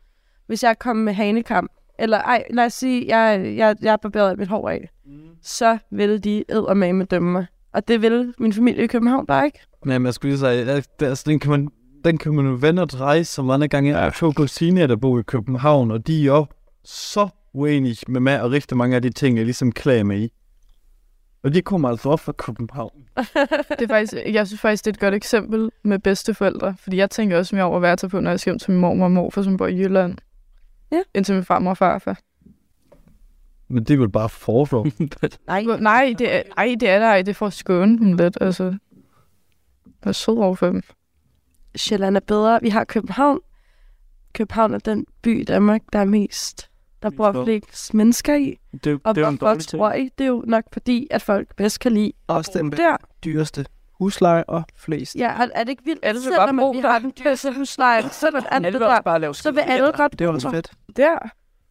hvis 0.47 0.63
jeg 0.63 0.79
kom 0.79 0.97
med 0.97 1.13
hanekam, 1.13 1.69
eller 1.99 2.19
ej, 2.19 2.45
lad 2.51 2.65
os 2.65 2.73
sige, 2.73 3.17
jeg, 3.17 3.55
jeg, 3.57 3.77
jeg 3.83 3.99
barberede 4.03 4.37
mit 4.37 4.49
hår 4.49 4.69
af, 4.69 4.91
mm. 5.07 5.13
så 5.43 5.79
ville 5.91 6.19
de 6.19 6.45
eddermame 6.49 7.05
dømme 7.05 7.33
mig. 7.33 7.47
Og 7.73 7.89
det 7.89 8.03
vil 8.03 8.35
min 8.39 8.53
familie 8.53 8.85
i 8.85 8.87
København 8.87 9.27
bare 9.27 9.47
ikke. 9.47 9.59
Nej, 9.85 9.99
men 9.99 10.07
jeg 10.07 10.15
skulle 10.15 10.37
lige 10.37 10.39
sige, 10.39 10.83
altså, 11.01 11.25
den 11.27 11.39
kan 11.39 11.51
man, 11.51 11.69
den 12.07 12.19
kan 12.19 12.35
man 12.35 12.47
jo 12.47 12.59
vende 12.61 12.83
og 12.83 12.91
dreje 12.91 13.25
så 13.25 13.43
mange 13.43 13.69
gange. 13.69 13.91
Jeg 13.91 14.03
har 14.03 14.11
to 14.11 14.33
kusiner, 14.33 14.87
der 14.87 14.97
bor 14.97 15.19
i 15.19 15.23
København, 15.23 15.91
og 15.91 16.07
de 16.07 16.21
er 16.21 16.25
jo 16.25 16.47
så 16.85 17.29
uenige 17.53 17.97
med 18.09 18.21
mig 18.21 18.43
og 18.43 18.51
rigtig 18.51 18.77
mange 18.77 18.97
af 18.97 19.03
de 19.03 19.11
ting, 19.11 19.37
jeg 19.37 19.45
ligesom 19.45 19.73
klager 19.73 20.05
mig 20.05 20.19
i. 20.19 20.33
Og 21.43 21.55
de 21.55 21.63
kommer 21.63 21.89
altså 21.89 22.09
op 22.09 22.21
fra 22.21 22.33
København. 22.33 23.05
Det 23.79 23.83
er 23.83 23.89
faktisk, 23.89 24.15
jeg 24.27 24.47
synes 24.47 24.61
faktisk, 24.61 24.85
det 24.85 24.91
er 24.91 24.95
et 24.95 25.01
godt 25.01 25.15
eksempel 25.15 25.71
med 25.85 25.99
bedsteforældre. 25.99 26.75
Fordi 26.79 26.97
jeg 26.97 27.11
tænker 27.11 27.39
også 27.39 27.57
mere 27.57 27.65
over, 27.65 27.79
hvad 27.79 27.89
jeg 27.89 27.99
tager 27.99 28.11
på, 28.11 28.21
når 28.21 28.31
jeg 28.31 28.41
skal 28.41 28.51
hjem 28.51 28.59
til 28.59 28.71
min 28.71 28.81
mormor 28.81 29.05
og 29.05 29.13
morfar, 29.13 29.43
som 29.43 29.57
bor 29.57 29.67
i 29.67 29.79
Jylland. 29.79 30.17
Ja. 30.93 31.03
Indtil 31.15 31.35
min 31.35 31.45
farmor 31.45 31.71
og 31.71 31.77
farfar. 31.77 32.19
Men 33.69 33.85
det 33.85 33.95
er 33.95 33.99
vel 33.99 34.09
bare 34.09 34.29
forår. 34.29 34.87
Nej, 35.47 35.63
Nej, 35.81 36.15
det 36.19 36.35
er, 36.35 36.43
ej, 36.57 36.77
det 36.81 36.89
er 36.89 36.99
der 36.99 37.07
ej. 37.07 37.23
Det 37.23 37.29
er 37.29 37.35
for 37.35 37.47
at 37.47 37.53
skåne 37.53 37.99
dem 37.99 38.13
lidt. 38.13 38.39
Altså, 38.41 38.65
jeg 38.65 40.09
er 40.09 40.13
sød 40.13 40.39
over 40.39 40.55
for 40.55 40.67
dem. 40.67 40.83
Sjælland 41.77 42.17
er 42.17 42.21
bedre. 42.21 42.59
Vi 42.63 42.69
har 42.69 42.85
København. 42.85 43.41
København 44.35 44.75
er 44.75 44.79
den 44.79 45.07
by 45.23 45.41
i 45.41 45.45
Danmark, 45.45 45.81
der 45.93 45.99
er 45.99 46.05
mest, 46.05 46.71
der 47.03 47.11
bor 47.11 47.45
flest 47.45 47.95
mennesker 47.95 48.35
i. 48.35 48.59
Det, 48.85 49.01
Og 49.05 49.15
det 49.15 49.21
er 49.23 49.27
jo 49.27 49.31
ting. 49.71 49.81
tror 49.81 49.93
I? 49.93 50.09
Det 50.19 50.25
er 50.25 50.29
jo 50.29 50.45
nok 50.47 50.65
fordi, 50.73 51.07
at 51.11 51.23
folk 51.23 51.57
bedst 51.57 51.81
kan 51.81 51.93
lide 51.93 52.13
Også 52.27 52.51
den 52.55 52.73
der. 52.73 52.97
dyreste 53.25 53.67
husleje 53.99 54.45
og 54.45 54.63
flest. 54.77 55.15
Ja, 55.17 55.29
er, 55.43 55.49
er 55.55 55.65
det 55.65 55.69
ikke 55.71 55.85
vildt? 55.85 56.01
Alle 56.03 56.21
vil 56.21 56.33
bare 56.37 56.49
at 56.49 56.57
bo 56.57 56.71
vi 56.71 56.83
der. 56.83 56.91
har 56.93 56.99
den 56.99 57.13
dyreste 57.25 57.53
husleje, 57.55 58.03
så 58.11 58.27
er 58.27 58.31
det 58.31 58.81
der. 58.81 59.01
bare 59.01 59.21
lave 59.21 59.35
Så 59.35 59.51
vil 59.51 59.61
alle 59.61 59.93
godt 59.93 60.19
Det 60.19 60.25
er 60.25 60.29
også 60.29 60.49
der. 60.49 60.55
fedt. 60.55 60.71
Der. 60.97 61.19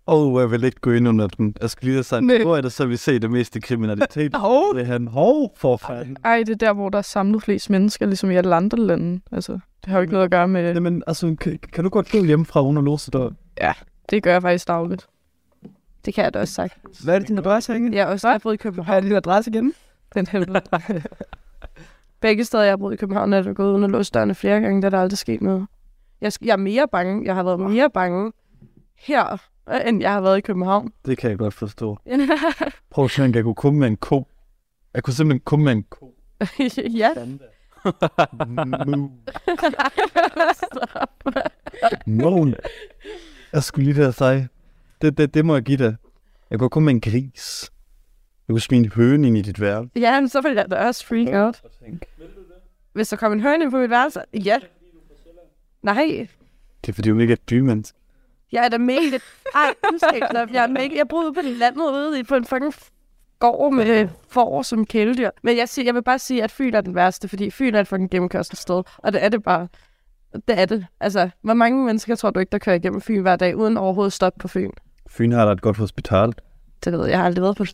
Og 0.05 0.39
jeg 0.41 0.51
vil 0.51 0.63
ikke 0.63 0.79
gå 0.79 0.91
ind 0.91 1.07
under 1.07 1.27
den. 1.27 1.55
Jeg 1.61 1.69
skal 1.69 1.85
lige 1.85 1.95
have 1.95 2.03
sagt, 2.03 2.23
Nej. 2.25 2.41
hvor 2.41 2.57
er 2.57 2.61
det 2.61 2.71
så, 2.71 2.85
vi 2.85 2.97
ser 2.97 3.19
det 3.19 3.31
meste 3.31 3.61
kriminalitet? 3.61 4.35
Hov. 4.45 4.73
Det 4.75 4.81
er 4.81 4.85
han 4.85 5.07
hov 5.07 5.53
for 5.57 5.77
fanden. 5.77 6.17
Ej, 6.25 6.37
det 6.37 6.49
er 6.49 6.55
der, 6.55 6.73
hvor 6.73 6.89
der 6.89 6.97
er 6.97 7.01
samlet 7.01 7.43
flest 7.43 7.69
mennesker, 7.69 8.05
ligesom 8.05 8.31
i 8.31 8.35
alle 8.35 8.55
andre 8.55 8.77
lande. 8.77 9.21
Altså, 9.31 9.51
det 9.53 9.91
har 9.91 9.97
jo 9.97 10.01
ikke 10.01 10.13
noget 10.13 10.25
at 10.25 10.31
gøre 10.31 10.47
med... 10.47 10.73
Jamen, 10.73 11.03
altså, 11.07 11.35
kan, 11.41 11.59
kan 11.73 11.83
du 11.83 11.89
godt 11.89 12.11
gå 12.11 12.23
hjemmefra 12.23 12.61
uden 12.61 12.77
at 12.77 12.83
låse 12.83 13.11
døren? 13.11 13.37
Det 14.09 14.23
gør 14.23 14.31
jeg 14.31 14.41
faktisk 14.41 14.67
dagligt. 14.67 15.07
Det 16.05 16.13
kan 16.13 16.23
jeg 16.23 16.33
da 16.33 16.39
også 16.39 16.53
sagt. 16.53 16.77
Hvad 17.03 17.15
er 17.15 17.19
det, 17.19 17.27
din 17.27 17.37
adresse, 17.37 17.75
Inge? 17.75 17.95
Jeg 17.95 18.01
er 18.01 18.05
også 18.05 18.39
boet 18.43 18.53
i 18.53 18.57
Har 18.57 18.71
København. 18.71 18.95
jeg 18.95 19.03
din 19.03 19.15
adresse 19.15 19.51
igen? 19.51 19.73
Den 20.15 20.27
helvede. 20.27 20.61
Begge 22.21 22.45
steder, 22.45 22.63
jeg 22.63 22.71
har 22.71 22.77
boet 22.77 22.93
i 22.93 22.97
København, 22.97 23.33
er 23.33 23.41
der 23.41 23.53
gået 23.53 23.71
uden 23.71 23.83
at 23.83 23.91
låse 23.91 24.11
dørene 24.11 24.35
flere 24.35 24.61
gange, 24.61 24.81
der 24.81 24.85
er 24.85 24.89
der 24.89 25.01
aldrig 25.01 25.17
sket 25.17 25.41
noget. 25.41 25.67
Jeg, 26.21 26.31
jeg 26.41 26.51
er 26.51 26.57
mere 26.57 26.87
bange. 26.91 27.25
Jeg 27.25 27.35
har 27.35 27.43
været 27.43 27.59
mere 27.59 27.89
bange 27.89 28.31
her, 28.97 29.37
end 29.87 30.01
jeg 30.01 30.13
har 30.13 30.21
været 30.21 30.37
i 30.37 30.41
København. 30.41 30.91
Det 31.05 31.17
kan 31.17 31.29
jeg 31.29 31.37
godt 31.37 31.53
forstå. 31.53 31.97
Prøv 32.91 33.05
at 33.05 33.11
se, 33.11 33.21
jeg 33.23 33.43
kunne 33.43 33.55
komme 33.55 33.79
med 33.79 33.87
en 33.87 33.97
ko. 33.97 34.27
Jeg 34.93 35.03
kunne 35.03 35.13
simpelthen 35.13 35.41
komme 35.45 35.65
med 35.65 35.71
en 35.73 35.83
ko. 35.83 36.15
ja. 37.01 37.11
Mån. 42.05 42.55
Jeg 43.53 43.63
skulle 43.63 43.85
lige 43.85 43.95
til 43.95 44.01
at 44.01 44.15
sige, 44.15 44.47
det, 45.01 45.17
det, 45.17 45.33
det 45.33 45.45
må 45.45 45.53
jeg 45.53 45.63
give 45.63 45.77
dig. 45.77 45.95
Jeg 46.49 46.59
kunne 46.59 46.69
komme 46.69 46.85
med 46.85 46.93
en 46.93 47.01
gris. 47.01 47.71
Jeg 48.47 48.53
kunne 48.53 48.61
smide 48.61 48.83
en 48.85 48.91
høne 48.91 49.27
ind 49.27 49.37
i 49.37 49.41
dit 49.41 49.61
værelse. 49.61 49.89
ja, 49.95 50.19
men 50.19 50.29
så 50.29 50.41
vil 50.41 50.53
jeg 50.53 50.71
da 50.71 50.75
også 50.75 51.05
freak 51.05 51.27
out. 51.33 51.61
Hvis 52.93 53.09
der 53.09 53.17
kom 53.17 53.33
en 53.33 53.41
høne 53.41 53.63
ind 53.63 53.71
på 53.71 53.77
mit 53.77 53.89
værelse, 53.89 54.21
ja. 54.33 54.59
Nej, 55.81 56.27
Det 56.81 56.89
er 56.89 56.93
fordi, 56.93 57.09
hun 57.09 57.21
ikke 57.21 57.31
er 57.31 57.35
et 57.35 57.49
dyrmenneske. 57.49 57.97
Jeg 58.55 58.65
er 58.65 58.69
da 58.69 58.77
mega... 58.77 59.17
Ej, 59.55 59.73
undskyld, 59.87 60.53
jeg 60.53 60.63
er 60.63 60.67
mega... 60.67 60.95
Jeg 60.95 61.07
boede 61.07 61.33
på 61.33 61.41
landet 61.43 61.81
ude 61.81 62.19
i 62.19 62.23
på 62.23 62.35
en 62.35 62.45
fucking 62.45 62.73
gård 63.39 63.73
med 63.73 64.07
får 64.29 64.61
som 64.61 64.85
kæledyr. 64.85 65.29
Men 65.43 65.57
jeg, 65.57 65.69
siger, 65.69 65.85
jeg 65.85 65.95
vil 65.95 66.03
bare 66.03 66.19
sige, 66.19 66.43
at 66.43 66.51
Fyn 66.51 66.73
er 66.73 66.81
den 66.81 66.95
værste, 66.95 67.27
fordi 67.27 67.51
Fyn 67.51 67.75
er 67.75 67.79
et 67.79 67.87
fucking 67.87 68.11
gennemkørsel 68.11 68.57
sted. 68.57 68.83
Og 68.97 69.13
det 69.13 69.23
er 69.23 69.29
det 69.29 69.43
bare. 69.43 69.67
Det 70.47 70.59
er 70.59 70.65
det. 70.65 70.85
Altså, 70.99 71.29
hvor 71.41 71.53
mange 71.53 71.85
mennesker 71.85 72.15
tror 72.15 72.29
du 72.29 72.39
ikke, 72.39 72.51
der 72.51 72.57
kører 72.57 72.75
igennem 72.75 73.01
Fyn 73.01 73.21
hver 73.21 73.35
dag, 73.35 73.55
uden 73.57 73.77
overhovedet 73.77 74.13
stop 74.13 74.33
på 74.39 74.47
Fyn? 74.47 74.71
Fyn 75.09 75.31
har 75.31 75.45
da 75.45 75.51
et 75.51 75.61
godt 75.61 75.77
hospital. 75.77 76.33
Det 76.83 76.93
ved 76.93 77.01
jeg, 77.01 77.09
jeg 77.09 77.17
har 77.17 77.25
aldrig 77.25 77.41
været 77.41 77.57
på. 77.57 77.65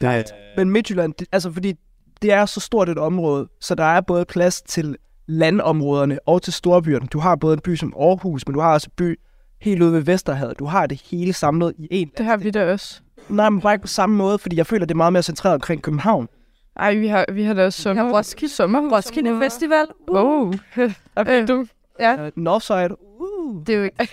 Nej. 0.00 0.24
Men 0.56 0.70
Midtjylland, 0.70 1.14
det, 1.14 1.28
altså 1.32 1.52
fordi 1.52 1.74
det 2.22 2.32
er 2.32 2.46
så 2.46 2.60
stort 2.60 2.88
et 2.88 2.98
område, 2.98 3.48
så 3.60 3.74
der 3.74 3.84
er 3.84 4.00
både 4.00 4.24
plads 4.24 4.62
til 4.62 4.96
landområderne 5.30 6.18
og 6.26 6.42
til 6.42 6.52
storbyerne. 6.52 7.06
Du 7.06 7.18
har 7.18 7.36
både 7.36 7.54
en 7.54 7.60
by 7.60 7.74
som 7.76 7.94
Aarhus, 8.00 8.46
men 8.46 8.54
du 8.54 8.60
har 8.60 8.72
også 8.72 8.86
en 8.90 8.92
by 8.96 9.18
helt 9.60 9.82
ude 9.82 9.92
ved 9.92 10.00
Vesterhavet. 10.00 10.58
Du 10.58 10.64
har 10.64 10.86
det 10.86 11.02
hele 11.10 11.32
samlet 11.32 11.72
i 11.78 11.88
en. 11.90 12.10
Det 12.18 12.26
har 12.26 12.36
vi 12.36 12.50
da 12.50 12.72
også. 12.72 13.00
Nej, 13.28 13.50
men 13.50 13.60
bare 13.60 13.74
ikke 13.74 13.82
på 13.82 13.88
samme 13.88 14.16
måde, 14.16 14.38
fordi 14.38 14.56
jeg 14.56 14.66
føler, 14.66 14.86
det 14.86 14.94
er 14.94 14.96
meget 14.96 15.12
mere 15.12 15.22
centreret 15.22 15.54
omkring 15.54 15.82
København. 15.82 16.28
Ej, 16.76 16.94
vi 16.94 17.06
har, 17.06 17.24
vi 17.32 17.42
har 17.42 17.54
da 17.54 17.64
også 17.64 17.82
sommer... 17.82 18.02
har 18.04 18.10
Roskilde- 18.12 18.48
sommerhus. 18.54 18.92
Roskilde 18.92 19.38
Festival. 19.42 19.86
Wow. 20.10 20.52
Øh, 21.28 21.48
du? 21.48 21.66
Ja. 22.00 22.26
Uh, 22.26 22.30
Northside. 22.36 22.96
Uh, 23.20 23.66
Det 23.66 23.74
er 23.74 23.78
jo 23.78 23.82
ikke... 23.84 23.96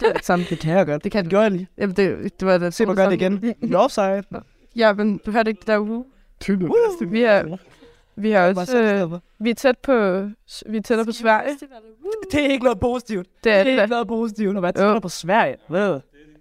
det 0.00 0.12
er 0.14 0.18
sådan. 0.22 0.44
det 0.50 0.58
kan 0.58 0.72
jeg 0.76 0.86
godt. 0.86 1.04
Det 1.04 1.12
kan 1.12 1.24
Det 1.24 1.32
jeg 1.32 1.50
lige. 1.50 1.68
Jamen, 1.78 1.96
det, 1.96 2.40
det 2.40 2.48
var 2.48 2.58
da... 2.58 2.70
Se 2.70 2.86
mig 2.86 2.96
gøre 2.96 3.10
det 3.10 3.14
igen. 3.20 3.54
Northside. 3.70 4.22
Ja, 4.76 4.92
men 4.92 5.20
du 5.26 5.30
hørte 5.30 5.50
ikke 5.50 5.58
det 5.60 5.66
der 5.66 5.78
uge. 5.80 6.04
Vi 7.10 7.22
er, 7.22 7.56
vi 8.16 8.30
har 8.30 8.48
også... 8.48 8.78
Øh, 8.82 9.20
vi 9.38 9.50
er 9.50 9.54
tæt 9.54 9.78
på... 9.78 9.92
Vi 10.66 10.76
er 10.76 10.82
tættere 10.82 11.04
på 11.06 11.12
Sverige. 11.12 11.50
Det 12.32 12.44
er 12.46 12.48
ikke 12.48 12.64
noget 12.64 12.80
positivt. 12.80 13.26
Det 13.44 13.52
er 13.52 13.64
Det 13.64 13.72
er 13.72 13.82
ikke 13.82 13.90
noget 13.90 14.08
positivt 14.08 14.56
at 14.56 14.62
være 14.62 14.72
tættere 14.72 15.00
på 15.00 15.08
Sverige. 15.08 15.56
Hvad? 15.68 16.00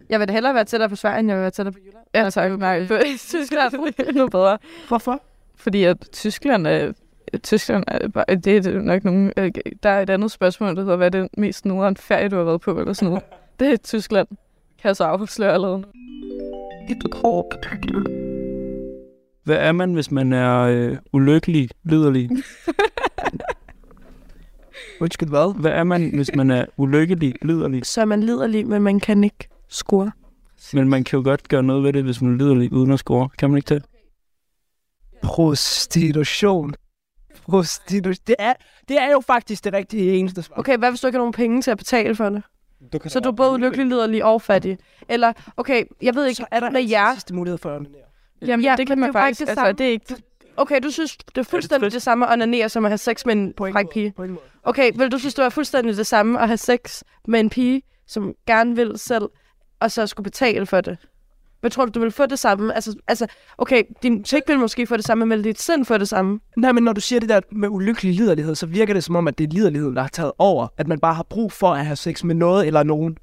Jeg 0.09 0.19
vil 0.19 0.27
da 0.27 0.33
hellere 0.33 0.53
være 0.55 0.63
tættere 0.63 0.89
på 0.89 0.95
Sverige, 0.95 1.19
end 1.19 1.27
jeg 1.27 1.37
vil 1.37 1.41
være 1.41 1.51
tættere 1.51 1.73
på 1.73 1.79
Jylland. 1.85 2.05
Ja, 2.15 2.29
tak. 2.29 2.59
Nej, 2.59 2.87
for 2.87 2.97
Tyskland 3.19 3.73
er 3.97 4.03
endnu 4.09 4.27
bedre. 4.27 4.57
Hvorfor? 4.87 5.21
Fordi 5.55 5.83
at 5.83 5.97
Tyskland 6.11 6.67
er... 6.67 6.91
Tyskland 7.43 7.83
er 7.87 8.07
bare, 8.07 8.25
det 8.35 8.65
er 8.67 8.79
nok 8.79 9.03
nogen... 9.03 9.33
øh, 9.37 9.51
Der 9.83 9.89
er 9.89 10.01
et 10.01 10.09
andet 10.09 10.31
spørgsmål, 10.31 10.75
der 10.75 10.81
hedder, 10.81 10.95
hvad 10.95 11.05
er 11.15 11.21
det 11.21 11.29
mest 11.37 11.65
nederen 11.65 11.97
ferie, 11.97 12.29
du 12.29 12.35
har 12.35 12.43
været 12.43 12.61
på, 12.61 12.79
eller 12.79 12.93
sådan 12.93 13.09
noget. 13.09 13.23
Det 13.59 13.71
er 13.71 13.77
Tyskland. 13.77 14.27
Kan 14.81 14.87
jeg 14.87 14.95
så 14.95 15.03
afsløre 15.03 15.53
allerede 15.53 15.77
nu. 15.79 15.85
Hvad 19.45 19.57
er 19.57 19.71
man, 19.71 19.93
hvis 19.93 20.11
man 20.11 20.33
er 20.33 20.59
øh, 20.61 20.97
ulykkelig, 21.13 21.69
liderlig? 21.83 22.29
Undskyld, 25.01 25.29
hvad? 25.29 25.59
Hvad 25.59 25.71
er 25.71 25.83
man, 25.83 26.15
hvis 26.15 26.35
man 26.35 26.51
er 26.51 26.65
ulykkelig, 26.77 27.35
liderlig? 27.41 27.85
Så 27.85 28.01
er 28.01 28.05
man 28.05 28.23
liderlig, 28.23 28.67
men 28.67 28.81
man 28.81 28.99
kan 28.99 29.23
ikke 29.23 29.47
score. 29.69 30.11
Men 30.73 30.89
man 30.89 31.03
kan 31.03 31.17
jo 31.19 31.23
godt 31.23 31.47
gøre 31.47 31.63
noget 31.63 31.83
ved 31.83 31.93
det, 31.93 32.03
hvis 32.03 32.21
man 32.21 32.33
er 32.33 32.37
liderlig 32.37 32.73
uden 32.73 32.91
at 32.91 32.99
score. 32.99 33.29
Kan 33.37 33.49
man 33.49 33.57
ikke 33.57 33.73
det? 33.73 33.85
Prostitution. 35.23 36.73
Prostitution. 37.45 38.23
Det 38.27 38.35
er, 38.39 38.53
det 38.87 38.97
er 39.01 39.11
jo 39.11 39.21
faktisk 39.27 39.63
det 39.63 39.73
rigtige 39.73 40.13
eneste 40.13 40.41
svar. 40.41 40.59
Okay, 40.59 40.77
hvad 40.77 40.89
hvis 40.91 41.01
du 41.01 41.07
ikke 41.07 41.17
har 41.17 41.21
nogen 41.21 41.33
penge 41.33 41.61
til 41.61 41.71
at 41.71 41.77
betale 41.77 42.15
for 42.15 42.29
det? 42.29 42.43
Du 42.93 42.97
kan 42.99 43.11
Så 43.11 43.19
du 43.19 43.29
er 43.29 43.33
både 43.33 43.53
ulykkelig, 43.53 43.85
liderlig 43.85 44.25
og 44.25 44.41
fattig. 44.41 44.77
Eller, 45.09 45.33
okay, 45.57 45.83
jeg 46.01 46.15
ved 46.15 46.25
ikke, 46.25 46.35
Så 46.35 46.45
er 46.51 46.59
der 46.59 46.71
med 46.71 46.89
jer. 46.89 47.13
sidste 47.13 47.35
mulighed 47.35 47.57
for 47.57 47.75
at. 47.75 47.81
Jamen, 48.41 48.63
Ja, 48.63 48.71
ja, 48.71 48.75
det 48.75 48.87
kan 48.87 48.97
men 48.97 49.01
man 49.01 49.09
det 49.09 49.15
er 49.15 49.21
faktisk... 49.21 49.41
det 49.41 49.49
Altså, 49.49 49.71
det 49.71 49.85
er 49.85 49.91
ikke... 49.91 50.15
Okay, 50.57 50.79
du 50.83 50.91
synes, 50.91 51.17
det 51.17 51.37
er 51.37 51.43
fuldstændig 51.43 51.91
det 51.91 52.01
samme 52.01 52.27
at 52.27 52.33
onanere, 52.33 52.69
som 52.69 52.85
at 52.85 52.91
have 52.91 52.97
sex 52.97 53.25
med 53.25 53.33
en 53.33 53.53
fræk 53.57 53.89
pige. 53.89 54.13
På 54.15 54.23
ingen 54.23 54.33
måde. 54.33 54.45
Okay, 54.63 54.91
vil 54.95 55.11
du 55.11 55.17
synes, 55.17 55.33
det 55.33 55.43
var 55.43 55.49
fuldstændig 55.49 55.97
det 55.97 56.07
samme 56.07 56.39
at 56.41 56.47
have 56.47 56.57
sex 56.57 57.03
med 57.27 57.39
en 57.39 57.49
pige, 57.49 57.81
som 58.07 58.33
gerne 58.47 58.75
vil 58.75 58.91
selv, 58.95 59.23
og 59.79 59.91
så 59.91 60.07
skulle 60.07 60.23
betale 60.23 60.65
for 60.65 60.81
det? 60.81 60.97
Hvad 61.61 61.71
tror 61.71 61.85
du, 61.85 61.91
du 61.91 61.99
vil 61.99 62.11
få 62.11 62.25
det 62.25 62.39
samme? 62.39 62.75
Altså, 62.75 62.95
altså 63.07 63.27
okay, 63.57 63.83
din 64.03 64.23
pik 64.23 64.41
vil 64.47 64.59
måske 64.59 64.87
få 64.87 64.97
det 64.97 65.05
samme, 65.05 65.25
men 65.25 65.41
dit 65.41 65.61
sind 65.61 65.85
få 65.85 65.97
det 65.97 66.09
samme. 66.09 66.39
Nej, 66.57 66.71
men 66.71 66.83
når 66.83 66.93
du 66.93 67.01
siger 67.01 67.19
det 67.19 67.29
der 67.29 67.39
med 67.51 67.69
ulykkelig 67.69 68.13
liderlighed, 68.13 68.55
så 68.55 68.65
virker 68.65 68.93
det 68.93 69.03
som 69.03 69.15
om, 69.15 69.27
at 69.27 69.37
det 69.37 69.43
er 69.43 69.51
liderligheden, 69.51 69.95
der 69.95 70.01
har 70.01 70.09
taget 70.09 70.31
over. 70.37 70.67
At 70.77 70.87
man 70.87 70.99
bare 70.99 71.13
har 71.13 71.23
brug 71.23 71.51
for 71.51 71.73
at 71.73 71.85
have 71.85 71.95
sex 71.95 72.23
med 72.23 72.35
noget 72.35 72.67
eller 72.67 72.83
nogen. 72.83 73.17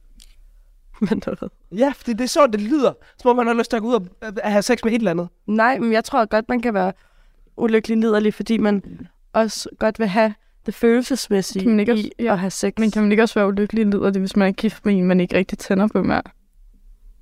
Men 1.10 1.20
du 1.20 1.34
ved. 1.40 1.48
Ja, 1.78 1.92
fordi 1.96 2.12
det 2.12 2.20
er 2.20 2.28
sådan, 2.28 2.52
det 2.52 2.60
lyder. 2.60 2.92
Som 3.18 3.30
om 3.30 3.36
man 3.36 3.46
har 3.46 3.54
lyst 3.54 3.70
til 3.70 3.76
at 3.76 3.82
gå 3.82 3.88
ud 3.88 3.94
og 3.94 4.02
at 4.42 4.52
have 4.52 4.62
sex 4.62 4.84
med 4.84 4.92
et 4.92 4.98
eller 4.98 5.10
andet. 5.10 5.28
Nej, 5.46 5.78
men 5.78 5.92
jeg 5.92 6.04
tror 6.04 6.24
godt, 6.26 6.48
man 6.48 6.60
kan 6.60 6.74
være 6.74 6.92
ulykkelig 7.56 7.98
liderlig, 7.98 8.34
fordi 8.34 8.58
man 8.58 8.82
også 9.32 9.68
godt 9.78 9.98
vil 9.98 10.06
have 10.06 10.34
det 10.66 10.74
følelsesmæssige 10.74 11.62
Kan 11.62 11.70
man 11.70 11.80
ikke 11.80 11.92
også- 11.92 12.10
i 12.18 12.26
at 12.26 12.38
have 12.38 12.50
sex. 12.50 12.72
Men 12.78 12.90
kan 12.90 13.02
man 13.02 13.10
ikke 13.12 13.22
også 13.22 13.34
være 13.34 13.48
ulykkelig 13.48 13.86
lider 13.86 14.10
det, 14.10 14.22
hvis 14.22 14.36
man 14.36 14.48
er 14.48 14.52
gift 14.52 14.86
med 14.86 14.94
en, 14.94 15.04
man 15.04 15.20
ikke 15.20 15.36
rigtig 15.36 15.58
tænder 15.58 15.88
på 15.92 16.02
mere? 16.02 16.22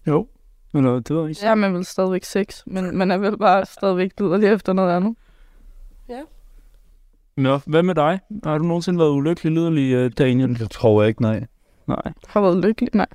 Jo. 0.07 0.27
Eller, 0.75 1.01
det 1.01 1.11
jeg 1.11 1.29
ikke. 1.29 1.35
Så 1.41 1.47
er 1.49 1.55
man 1.55 1.75
vel 1.75 1.85
stadigvæk 1.85 2.25
sex, 2.25 2.63
men 2.67 2.97
man 2.99 3.11
er 3.11 3.19
vel 3.19 3.39
bare 3.39 3.67
stadigvæk 3.67 4.13
liderlig 4.21 4.49
efter 4.49 4.73
noget 4.73 4.97
andet. 4.97 5.17
Nå, 7.37 7.59
hvad 7.67 7.83
med 7.83 7.95
dig? 7.95 8.21
Har 8.45 8.59
du 8.59 8.65
nogensinde 8.65 8.99
været 8.99 9.11
ulykkelig, 9.11 9.53
liderlig, 9.53 10.05
uh, 10.05 10.11
Daniel? 10.19 10.59
Det 10.59 10.71
tror 10.71 11.03
jeg 11.03 11.09
ikke, 11.09 11.23
nej. 11.23 11.47
Nej. 11.87 12.13
Har 12.29 12.41
været 12.41 12.65
lykkelig? 12.65 12.91
Nej. 12.95 13.07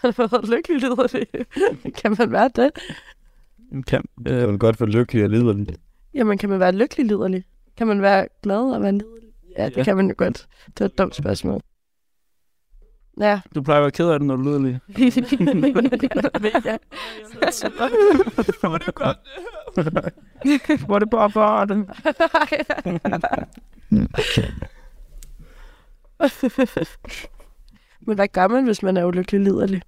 Han 0.00 0.12
har 0.16 0.28
været 0.28 0.48
lykkelig 0.48 0.80
liderlig. 0.80 1.26
kan 2.02 2.16
man 2.18 2.32
være 2.32 2.50
det? 2.56 2.70
Kan, 3.86 4.04
Det 4.26 4.42
øh, 4.42 4.48
vil 4.48 4.58
godt 4.58 4.80
være 4.80 4.90
lykkelig 4.90 5.24
og 5.24 5.30
liderlig. 5.30 5.76
Jamen, 6.14 6.38
kan 6.38 6.48
man 6.48 6.60
være 6.60 6.72
lykkelig 6.72 7.06
liderlig? 7.06 7.44
Kan 7.76 7.86
man 7.86 8.02
være 8.02 8.26
glad 8.42 8.74
og 8.74 8.82
være 8.82 8.92
liderlig? 8.92 9.28
Ja, 9.58 9.64
det 9.68 9.76
Ja. 9.76 9.84
kan 9.84 9.96
man 9.96 10.08
jo 10.08 10.14
godt. 10.18 10.46
Det 10.66 10.80
er 10.80 10.84
et 10.84 10.98
dumt 10.98 11.14
spørgsmål. 11.14 11.60
Ja. 13.20 13.40
du 13.54 13.62
plejer 13.62 13.80
at 13.80 13.82
være 13.82 13.90
ked 13.90 14.08
af 14.10 14.18
det, 14.18 14.26
når 14.28 14.36
du 14.36 14.42
lyder 14.42 14.58
lige. 14.58 14.80
Var 18.70 18.78
det 18.78 18.94
godt? 18.94 19.18
Var 20.88 20.98
det 20.98 21.10
bare 21.10 21.30
bare 21.30 21.66
det? 21.66 21.76
Men 28.00 28.14
hvad 28.14 28.28
gør 28.28 28.48
man, 28.48 28.64
hvis 28.64 28.82
man 28.82 28.96
er 28.96 29.04
ulykkelig 29.04 29.40
liderlig? 29.40 29.82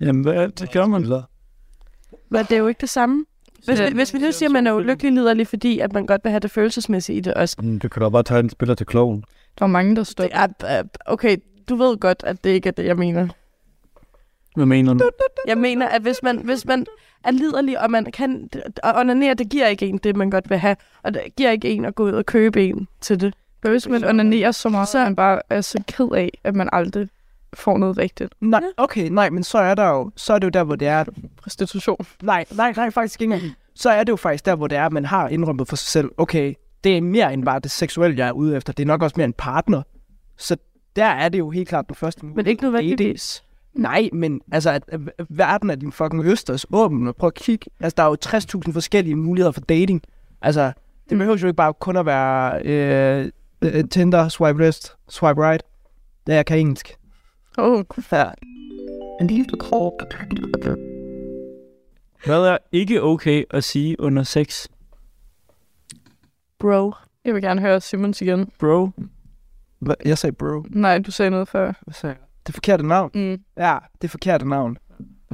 Jamen, 0.00 0.22
hvad 0.22 0.48
det 0.48 0.72
gør 0.72 0.86
man? 0.86 1.02
Men 2.28 2.44
det 2.44 2.52
er 2.52 2.56
jo 2.58 2.66
ikke 2.66 2.80
det 2.80 2.88
samme. 2.90 3.24
Hvis, 3.64 3.80
Ja. 3.80 3.88
vi, 3.88 3.94
hvis 3.94 4.14
vi 4.14 4.18
nu 4.18 4.32
siger, 4.32 4.48
at 4.48 4.52
man 4.52 4.66
er 4.66 4.72
ulykkelig 4.72 5.12
liderlig, 5.12 5.46
fordi 5.46 5.78
at 5.78 5.92
man 5.92 6.06
godt 6.06 6.24
vil 6.24 6.30
have 6.30 6.40
det 6.40 6.50
følelsesmæssige 6.50 7.16
i 7.16 7.20
det 7.20 7.34
også. 7.34 7.56
Mm, 7.62 7.78
Du 7.78 7.88
kan 7.88 8.02
da 8.02 8.08
bare 8.08 8.22
tage 8.22 8.40
en 8.40 8.50
spiller 8.50 8.74
til 8.74 8.86
kloven. 8.86 9.20
Der 9.58 9.64
var 9.64 9.66
mange, 9.66 9.96
der 9.96 10.02
stod. 10.02 10.24
Det 10.24 10.32
er, 10.34 10.78
øh, 10.80 10.84
okay, 11.06 11.36
du 11.68 11.76
ved 11.76 11.96
godt, 11.96 12.22
at 12.26 12.44
det 12.44 12.50
ikke 12.50 12.68
er 12.68 12.72
det, 12.72 12.84
jeg 12.84 12.96
mener. 12.96 13.28
Hvad 14.56 14.66
mener 14.66 14.94
du? 14.94 15.10
Jeg 15.46 15.58
mener, 15.58 15.88
at 15.88 16.02
hvis 16.02 16.22
man, 16.22 16.38
hvis 16.38 16.64
man 16.66 16.86
er 17.24 17.30
liderlig, 17.30 17.80
og 17.80 17.90
man 17.90 18.04
kan 18.04 18.48
og 18.82 18.92
onanere, 18.94 19.34
det 19.34 19.48
giver 19.50 19.66
ikke 19.66 19.86
en 19.86 19.98
det, 19.98 20.16
man 20.16 20.30
godt 20.30 20.50
vil 20.50 20.58
have. 20.58 20.76
Og 21.02 21.14
det 21.14 21.22
giver 21.36 21.50
ikke 21.50 21.68
en 21.70 21.84
at 21.84 21.94
gå 21.94 22.04
ud 22.04 22.12
og 22.12 22.26
købe 22.26 22.64
en 22.68 22.88
til 23.00 23.20
det. 23.20 23.34
Hvis 23.60 23.88
man 23.88 24.04
onanerer 24.04 24.50
så 24.52 24.68
meget, 24.68 24.88
Så- 24.88 24.92
så 24.92 24.98
man 24.98 25.16
bare 25.16 25.40
er 25.50 25.60
så 25.60 25.82
ked 25.88 26.08
af, 26.14 26.30
at 26.44 26.54
man 26.54 26.68
aldrig 26.72 27.08
får 27.54 27.78
noget 27.78 27.98
rigtigt. 27.98 28.34
Nej, 28.40 28.62
okay, 28.76 29.08
nej, 29.08 29.30
men 29.30 29.42
så 29.42 29.58
er 29.58 29.74
der 29.74 29.88
jo, 29.88 30.10
så 30.16 30.32
er 30.32 30.38
det 30.38 30.44
jo 30.44 30.50
der, 30.50 30.64
hvor 30.64 30.76
det 30.76 30.88
er, 30.88 31.04
Prostitution. 31.42 32.06
nej, 32.22 32.44
nej, 32.50 32.72
nej, 32.76 32.90
faktisk 32.90 33.20
ikke 33.20 33.34
engang. 33.34 33.52
Så 33.74 33.90
er 33.90 34.04
det 34.04 34.10
jo 34.10 34.16
faktisk 34.16 34.46
der, 34.46 34.54
hvor 34.54 34.66
det 34.66 34.78
er, 34.78 34.86
at 34.86 34.92
man 34.92 35.04
har 35.04 35.28
indrømmet 35.28 35.68
for 35.68 35.76
sig 35.76 35.88
selv, 35.88 36.10
okay, 36.16 36.54
det 36.84 36.96
er 36.96 37.00
mere 37.00 37.32
end 37.32 37.44
bare 37.44 37.58
det 37.60 37.70
seksuelle, 37.70 38.18
jeg 38.18 38.28
er 38.28 38.32
ude 38.32 38.56
efter. 38.56 38.72
Det 38.72 38.82
er 38.82 38.86
nok 38.86 39.02
også 39.02 39.14
mere 39.16 39.24
en 39.24 39.32
partner. 39.32 39.82
Så 40.36 40.56
der 40.96 41.04
er 41.04 41.28
det 41.28 41.38
jo 41.38 41.50
helt 41.50 41.68
klart 41.68 41.88
den 41.88 41.94
første 41.94 42.26
mulighed. 42.26 42.36
Men 42.36 42.50
ikke 42.50 42.62
nødvendigvis. 42.62 43.44
Nej, 43.74 44.08
men 44.12 44.40
altså, 44.52 44.70
at, 44.70 44.82
at, 44.88 45.00
verden 45.28 45.70
er 45.70 45.74
din 45.74 45.92
fucking 45.92 46.24
østers 46.24 46.66
åben, 46.72 47.08
og 47.08 47.16
prøv 47.16 47.26
at 47.26 47.34
kigge. 47.34 47.66
Altså, 47.80 47.94
der 47.96 48.02
er 48.02 48.06
jo 48.06 48.16
60.000 48.66 48.72
forskellige 48.72 49.16
muligheder 49.16 49.52
for 49.52 49.60
dating. 49.60 50.02
Altså, 50.42 50.72
det 51.08 51.18
behøver 51.18 51.36
jo 51.36 51.46
ikke 51.46 51.56
bare 51.56 51.74
kun 51.74 51.96
at 51.96 52.06
være 52.06 52.62
øh, 52.64 53.30
øh, 53.62 53.88
Tinder, 53.88 54.28
swipe 54.28 54.62
left, 54.62 54.92
swipe 55.08 55.48
right. 55.48 55.62
Det 56.26 56.32
er 56.32 56.36
jeg 56.36 56.46
kan 56.46 56.58
engelsk. 56.58 56.96
Oh, 57.58 57.84
Ja. 58.12 58.30
Hvad 62.26 62.44
er 62.44 62.58
ikke 62.72 63.02
okay 63.02 63.44
at 63.50 63.64
sige 63.64 64.00
under 64.00 64.22
sex? 64.22 64.66
bro. 66.58 66.92
Jeg 67.24 67.34
vil 67.34 67.42
gerne 67.42 67.60
høre 67.60 67.80
Simons 67.80 68.22
igen. 68.22 68.50
Bro? 68.58 68.90
Hva? 69.78 69.94
Jeg 70.04 70.18
sagde 70.18 70.36
bro. 70.36 70.64
Nej, 70.70 70.98
du 70.98 71.10
sagde 71.10 71.30
noget 71.30 71.48
før. 71.48 71.72
Hvad 71.82 71.94
sagde 71.94 72.14
jeg? 72.18 72.24
Det 72.46 72.54
forkerte 72.54 72.86
navn. 72.86 73.10
Mm. 73.14 73.40
Ja, 73.56 73.78
det 74.02 74.10
forkerte 74.10 74.48
navn. 74.48 74.78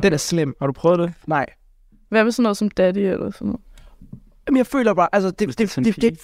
Det 0.02 0.12
er 0.12 0.16
slim. 0.16 0.54
Har 0.60 0.66
du 0.66 0.72
prøvet 0.72 0.98
det? 0.98 1.12
Nej. 1.26 1.46
Hvad 2.08 2.24
med 2.24 2.32
sådan 2.32 2.42
noget 2.42 2.56
som 2.56 2.70
daddy 2.70 2.98
eller 2.98 3.30
sådan 3.30 3.46
noget? 3.46 3.60
Jamen, 4.46 4.56
jeg 4.58 4.66
føler 4.66 4.94
bare, 4.94 5.08
altså, 5.12 5.30
det, 5.30 5.58
det, 5.58 5.76
det 5.76 5.96
det, 5.96 6.20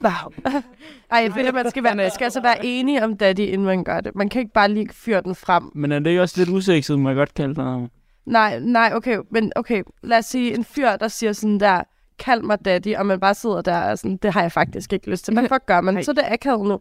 er 0.00 0.32
det, 0.44 0.54
Ej, 1.10 1.18
jeg 1.18 1.32
føler, 1.34 1.52
man 1.52 1.70
skal, 1.70 1.84
være, 1.84 1.94
man 1.94 2.10
skal 2.10 2.24
altså 2.24 2.40
være 2.40 2.66
enige 2.66 3.04
om 3.04 3.16
daddy, 3.16 3.40
inden 3.40 3.64
man 3.64 3.84
gør 3.84 4.00
det. 4.00 4.14
Man 4.14 4.28
kan 4.28 4.40
ikke 4.40 4.52
bare 4.52 4.68
lige 4.68 4.88
fyre 4.92 5.20
den 5.20 5.34
frem. 5.34 5.70
Men 5.74 5.92
er 5.92 5.98
det 5.98 6.06
ikke 6.10 6.22
også 6.22 6.34
lidt 6.40 6.48
usekset, 6.48 6.98
må 6.98 7.08
jeg 7.08 7.16
godt 7.16 7.34
kalde 7.34 7.54
dig? 7.54 7.88
Nej, 8.26 8.58
nej, 8.58 8.92
okay, 8.94 9.18
men 9.30 9.52
okay, 9.56 9.82
lad 10.02 10.18
os 10.18 10.24
sige 10.24 10.54
en 10.54 10.64
fyr, 10.64 10.96
der 10.96 11.08
siger 11.08 11.32
sådan 11.32 11.60
der, 11.60 11.82
kald 12.18 12.42
mig 12.42 12.64
daddy, 12.64 12.96
og 12.96 13.06
man 13.06 13.20
bare 13.20 13.34
sidder 13.34 13.62
der 13.62 13.90
og 13.90 13.98
sådan, 13.98 14.16
det 14.16 14.32
har 14.32 14.42
jeg 14.42 14.52
faktisk 14.52 14.92
ikke 14.92 15.10
lyst 15.10 15.24
til. 15.24 15.34
Hvad 15.34 15.48
fuck 15.48 15.66
gør 15.66 15.80
man? 15.80 16.02
Så 16.04 16.10
er 16.10 16.14
det 16.14 16.24
akavet 16.26 16.68
nu. 16.68 16.80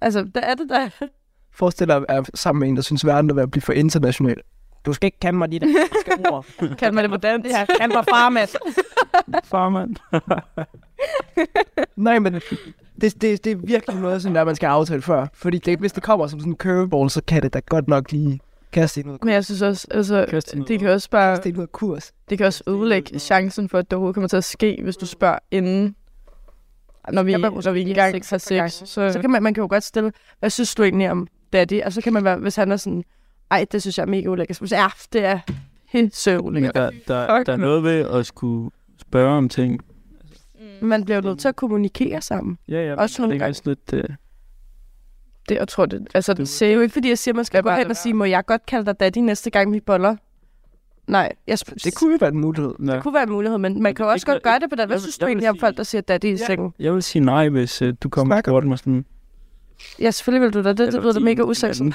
Altså, 0.00 0.22
det 0.22 0.42
er 0.42 0.54
det 0.54 0.68
der. 0.68 0.88
Forestil 1.52 1.88
dig 1.88 1.96
at 1.96 2.04
være 2.08 2.24
sammen 2.34 2.60
med 2.60 2.68
en, 2.68 2.76
der 2.76 2.82
synes, 2.82 3.06
verden 3.06 3.30
er 3.30 3.34
ved 3.34 3.42
at 3.42 3.50
blive 3.50 3.62
for 3.62 3.72
international. 3.72 4.36
Du 4.86 4.92
skal 4.92 5.06
ikke 5.06 5.20
kalde 5.20 5.38
mig 5.38 5.52
de 5.52 5.58
der 5.58 5.66
ord. 6.32 6.46
Kan 6.78 6.94
man 6.94 7.04
det 7.04 7.10
på 7.10 7.16
dansk? 7.16 7.50
Ja, 7.50 7.64
kald 7.78 7.92
mig 7.92 8.04
farmand. 8.10 8.48
Farmand. 9.44 9.96
Nej, 11.96 12.18
men 12.18 12.34
det, 12.34 13.22
det, 13.22 13.44
det 13.44 13.46
er 13.46 13.56
virkelig 13.56 14.00
noget, 14.00 14.22
sådan 14.22 14.36
der, 14.36 14.44
man 14.44 14.56
skal 14.56 14.66
aftale 14.66 15.02
før. 15.02 15.26
Fordi 15.34 15.58
det, 15.58 15.78
hvis 15.78 15.92
det 15.92 16.02
kommer 16.02 16.26
som 16.26 16.40
sådan 16.40 16.52
en 16.52 16.56
curveball, 16.56 17.10
så 17.10 17.22
kan 17.26 17.42
det 17.42 17.54
da 17.54 17.60
godt 17.68 17.88
nok 17.88 18.12
lige 18.12 18.40
kaste 18.72 19.00
en 19.00 19.08
ud 19.10 19.18
Men 19.22 19.34
jeg 19.34 19.44
synes 19.44 19.62
også, 19.62 19.86
altså, 19.90 20.42
det 20.68 20.78
kan 20.78 20.88
også 20.88 21.10
bare, 21.10 21.36
kaste 21.36 21.56
ud 21.56 21.62
af 21.62 21.72
kurs. 21.72 22.12
det 22.30 22.38
kan 22.38 22.46
også 22.46 22.64
ødelægge 22.68 23.18
chancen 23.18 23.68
for, 23.68 23.78
at 23.78 23.90
det 23.90 23.92
overhovedet 23.96 24.14
kommer 24.14 24.28
til 24.28 24.36
at 24.36 24.44
ske, 24.44 24.80
hvis 24.82 24.96
du 24.96 25.06
spørger 25.06 25.38
inden, 25.50 25.94
når 27.12 27.22
vi, 27.22 27.32
når 27.32 27.50
vi 27.50 27.54
måske 27.54 27.80
engang 27.80 28.14
har 28.30 28.38
sex. 28.38 28.72
Så, 28.72 29.12
Så 29.12 29.20
kan 29.20 29.30
man, 29.30 29.42
man 29.42 29.54
kan 29.54 29.62
jo 29.62 29.68
godt 29.70 29.84
stille, 29.84 30.12
hvad 30.38 30.50
synes 30.50 30.74
du 30.74 30.82
egentlig 30.82 31.10
om 31.10 31.26
daddy? 31.52 31.82
Og 31.82 31.92
så 31.92 32.00
kan 32.00 32.12
man 32.12 32.24
være, 32.24 32.36
hvis 32.36 32.56
han 32.56 32.72
er 32.72 32.76
sådan, 32.76 33.04
ej, 33.50 33.66
det 33.72 33.82
synes 33.82 33.98
jeg 33.98 34.04
er 34.04 34.08
mega 34.10 34.28
ulækkert. 34.28 34.56
Så 34.56 34.76
ja, 34.76 34.86
det 35.12 35.24
er 35.24 35.38
helt 35.88 36.16
så 36.24 36.38
ulækkert. 36.38 36.74
der, 36.74 36.90
der, 37.08 37.44
der 37.44 37.52
er 37.52 37.56
noget 37.56 37.82
ved 37.82 38.08
at 38.10 38.26
skulle 38.26 38.70
spørge 39.10 39.36
om 39.36 39.48
ting. 39.48 39.80
Man 40.82 41.04
bliver 41.04 41.16
jo 41.16 41.28
nødt 41.28 41.38
til 41.38 41.48
at 41.48 41.56
kommunikere 41.56 42.22
sammen. 42.22 42.58
Ja, 42.68 42.86
ja. 42.86 42.94
Også 42.94 43.22
nogle 43.22 43.34
det 43.38 43.42
er 43.44 43.48
også 43.48 43.62
lidt... 43.66 43.92
Uh, 43.92 44.00
det, 45.48 45.54
jeg 45.54 45.68
tror, 45.68 45.86
det, 45.86 46.08
altså, 46.14 46.32
det 46.34 46.56
Det 46.60 46.68
er 46.68 46.72
jo 46.72 46.80
ikke, 46.80 46.92
fordi 46.92 47.08
jeg 47.08 47.18
siger, 47.18 47.34
man 47.34 47.44
skal 47.44 47.62
gå 47.62 47.68
bare 47.68 47.78
hen 47.78 47.90
og 47.90 47.96
sige, 47.96 48.14
må 48.14 48.24
jeg 48.24 48.46
godt 48.46 48.66
kalde 48.66 48.86
dig 48.86 49.00
daddy 49.00 49.18
næste 49.18 49.50
gang, 49.50 49.72
vi 49.72 49.80
boller? 49.80 50.16
Nej, 51.06 51.32
jeg 51.46 51.58
sp- 51.68 51.74
Det 51.84 51.94
kunne 51.94 52.12
jo 52.12 52.16
være 52.20 52.30
en 52.30 52.38
mulighed. 52.38 52.74
ja. 52.86 52.92
det 52.94 53.02
kunne 53.02 53.14
være 53.14 53.22
en 53.22 53.30
mulighed, 53.30 53.58
men 53.58 53.82
man 53.82 53.94
kan 53.94 54.04
jo 54.04 54.10
også 54.12 54.24
Ikke- 54.24 54.32
godt 54.32 54.42
gøre 54.42 54.58
det 54.58 54.70
på 54.70 54.76
den. 54.76 54.88
Hvad 54.88 54.98
synes 54.98 55.18
jeg 55.18 55.26
du 55.26 55.28
egentlig 55.28 55.48
om 55.48 55.54
sige- 55.56 55.60
folk, 55.60 55.76
der 55.76 55.82
siger 55.82 56.00
daddy 56.02 56.24
i 56.24 56.36
sengen? 56.36 56.72
Jeg 56.78 56.94
vil 56.94 57.02
sige 57.02 57.24
nej, 57.24 57.48
hvis 57.48 57.82
uh, 57.82 57.88
du 58.02 58.08
kommer 58.08 58.36
og 58.36 58.42
spurgte 58.46 58.68
mig 58.68 58.78
sådan... 58.78 59.04
Ja, 60.00 60.10
selvfølgelig 60.10 60.42
vil 60.42 60.54
du 60.54 60.62
da. 60.62 60.68
Det, 60.68 60.78
det 60.92 61.02
lyder 61.02 61.12
da 61.12 61.20
mega 61.20 61.42
usexet. 61.42 61.94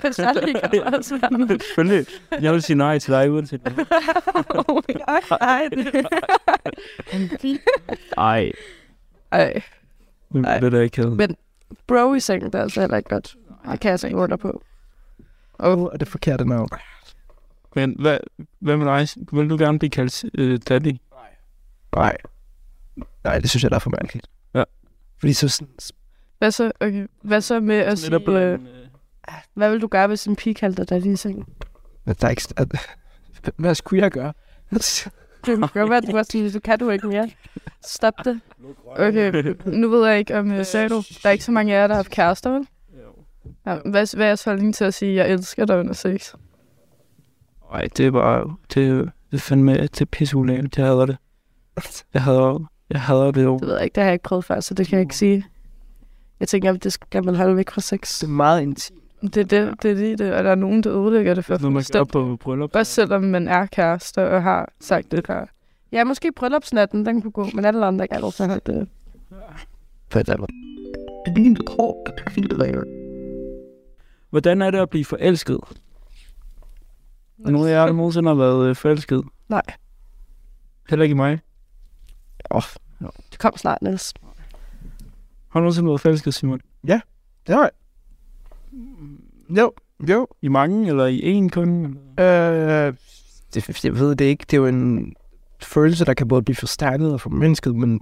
Hvis 0.00 0.18
jeg 0.18 0.34
gøre 0.72 1.02
sådan. 1.02 1.48
Selvfølgelig. 1.60 2.06
Jeg 2.40 2.52
vil 2.52 2.62
sige 2.62 2.76
nej 2.76 2.98
til 2.98 3.12
dig, 3.12 3.32
uanset 3.32 3.60
hvad. 3.60 3.72
Oh 4.68 4.82
my 4.88 4.94
God, 4.94 5.38
ej, 5.40 5.68
det- 5.70 6.06
Ej, 8.16 8.52
Ej, 9.32 9.62
men 10.30 10.44
Ej. 10.44 10.58
det 10.58 10.66
er 10.66 10.70
da 10.70 10.80
ikke 10.80 10.96
havde. 10.96 11.14
Men- 11.16 11.36
Bro 11.86 12.14
i 12.14 12.20
sengen, 12.20 12.52
det 12.52 12.58
er 12.58 12.62
altså 12.62 12.80
heller 12.80 12.96
ikke 12.96 13.08
godt. 13.08 13.36
Det 13.70 13.80
kan 13.80 13.90
jeg 13.90 13.98
skrive 14.00 14.16
under 14.16 14.36
på. 14.36 14.62
Åh, 15.60 15.78
oh, 15.78 15.90
det 16.00 16.08
forkerte 16.08 16.44
navn. 16.48 16.68
Men 17.74 17.96
hvad, 18.00 18.18
hvad 18.58 18.76
med 18.76 18.86
dig? 18.86 19.08
Vil 19.32 19.50
du 19.50 19.56
gerne 19.58 19.78
blive 19.78 19.90
kaldt 19.90 20.24
uh, 20.38 20.56
daddy? 20.68 20.96
Nej. 21.94 22.16
Nej, 23.24 23.38
det 23.38 23.50
synes 23.50 23.62
jeg, 23.62 23.70
der 23.70 23.74
er 23.76 23.80
for 23.80 23.90
mærkeligt. 23.90 24.26
Ja. 24.54 24.62
Fordi 25.20 25.32
så 25.32 25.48
sådan, 25.48 25.74
hvad 26.38 26.50
så, 26.50 26.72
okay. 26.80 27.06
hvad 27.22 27.40
så 27.40 27.60
med 27.60 27.76
at 27.76 27.98
sige, 27.98 28.30
øh, 28.30 28.52
øh, 28.52 28.58
Hvad 29.54 29.70
vil 29.70 29.80
du 29.80 29.86
gøre, 29.86 30.06
hvis 30.06 30.26
en 30.26 30.36
pige 30.36 30.54
kaldte 30.54 30.82
dig 30.82 30.90
daddy 30.90 31.06
i 31.06 31.16
sengen? 31.16 31.44
at 32.06 32.20
der 32.20 32.26
er 32.26 32.30
ikke... 32.30 32.42
At, 32.56 32.68
hvad 33.56 33.74
skulle 33.74 34.02
jeg 34.02 34.10
gøre? 34.10 34.32
Det 34.70 35.10
kan 35.44 35.60
godt 35.60 35.90
være, 35.90 35.96
at 35.96 36.06
du 36.06 36.12
var 36.12 36.22
sådan, 36.22 36.50
så 36.50 36.60
kan 36.60 36.78
du 36.78 36.90
ikke 36.90 37.08
mere. 37.08 37.30
Stop 37.84 38.14
det. 38.24 38.40
okay, 38.96 39.54
nu 39.66 39.88
ved 39.88 40.08
jeg 40.08 40.18
ikke, 40.18 40.38
om 40.38 40.52
øh, 40.52 40.64
sagde 40.64 40.88
du, 40.88 41.02
der 41.22 41.28
er 41.28 41.30
ikke 41.30 41.44
så 41.44 41.52
mange 41.52 41.74
af 41.74 41.80
jer, 41.80 41.86
der 41.86 41.94
har 41.94 41.98
haft 41.98 42.10
kærester, 42.10 42.50
vel? 42.50 42.66
Ja, 43.66 43.78
hvad, 43.84 44.16
hvad 44.16 44.26
er 44.26 44.28
jeres 44.28 44.44
holdning 44.44 44.74
til 44.74 44.84
at 44.84 44.94
sige, 44.94 45.14
jeg 45.14 45.30
elsker 45.30 45.64
dig 45.64 45.78
under 45.78 45.92
sex? 45.92 46.34
Ej, 47.72 47.88
det 47.96 48.06
er 48.06 48.10
bare... 48.10 48.56
Det, 48.74 49.10
det 49.30 49.42
fandme... 49.42 49.72
Det 49.72 50.00
er 50.00 50.04
pisseulækkert. 50.04 50.78
Jeg 50.78 50.86
hader 50.86 51.06
det. 51.06 51.16
Jeg 52.14 52.22
hader, 52.22 52.70
jeg 52.90 53.00
hader 53.00 53.30
det 53.30 53.44
jo. 53.44 53.58
Det 53.58 53.68
ved 53.68 53.74
jeg 53.74 53.84
ikke, 53.84 53.94
det 53.94 54.02
har 54.02 54.08
jeg 54.08 54.14
ikke 54.14 54.22
prøvet 54.22 54.44
før, 54.44 54.60
så 54.60 54.74
det 54.74 54.86
kan 54.86 54.96
jeg 54.96 55.02
ikke 55.02 55.16
sige. 55.16 55.44
Jeg 56.40 56.48
tænker, 56.48 56.72
at 56.72 56.84
det 56.84 56.92
skal 56.92 57.24
man 57.24 57.34
holde 57.34 57.56
væk 57.56 57.70
fra 57.70 57.80
sex. 57.80 58.20
Det 58.20 58.26
er 58.26 58.30
meget 58.30 58.62
intimt. 58.62 59.02
Det 59.22 59.36
er 59.36 59.44
det, 59.44 59.82
det, 59.82 59.90
er 59.90 59.94
lige 59.94 60.16
det, 60.16 60.34
og 60.34 60.44
der 60.44 60.50
er 60.50 60.54
nogen, 60.54 60.82
der 60.82 60.92
ødelægger 60.92 61.34
det 61.34 61.44
for 61.44 61.52
Når 61.54 61.58
man 61.60 61.72
gør 61.72 61.74
fuldstændig. 61.74 62.08
på 62.08 62.36
bryllup. 62.40 62.76
Også 62.76 62.92
selvom 62.92 63.22
man 63.22 63.48
er 63.48 63.66
kærester 63.66 64.22
og 64.22 64.42
har 64.42 64.72
sagt 64.80 65.12
det 65.12 65.26
før. 65.26 65.46
Ja, 65.92 66.04
måske 66.04 66.32
bryllupsnatten, 66.32 67.06
den 67.06 67.22
kunne 67.22 67.30
gå, 67.30 67.46
men 67.54 67.64
alle 67.64 67.86
andre 67.86 68.08
kan 68.08 68.24
altså 68.24 68.46
holde 68.46 68.60
det. 68.66 68.88
Hvordan 74.30 74.62
er 74.62 74.70
det 74.70 74.78
at 74.78 74.90
blive 74.90 75.04
forelsket? 75.04 75.60
Er 77.46 77.50
nogen 77.50 77.68
af 77.68 77.72
jer, 77.72 77.92
nogensinde 77.92 78.28
har 78.28 78.34
været 78.34 78.68
øh, 78.68 78.76
forelsket? 78.76 79.24
Nej. 79.48 79.62
Heller 80.90 81.02
ikke 81.02 81.12
i 81.12 81.16
mig. 81.16 81.40
Det 83.30 83.38
kom 83.38 83.56
snart, 83.56 83.82
Niels. 83.82 84.14
Har 85.48 85.60
du 85.60 85.64
nogensinde 85.64 85.88
været 85.88 86.00
forelsket, 86.00 86.34
Simon? 86.34 86.60
Det 87.46 87.54
har 87.54 87.62
jeg. 87.62 87.70
Jo, 89.58 89.72
jo. 90.08 90.26
I 90.42 90.48
mange, 90.48 90.88
eller 90.88 91.06
i 91.06 91.20
en 91.22 91.50
kun? 91.50 91.98
Øh, 92.20 92.94
det, 93.54 93.84
jeg 93.84 93.98
ved 93.98 94.16
det 94.16 94.24
ikke. 94.24 94.44
Det 94.50 94.56
er 94.56 94.60
jo 94.60 94.66
en 94.66 95.14
følelse, 95.62 96.04
der 96.04 96.14
kan 96.14 96.28
både 96.28 96.42
blive 96.42 96.56
forstærket 96.56 97.12
og 97.12 97.20
formindsket, 97.20 97.76
men 97.76 98.00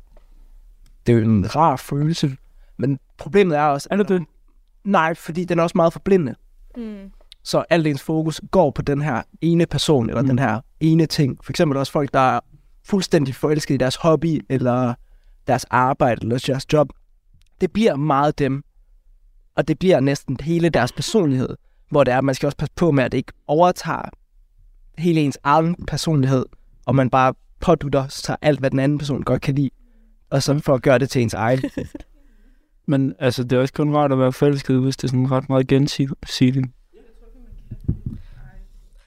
det 1.07 1.12
er 1.12 1.16
jo 1.16 1.25
en 1.25 1.57
rar 1.57 1.77
følelse. 1.77 2.37
Men 2.77 2.99
problemet 3.18 3.59
er 3.59 3.62
også... 3.62 3.89
Er 3.91 3.97
det 3.97 4.09
det? 4.09 4.25
Nej, 4.85 5.14
fordi 5.14 5.45
den 5.45 5.59
er 5.59 5.62
også 5.62 5.79
meget 5.79 5.93
forblindende. 5.93 6.35
Mm. 6.77 7.11
Så 7.43 7.64
alt 7.70 7.87
ens 7.87 8.03
fokus 8.03 8.41
går 8.51 8.70
på 8.70 8.83
den 8.83 9.03
her 9.03 9.22
ene 9.41 9.66
person, 9.66 10.09
eller 10.09 10.22
mm. 10.22 10.29
den 10.29 10.39
her 10.39 10.61
ene 10.81 11.07
ting. 11.07 11.39
For 11.45 11.53
eksempel 11.53 11.79
også 11.79 11.93
folk, 11.93 12.14
der 12.14 12.20
er 12.20 12.41
fuldstændig 12.85 13.35
forelsket 13.35 13.75
i 13.75 13.77
deres 13.77 13.97
hobby, 13.97 14.45
eller 14.49 14.95
deres 15.47 15.64
arbejde, 15.64 16.22
eller 16.22 16.45
deres 16.47 16.72
job. 16.72 16.89
Det 17.61 17.72
bliver 17.72 17.97
meget 17.97 18.39
dem, 18.39 18.64
og 19.57 19.68
det 19.68 19.78
bliver 19.78 20.00
næsten 20.00 20.36
hele 20.40 20.68
deres 20.68 20.92
personlighed, 20.92 21.48
hvor 21.90 22.05
det 22.05 22.12
er, 22.12 22.18
at 22.18 22.24
man 22.24 22.34
skal 22.34 22.46
også 22.46 22.57
passe 22.57 22.72
på 22.76 22.90
med, 22.90 23.05
at 23.05 23.12
det 23.12 23.18
ikke 23.18 23.32
overtager 23.46 24.09
hele 24.98 25.20
ens 25.20 25.38
egen 25.42 25.74
personlighed, 25.86 26.46
og 26.86 26.94
man 26.94 27.11
bare 27.11 27.34
pådutter 27.61 28.09
sig 28.09 28.36
alt, 28.42 28.61
hvad 28.61 28.70
den 28.70 28.78
anden 28.78 28.98
person 28.98 29.22
godt 29.22 29.42
kan 29.42 29.55
lide, 29.55 29.70
og 30.30 30.42
så 30.42 30.59
for 30.59 30.74
at 30.74 30.82
gøre 30.82 30.98
det 30.98 31.11
til 31.11 31.22
ens 31.22 31.34
egen. 31.34 31.62
Men 32.86 33.14
altså, 33.18 33.44
det 33.44 33.52
er 33.52 33.61
også 33.61 33.74
kun 33.74 33.94
rart 33.94 34.12
at 34.12 34.18
være 34.18 34.32
forelsket, 34.32 34.80
hvis 34.80 34.96
det 34.96 35.05
er 35.05 35.09
sådan 35.09 35.30
ret 35.30 35.48
meget 35.48 35.66
gensidigt. 35.66 36.66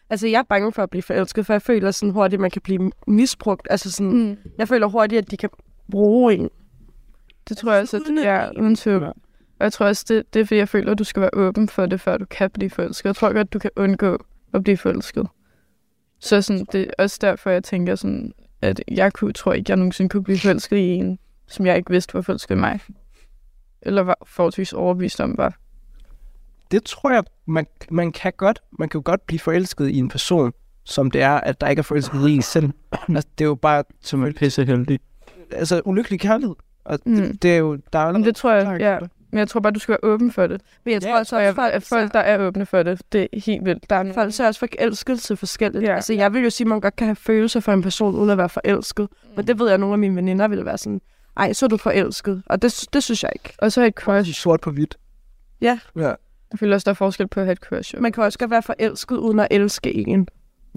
Altså, 0.10 0.28
jeg 0.28 0.40
er 0.40 0.44
bange 0.44 0.74
for 0.74 0.84
at 0.84 0.90
blive 0.90 1.02
forelsket, 1.02 1.46
for 1.46 1.54
jeg 1.54 1.62
føler 1.62 1.92
sådan 1.92 2.14
hurtigt, 2.14 2.34
at 2.34 2.42
man 2.42 2.52
kan 2.52 2.62
blive 2.62 2.92
misbrugt. 3.08 3.68
Altså 3.70 3.92
sådan, 3.92 4.14
mm. 4.14 4.38
jeg 4.58 4.68
føler 4.68 4.88
hurtigt, 4.88 5.20
at 5.20 5.32
de 5.32 5.38
kan 5.38 5.50
bruge 5.92 6.34
en. 6.34 6.50
Det 7.50 7.58
tror 7.58 7.72
jeg 7.72 7.82
også, 7.82 7.98
at 7.98 8.04
det 8.08 8.26
er 8.26 8.52
uden 8.60 8.76
tvivl. 8.76 9.14
Og 9.60 9.64
jeg 9.64 9.74
tror 9.74 9.86
også, 9.86 10.06
det, 10.08 10.34
det 10.34 10.40
er, 10.40 10.46
fordi 10.46 10.58
jeg 10.58 10.70
føler, 10.70 10.92
at 10.92 11.00
du 11.00 11.04
skal 11.04 11.22
være 11.22 11.30
åben 11.34 11.70
for 11.70 11.86
det, 11.86 12.02
før 12.02 12.18
du 12.18 12.26
kan 12.26 12.50
blive 12.50 12.70
forelsket. 12.70 13.06
Jeg 13.06 13.16
tror 13.16 13.34
godt, 13.34 13.54
du 13.54 13.60
kan 13.60 13.72
undgå 13.76 14.26
at 14.54 14.64
blive 14.64 14.78
forelsket. 14.78 15.28
Så 16.20 16.42
sådan, 16.42 16.66
det 16.72 16.82
er 16.82 17.04
også 17.04 17.18
derfor, 17.22 17.50
jeg 17.50 17.64
tænker 17.64 17.96
sådan, 17.96 18.34
at 18.62 18.82
jeg 18.88 19.14
kunne, 19.14 19.34
tror 19.34 19.54
ikke, 19.54 19.72
jeg 19.72 19.78
nogensinde 19.78 20.10
kunne 20.10 20.24
blive 20.24 20.40
forelsket 20.40 20.78
i 20.78 20.88
en, 20.88 21.20
som 21.48 21.66
jeg 21.66 21.78
ikke 21.78 21.92
vidste 21.92 22.14
var 22.14 22.22
forelsket 22.22 22.56
i 22.56 22.58
mig. 22.58 22.80
Eller 23.82 24.02
var 24.02 24.18
forholdsvis 24.26 24.74
overbevist 24.74 25.22
om, 25.22 25.38
var. 25.38 25.58
Det 26.72 26.84
tror 26.84 27.12
jeg, 27.12 27.24
man, 27.46 27.66
man 27.90 28.12
kan 28.12 28.34
godt. 28.38 28.60
Man 28.80 28.90
kan 28.90 29.00
jo 29.00 29.02
godt 29.06 29.26
blive 29.26 29.40
forelsket 29.40 29.90
i 29.90 29.98
en 29.98 30.10
person, 30.10 30.54
som 30.84 31.12
det 31.12 31.22
er, 31.22 31.34
at 31.34 31.62
der 31.62 31.68
ikke 31.68 31.80
er 31.80 31.84
forelsket 31.84 32.30
i 32.30 32.36
en 32.36 32.42
selv. 32.42 32.70
Altså, 33.10 33.30
det 33.38 33.44
er 33.44 33.48
jo 33.48 33.56
bare... 33.56 33.84
Som 34.02 34.24
er 34.24 34.32
pisse 34.32 34.66
heldig. 34.66 35.00
Altså, 35.52 35.82
ulykkelig 35.86 36.20
kærlighed. 36.20 36.56
Og 36.86 37.00
mm. 37.06 37.16
det, 37.16 37.42
det, 37.42 37.54
er 37.54 37.58
jo... 37.58 37.78
Der 37.94 38.00
er 38.00 38.12
Men 38.12 38.24
det 38.24 38.36
tror 38.36 38.54
jeg, 38.54 38.80
ja. 38.80 39.00
Men 39.32 39.40
jeg 39.40 39.48
tror 39.48 39.60
bare, 39.60 39.74
du 39.74 39.80
skal 39.80 39.92
være 39.92 40.12
åben 40.12 40.32
for 40.32 40.48
det. 40.48 40.62
Men 40.86 40.94
jeg 40.94 41.02
tror 41.02 41.10
ja, 41.10 41.20
også, 41.20 41.38
at 41.38 41.56
folk, 41.56 41.74
at 41.74 41.84
folk, 41.84 42.14
der 42.14 42.20
er 42.20 42.48
åbne 42.48 42.66
for 42.66 42.84
det, 42.84 43.02
det 43.12 43.28
er 43.34 43.42
helt 43.46 43.66
vildt. 43.66 43.90
Der 43.90 43.96
er 43.96 44.14
folk 44.14 44.34
ser 44.34 44.48
også 44.48 44.60
forelskelse 44.60 45.36
forskelligt. 45.36 45.84
Ja. 45.84 45.96
Altså, 45.96 46.14
jeg 46.14 46.34
vil 46.34 46.44
jo 46.44 46.50
sige, 46.50 46.66
at 46.66 46.70
man 46.70 46.80
godt 46.80 46.96
kan 46.96 47.08
have 47.08 47.16
følelser 47.16 47.60
for 47.60 47.74
en 47.74 47.82
person, 47.82 48.16
uden 48.16 48.30
at 48.30 48.38
være 48.38 48.50
forelsket. 48.50 49.08
Mm. 49.12 49.30
Men 49.36 49.48
det 49.48 49.60
ved 49.60 49.66
jeg, 49.66 49.74
at 49.74 49.80
nogle 49.80 49.94
af 49.94 50.00
mine 50.00 50.16
veninder 50.16 50.48
vil 50.48 50.66
være 50.66 50.78
sådan, 50.78 51.02
ej, 51.38 51.54
så 51.54 51.66
er 51.66 51.68
du 51.68 51.78
forelsket. 51.78 52.44
Og 52.46 52.62
det, 52.62 52.86
det 52.94 53.04
synes 53.04 53.24
jeg 53.24 53.32
ikke. 53.36 53.54
Og 53.58 53.72
så 53.72 53.86
et 53.86 53.94
crush. 53.94 54.34
Sort 54.34 54.62
på 54.62 54.72
hvidt. 54.72 54.98
Ja. 55.62 55.80
ja. 55.96 56.14
Jeg 56.52 56.60
føler 56.60 56.76
også, 56.76 56.86
der 56.86 56.92
er 56.92 56.96
forskel 56.96 57.28
på 57.28 57.40
at 57.40 57.46
have 57.46 57.54
et 57.54 57.60
crush. 57.60 58.02
Man 58.02 58.12
kan 58.12 58.24
også 58.24 58.40
godt 58.40 58.52
være 58.52 58.64
forelsket, 58.64 59.18
uden 59.18 59.40
at 59.40 59.48
elske 59.52 59.94
en. 60.08 60.28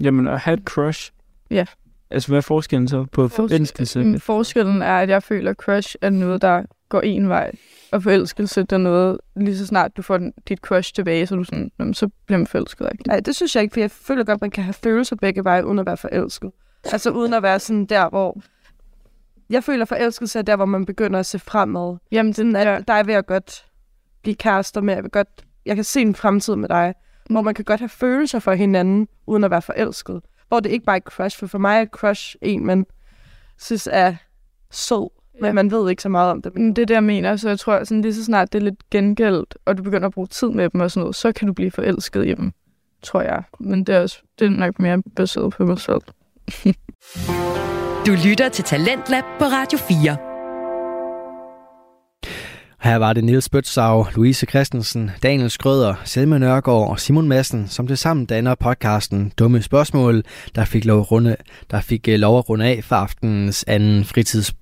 Jamen, 0.01 0.27
at 0.27 0.39
have 0.39 0.57
et 0.57 0.63
crush. 0.63 1.11
Ja. 1.51 1.65
Altså, 2.11 2.27
hvad 2.29 2.37
er 2.37 2.41
forskellen 2.41 2.87
så 2.87 3.05
på 3.11 3.27
forelskelse? 3.27 4.03
Mm, 4.03 4.19
forskellen 4.19 4.81
er, 4.81 4.97
at 4.97 5.09
jeg 5.09 5.23
føler, 5.23 5.51
at 5.51 5.57
crush 5.57 5.95
er 6.01 6.09
noget, 6.09 6.41
der 6.41 6.63
går 6.91 7.01
en 7.01 7.29
vej. 7.29 7.51
Og 7.91 8.03
forelskelse, 8.03 8.61
det 8.61 8.71
er 8.71 8.77
noget, 8.77 9.19
lige 9.35 9.57
så 9.57 9.65
snart 9.65 9.97
du 9.97 10.01
får 10.01 10.19
dit 10.47 10.59
crush 10.59 10.93
tilbage, 10.93 11.27
så, 11.27 11.35
du 11.35 11.43
sådan, 11.43 11.71
jamen, 11.79 11.93
så 11.93 12.09
bliver 12.25 12.37
man 12.37 12.47
forelsket. 12.47 12.89
Ikke? 12.91 13.07
Nej, 13.07 13.19
det 13.19 13.35
synes 13.35 13.55
jeg 13.55 13.63
ikke, 13.63 13.73
for 13.73 13.79
jeg 13.79 13.91
føler 13.91 14.23
godt, 14.23 14.35
at 14.37 14.41
man 14.41 14.51
kan 14.51 14.63
have 14.63 14.73
følelser 14.73 15.15
begge 15.15 15.43
veje, 15.43 15.65
uden 15.65 15.79
at 15.79 15.85
være 15.85 15.97
forelsket. 15.97 16.51
Altså 16.91 17.11
uden 17.11 17.33
at 17.33 17.43
være 17.43 17.59
sådan 17.59 17.85
der, 17.85 18.09
hvor... 18.09 18.41
Jeg 19.49 19.63
føler, 19.63 19.85
forelskelse 19.85 20.39
er 20.39 20.43
der, 20.43 20.55
hvor 20.55 20.65
man 20.65 20.85
begynder 20.85 21.19
at 21.19 21.25
se 21.25 21.39
fremad. 21.39 21.97
Jamen, 22.11 22.33
den 22.33 22.55
er, 22.55 22.71
ja. 22.71 22.79
dig 22.87 23.07
vil 23.07 23.13
jeg 23.13 23.25
godt 23.25 23.65
blive 24.21 24.35
kærester 24.35 24.81
med. 24.81 24.93
Jeg, 24.93 25.03
vil 25.03 25.11
godt, 25.11 25.45
jeg 25.65 25.75
kan 25.75 25.83
se 25.83 26.01
en 26.01 26.15
fremtid 26.15 26.55
med 26.55 26.69
dig. 26.69 26.93
Hvor 27.29 27.41
man 27.41 27.53
kan 27.53 27.65
godt 27.65 27.79
have 27.79 27.89
følelser 27.89 28.39
for 28.39 28.53
hinanden, 28.53 29.07
uden 29.27 29.43
at 29.43 29.51
være 29.51 29.61
forelsket. 29.61 30.21
Hvor 30.47 30.59
det 30.59 30.69
ikke 30.69 30.85
bare 30.85 30.95
er 30.95 31.01
crush, 31.01 31.39
for 31.39 31.47
for 31.47 31.57
mig 31.57 31.81
er 31.81 31.85
crush 31.85 32.35
en, 32.41 32.65
man 32.65 32.85
synes 33.57 33.89
er 33.91 34.15
sød 34.71 35.20
men 35.41 35.55
man 35.55 35.71
ved 35.71 35.89
ikke 35.89 36.01
så 36.01 36.09
meget 36.09 36.31
om 36.31 36.41
det. 36.41 36.55
Men 36.55 36.75
det 36.75 36.81
er 36.81 36.85
det, 36.85 36.93
jeg 36.93 37.03
mener. 37.03 37.35
Så 37.35 37.49
jeg 37.49 37.59
tror, 37.59 37.73
at 37.73 37.91
lige 37.91 38.13
så 38.13 38.25
snart 38.25 38.53
det 38.53 38.59
er 38.59 38.63
lidt 38.63 38.89
gengældt, 38.89 39.57
og 39.65 39.77
du 39.77 39.83
begynder 39.83 40.07
at 40.07 40.13
bruge 40.13 40.27
tid 40.27 40.49
med 40.49 40.69
dem 40.69 40.81
og 40.81 40.91
sådan 40.91 41.01
noget, 41.01 41.15
så 41.15 41.31
kan 41.31 41.47
du 41.47 41.53
blive 41.53 41.71
forelsket 41.71 42.27
i 42.27 42.33
dem, 42.33 42.51
tror 43.03 43.21
jeg. 43.21 43.43
Men 43.59 43.83
det 43.83 43.95
er, 43.95 44.01
også, 44.01 44.21
det 44.39 44.45
er 44.45 44.49
nok 44.49 44.79
mere 44.79 45.01
baseret 45.15 45.53
på 45.53 45.65
mig 45.65 45.79
selv. 45.79 46.01
du 48.05 48.11
lytter 48.27 48.49
til 48.49 48.63
Talentlab 48.63 49.23
på 49.39 49.45
Radio 49.45 49.77
4. 49.77 50.31
Her 52.83 52.95
var 52.95 53.13
det 53.13 53.23
Niels 53.23 53.49
Bøtsav, 53.49 54.07
Louise 54.15 54.45
Christensen, 54.45 55.11
Daniel 55.23 55.49
Skrøder, 55.49 55.95
Selma 56.03 56.37
Nørgaard 56.37 56.89
og 56.89 56.99
Simon 56.99 57.27
Madsen, 57.27 57.67
som 57.67 57.87
til 57.87 57.97
sammen 57.97 58.25
danner 58.25 58.55
podcasten 58.55 59.31
Dumme 59.39 59.61
Spørgsmål, 59.61 60.23
der 60.55 60.65
fik 60.65 60.85
lov, 60.85 61.01
runde, 61.01 61.35
der 61.71 61.81
fik 61.81 62.07
øh, 62.07 62.19
lov 62.19 62.37
at 62.37 62.49
runde 62.49 62.65
af 62.65 62.83
for 62.83 62.95
aftenens 62.95 63.65
anden 63.67 64.05
fritids 64.05 64.53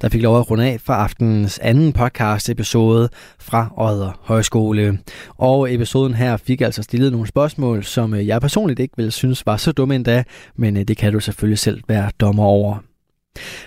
der 0.00 0.08
fik 0.08 0.22
lov 0.22 0.38
at 0.38 0.50
runde 0.50 0.64
af 0.64 0.80
for 0.80 0.92
aftenens 0.92 1.58
anden 1.58 1.92
podcast 1.92 2.48
episode 2.48 3.08
fra 3.38 3.72
Odder 3.76 4.20
Højskole. 4.22 4.98
Og 5.36 5.74
episoden 5.74 6.14
her 6.14 6.36
fik 6.36 6.60
altså 6.60 6.82
stillet 6.82 7.12
nogle 7.12 7.26
spørgsmål, 7.26 7.84
som 7.84 8.14
øh, 8.14 8.26
jeg 8.26 8.40
personligt 8.40 8.80
ikke 8.80 8.94
ville 8.96 9.10
synes 9.10 9.46
var 9.46 9.56
så 9.56 9.72
dumme 9.72 9.94
endda, 9.94 10.24
men 10.56 10.76
øh, 10.76 10.84
det 10.88 10.96
kan 10.96 11.12
du 11.12 11.20
selvfølgelig 11.20 11.58
selv 11.58 11.82
være 11.88 12.10
dommer 12.20 12.44
over. 12.44 12.78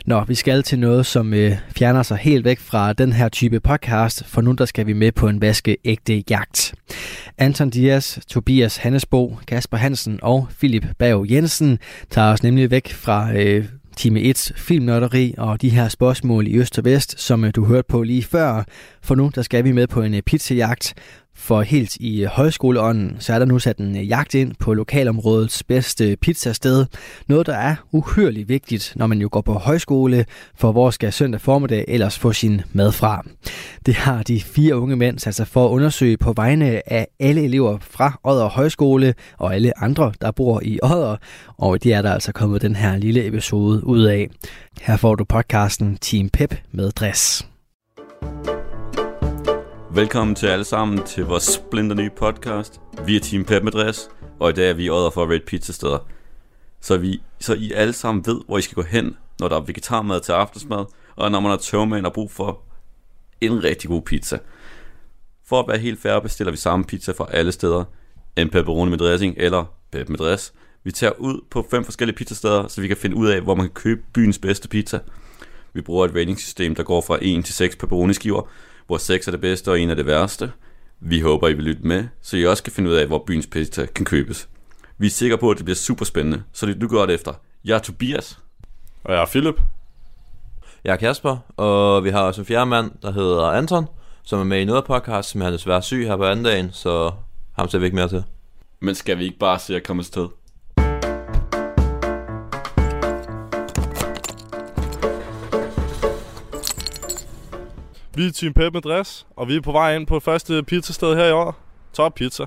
Nå, 0.05 0.23
vi 0.23 0.35
skal 0.35 0.63
til 0.63 0.79
noget, 0.79 1.05
som 1.05 1.33
øh, 1.33 1.57
fjerner 1.77 2.03
sig 2.03 2.17
helt 2.17 2.45
væk 2.45 2.59
fra 2.59 2.93
den 2.93 3.13
her 3.13 3.29
type 3.29 3.59
podcast, 3.59 4.25
for 4.25 4.41
nu 4.41 4.51
der 4.51 4.65
skal 4.65 4.87
vi 4.87 4.93
med 4.93 5.11
på 5.11 5.27
en 5.27 5.41
vaskeægte 5.41 6.23
jagt. 6.29 6.73
Anton 7.37 7.69
Dias, 7.69 8.19
Tobias 8.27 8.77
Hannesbo, 8.77 9.37
Kasper 9.47 9.77
Hansen 9.77 10.19
og 10.21 10.47
Philip 10.57 10.85
Bav 10.99 11.25
Jensen 11.29 11.79
tager 12.09 12.33
os 12.33 12.43
nemlig 12.43 12.71
væk 12.71 12.93
fra 12.93 13.33
øh, 13.33 13.65
time 13.95 14.21
1 14.21 14.51
filmnørderi 14.55 15.33
og 15.37 15.61
de 15.61 15.69
her 15.69 15.87
spørgsmål 15.87 16.47
i 16.47 16.57
øst 16.57 16.77
og 16.77 16.85
vest, 16.85 17.19
som 17.19 17.43
øh, 17.43 17.51
du 17.55 17.65
hørte 17.65 17.87
på 17.87 18.03
lige 18.03 18.23
før. 18.23 18.63
For 19.01 19.15
nu 19.15 19.31
der 19.35 19.41
skal 19.41 19.63
vi 19.63 19.71
med 19.71 19.87
på 19.87 20.01
en 20.01 20.13
øh, 20.13 20.21
pizzajagt, 20.21 20.93
for 21.41 21.61
helt 21.61 21.95
i 21.95 22.23
højskoleånden, 22.23 23.15
så 23.19 23.33
er 23.33 23.39
der 23.39 23.45
nu 23.45 23.59
sat 23.59 23.77
en 23.77 23.97
øh, 23.97 24.09
jagt 24.09 24.35
ind 24.35 24.53
på 24.59 24.73
lokalområdets 24.73 25.63
bedste 25.63 26.17
pizzasted. 26.21 26.85
Noget, 27.27 27.47
der 27.47 27.55
er 27.55 27.75
uhyrligt 27.91 28.49
vigtigt, 28.49 28.93
når 28.95 29.07
man 29.07 29.21
jo 29.21 29.29
går 29.31 29.41
på 29.41 29.53
højskole, 29.53 30.25
for 30.55 30.71
hvor 30.71 30.89
skal 30.89 31.13
søndag 31.13 31.41
formiddag 31.41 31.85
ellers 31.87 32.19
få 32.19 32.33
sin 32.33 32.61
mad 32.73 32.91
fra. 32.91 33.25
Det 33.85 33.93
har 33.93 34.23
de 34.23 34.41
fire 34.41 34.77
unge 34.77 34.95
mænd 34.95 35.19
sat 35.19 35.35
sig 35.35 35.47
for 35.47 35.65
at 35.65 35.69
undersøge 35.69 36.17
på 36.17 36.33
vegne 36.33 36.93
af 36.93 37.07
alle 37.19 37.43
elever 37.43 37.77
fra 37.81 38.19
Odder 38.23 38.49
Højskole 38.49 39.13
og 39.37 39.55
alle 39.55 39.83
andre, 39.83 40.13
der 40.21 40.31
bor 40.31 40.61
i 40.63 40.79
Odder. 40.83 41.17
Og 41.57 41.83
det 41.83 41.93
er 41.93 42.01
der 42.01 42.13
altså 42.13 42.31
kommet 42.31 42.61
den 42.61 42.75
her 42.75 42.97
lille 42.97 43.25
episode 43.27 43.85
ud 43.87 44.03
af. 44.03 44.29
Her 44.81 44.97
får 44.97 45.15
du 45.15 45.23
podcasten 45.23 45.97
Team 46.01 46.29
Pep 46.29 46.55
med 46.71 46.91
dress. 46.91 47.47
Velkommen 49.93 50.35
til 50.35 50.47
alle 50.47 50.65
sammen 50.65 51.05
til 51.05 51.25
vores 51.25 51.43
splinter 51.43 51.95
nye 51.95 52.09
podcast. 52.09 52.81
Vi 53.05 53.15
er 53.15 53.19
Team 53.19 53.45
Pep 53.45 53.63
Madras, 53.63 54.09
og 54.39 54.49
i 54.49 54.53
dag 54.53 54.69
er 54.69 54.73
vi 54.73 54.85
i 54.85 54.87
for 54.87 55.31
Red 55.31 55.39
Pizza 55.39 55.57
pizzasteder. 55.57 55.99
Så, 56.81 56.97
vi, 56.97 57.21
så 57.39 57.53
I 57.53 57.71
alle 57.71 57.93
sammen 57.93 58.25
ved, 58.25 58.41
hvor 58.47 58.57
I 58.57 58.61
skal 58.61 58.75
gå 58.75 58.81
hen, 58.81 59.17
når 59.39 59.47
der 59.47 59.55
er 59.55 59.61
vegetarmad 59.61 60.21
til 60.21 60.31
aftensmad, 60.31 60.85
og 61.15 61.31
når 61.31 61.39
man 61.39 61.49
har 61.49 61.57
tørmænd 61.57 62.05
og 62.05 62.13
brug 62.13 62.31
for 62.31 62.59
en 63.41 63.63
rigtig 63.63 63.89
god 63.89 64.01
pizza. 64.01 64.39
For 65.45 65.59
at 65.59 65.67
være 65.67 65.77
helt 65.77 66.01
færre 66.01 66.21
bestiller 66.21 66.51
vi 66.51 66.57
samme 66.57 66.85
pizza 66.85 67.11
fra 67.11 67.27
alle 67.29 67.51
steder. 67.51 67.83
En 68.37 68.49
pepperoni 68.49 68.89
med 68.89 68.97
dressing 68.97 69.35
eller 69.37 69.65
pep 69.91 70.09
med 70.09 70.17
dress. 70.17 70.53
Vi 70.83 70.91
tager 70.91 71.13
ud 71.19 71.41
på 71.49 71.67
fem 71.71 71.83
forskellige 71.83 72.15
pizzasteder, 72.15 72.67
så 72.67 72.81
vi 72.81 72.87
kan 72.87 72.97
finde 72.97 73.15
ud 73.15 73.27
af, 73.27 73.41
hvor 73.41 73.55
man 73.55 73.65
kan 73.65 73.73
købe 73.73 74.01
byens 74.13 74.39
bedste 74.39 74.67
pizza. 74.67 74.99
Vi 75.73 75.81
bruger 75.81 76.05
et 76.05 76.15
rating-system, 76.15 76.75
der 76.75 76.83
går 76.83 77.01
fra 77.01 77.17
1 77.21 77.45
til 77.45 77.53
6 77.53 77.75
pepperoni 77.75 78.13
skiver, 78.13 78.49
hvor 78.91 78.97
6 78.97 79.27
er 79.27 79.31
det 79.31 79.41
bedste 79.41 79.71
og 79.71 79.79
en 79.79 79.89
er 79.89 79.95
det 79.95 80.05
værste. 80.05 80.51
Vi 80.99 81.19
håber, 81.19 81.47
I 81.47 81.53
vil 81.53 81.63
lytte 81.63 81.87
med, 81.87 82.03
så 82.21 82.37
I 82.37 82.45
også 82.45 82.63
kan 82.63 82.73
finde 82.73 82.89
ud 82.89 82.95
af, 82.95 83.07
hvor 83.07 83.23
byens 83.27 83.47
pizza 83.47 83.85
kan 83.85 84.05
købes. 84.05 84.49
Vi 84.97 85.05
er 85.05 85.11
sikre 85.11 85.37
på, 85.37 85.51
at 85.51 85.57
det 85.57 85.65
bliver 85.65 85.75
super 85.75 86.05
spændende, 86.05 86.43
så 86.53 86.65
lyt 86.65 86.79
nu 86.79 86.87
godt 86.87 87.11
efter. 87.11 87.33
Jeg 87.65 87.75
er 87.75 87.79
Tobias. 87.79 88.39
Og 89.03 89.13
jeg 89.13 89.21
er 89.21 89.25
Philip. 89.25 89.61
Jeg 90.83 90.93
er 90.93 90.97
Kasper, 90.97 91.37
og 91.57 92.03
vi 92.03 92.09
har 92.09 92.21
også 92.21 92.41
en 92.41 92.45
fjerde 92.45 92.65
mand, 92.65 92.91
der 93.01 93.11
hedder 93.11 93.45
Anton, 93.45 93.85
som 94.23 94.39
er 94.39 94.43
med 94.43 94.61
i 94.61 94.65
noget 94.65 94.85
podcast, 94.85 95.35
men 95.35 95.41
han 95.41 95.53
er 95.53 95.57
desværre 95.57 95.81
syg 95.81 96.05
her 96.07 96.17
på 96.17 96.25
anden 96.25 96.45
dagen, 96.45 96.69
så 96.71 97.11
ham 97.51 97.69
ser 97.69 97.79
vi 97.79 97.85
ikke 97.85 97.95
mere 97.95 98.09
til. 98.09 98.23
Men 98.79 98.95
skal 98.95 99.17
vi 99.17 99.23
ikke 99.23 99.39
bare 99.39 99.59
se 99.59 99.75
at 99.75 99.83
komme 99.83 100.01
afsted? 100.01 100.27
Vi 108.15 108.25
er 108.25 108.31
Team 108.31 108.53
Pep 108.53 108.73
med 108.73 108.81
dress, 108.81 109.25
og 109.35 109.47
vi 109.47 109.55
er 109.55 109.61
på 109.61 109.71
vej 109.71 109.95
ind 109.95 110.07
på 110.07 110.19
første 110.19 110.63
pizzasted 110.63 111.15
her 111.15 111.25
i 111.25 111.31
år. 111.31 111.55
Top 111.93 112.13
Pizza. 112.13 112.45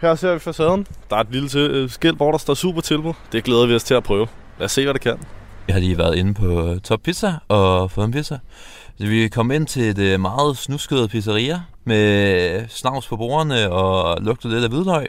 Her 0.00 0.14
ser 0.14 0.32
vi 0.32 0.38
facaden. 0.38 0.86
Der 1.10 1.16
er 1.16 1.20
et 1.20 1.30
lille 1.30 1.48
til, 1.48 1.60
øh, 1.60 1.90
skilt, 1.90 2.16
hvor 2.16 2.30
der 2.30 2.38
står 2.38 2.54
super 2.54 2.80
tilbud. 2.80 3.12
Det 3.32 3.44
glæder 3.44 3.66
vi 3.66 3.74
os 3.74 3.84
til 3.84 3.94
at 3.94 4.02
prøve. 4.02 4.26
Lad 4.58 4.64
os 4.64 4.72
se, 4.72 4.84
hvad 4.84 4.94
det 4.94 5.02
kan. 5.02 5.18
Jeg 5.68 5.74
har 5.74 5.80
lige 5.80 5.98
været 5.98 6.16
inde 6.16 6.34
på 6.34 6.68
øh, 6.68 6.80
Top 6.80 7.00
Pizza 7.00 7.34
og 7.48 7.90
fået 7.90 8.04
en 8.04 8.12
pizza. 8.12 8.38
Så 8.98 9.06
vi 9.06 9.28
kom 9.28 9.50
ind 9.50 9.66
til 9.66 9.82
et 9.82 9.98
øh, 9.98 10.20
meget 10.20 10.56
snusket 10.56 11.10
pizzeria 11.10 11.60
med 11.84 12.60
øh, 12.60 12.68
snavs 12.68 13.08
på 13.08 13.16
bordene 13.16 13.70
og 13.70 14.22
lugtede 14.22 14.52
lidt 14.52 14.64
af 14.64 14.70
hvidløg. 14.70 15.06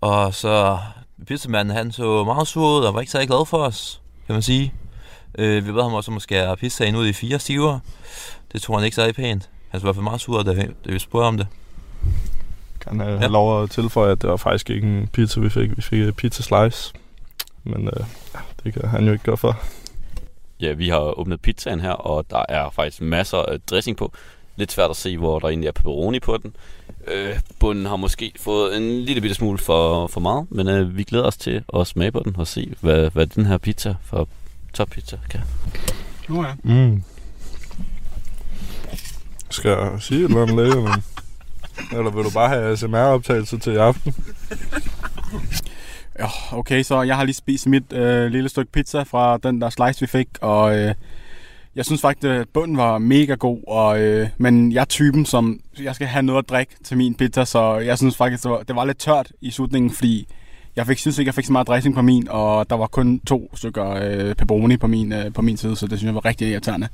Og 0.00 0.34
så 0.34 0.78
pizzamanden, 1.26 1.76
han 1.76 1.92
så 1.92 2.24
meget 2.24 2.48
sur 2.48 2.78
ud 2.78 2.84
og 2.84 2.94
var 2.94 3.00
ikke 3.00 3.12
særlig 3.12 3.28
glad 3.28 3.46
for 3.46 3.58
os, 3.58 4.02
kan 4.26 4.34
man 4.34 4.42
sige. 4.42 4.74
Øh, 5.38 5.66
vi 5.66 5.72
bad 5.72 5.82
ham 5.82 5.92
også 5.92 6.10
om 6.10 6.16
at 6.16 6.22
skære 6.22 6.56
pizzaen 6.56 6.96
ud 6.96 7.06
i 7.06 7.12
fire 7.12 7.38
stiver. 7.38 7.78
Det 8.52 8.62
tog 8.62 8.76
han 8.76 8.84
ikke 8.84 8.94
særlig 8.94 9.14
pænt. 9.14 9.48
Han 9.68 9.82
var 9.82 9.84
i 9.84 9.86
hvert 9.86 9.94
fald 9.94 10.04
meget 10.04 10.20
sur, 10.20 10.42
da, 10.42 10.54
da 10.54 10.92
vi 10.92 10.98
spurgte 10.98 11.26
om 11.26 11.36
det. 11.36 11.46
Kan 12.80 13.00
jeg 13.00 13.18
have 13.18 13.32
lov 13.32 13.62
at 13.62 13.70
tilføje, 13.70 14.12
at 14.12 14.22
det 14.22 14.30
var 14.30 14.36
faktisk 14.36 14.70
ikke 14.70 14.86
en 14.86 15.06
pizza, 15.06 15.40
vi 15.40 15.50
fik. 15.50 15.76
Vi 15.76 15.82
fik 15.82 16.00
et 16.00 16.16
pizza 16.16 16.42
slice. 16.42 16.92
Men 17.64 17.86
øh, 17.88 18.04
ja, 18.34 18.38
det 18.64 18.74
kan 18.74 18.88
han 18.88 19.06
jo 19.06 19.12
ikke 19.12 19.24
gøre 19.24 19.36
for. 19.36 19.60
Ja, 20.60 20.72
vi 20.72 20.88
har 20.88 21.18
åbnet 21.18 21.40
pizzaen 21.40 21.80
her, 21.80 21.90
og 21.90 22.30
der 22.30 22.44
er 22.48 22.70
faktisk 22.70 23.00
masser 23.02 23.38
af 23.38 23.60
dressing 23.60 23.96
på. 23.96 24.12
Lidt 24.56 24.72
svært 24.72 24.90
at 24.90 24.96
se, 24.96 25.18
hvor 25.18 25.38
der 25.38 25.48
egentlig 25.48 25.68
er 25.68 25.72
pepperoni 25.72 26.20
på 26.20 26.36
den. 26.36 26.56
Øh, 27.06 27.40
bunden 27.58 27.86
har 27.86 27.96
måske 27.96 28.32
fået 28.36 28.76
en 28.76 29.00
lille 29.00 29.20
bitte 29.20 29.34
smule 29.34 29.58
for, 29.58 30.06
for 30.06 30.20
meget, 30.20 30.46
men 30.50 30.68
øh, 30.68 30.96
vi 30.96 31.02
glæder 31.02 31.24
os 31.24 31.36
til 31.36 31.64
at 31.74 31.86
smage 31.86 32.12
på 32.12 32.22
den 32.24 32.36
og 32.36 32.46
se, 32.46 32.74
hvad, 32.80 33.10
hvad 33.10 33.26
den 33.26 33.46
her 33.46 33.58
pizza 33.58 33.94
fra 34.04 34.26
Top 34.74 34.88
Pizza 34.90 35.18
kan. 35.30 35.40
Nu 36.28 36.44
ja. 36.44 36.52
Mm. 36.62 37.02
Skal 39.50 39.70
jeg 39.70 39.90
sige 40.00 40.20
et 40.20 40.24
eller 40.24 40.42
andet 40.42 40.56
læge, 40.56 40.82
men... 40.82 41.04
Eller 41.92 42.10
vil 42.10 42.24
du 42.24 42.30
bare 42.30 42.48
have 42.48 42.72
ASMR-optagelse 42.72 43.58
til 43.58 43.72
i 43.72 43.76
aften? 43.76 44.14
Ja, 46.18 46.26
okay, 46.52 46.82
så 46.82 47.02
jeg 47.02 47.16
har 47.16 47.24
lige 47.24 47.34
spist 47.34 47.66
mit 47.66 47.92
øh, 47.92 48.30
lille 48.30 48.48
stykke 48.48 48.72
pizza 48.72 49.02
fra 49.02 49.38
den 49.38 49.60
der 49.60 49.70
slice, 49.70 50.00
vi 50.00 50.06
fik, 50.06 50.28
og 50.40 50.78
øh, 50.78 50.94
jeg 51.74 51.84
synes 51.84 52.00
faktisk, 52.00 52.24
at 52.24 52.48
bunden 52.48 52.76
var 52.76 52.98
mega 52.98 53.34
god, 53.34 53.58
og, 53.66 54.00
øh, 54.00 54.28
men 54.38 54.72
jeg 54.72 54.80
er 54.80 54.84
typen, 54.84 55.26
som 55.26 55.60
jeg 55.82 55.94
skal 55.94 56.06
have 56.06 56.22
noget 56.22 56.42
at 56.42 56.48
drikke 56.48 56.76
til 56.84 56.96
min 56.96 57.14
pizza, 57.14 57.44
så 57.44 57.78
jeg 57.78 57.98
synes 57.98 58.16
faktisk, 58.16 58.42
det 58.42 58.50
var, 58.50 58.62
det 58.62 58.76
var 58.76 58.84
lidt 58.84 58.98
tørt 58.98 59.32
i 59.40 59.50
slutningen, 59.50 59.90
fordi 59.90 60.28
jeg 60.76 60.86
fik, 60.86 60.98
synes 60.98 61.18
ikke, 61.18 61.28
jeg 61.28 61.34
fik 61.34 61.44
så 61.44 61.52
meget 61.52 61.66
dressing 61.66 61.94
på 61.94 62.02
min, 62.02 62.28
og 62.28 62.70
der 62.70 62.76
var 62.76 62.86
kun 62.86 63.20
to 63.20 63.50
stykker 63.54 63.90
øh, 63.90 64.34
pepperoni 64.34 64.76
på 64.76 64.86
min, 64.86 65.12
øh, 65.12 65.32
på 65.32 65.42
min 65.42 65.56
side, 65.56 65.76
så 65.76 65.86
det 65.86 65.98
synes 65.98 66.08
jeg 66.08 66.14
var 66.14 66.24
rigtig 66.24 66.48
irriterende. 66.48 66.88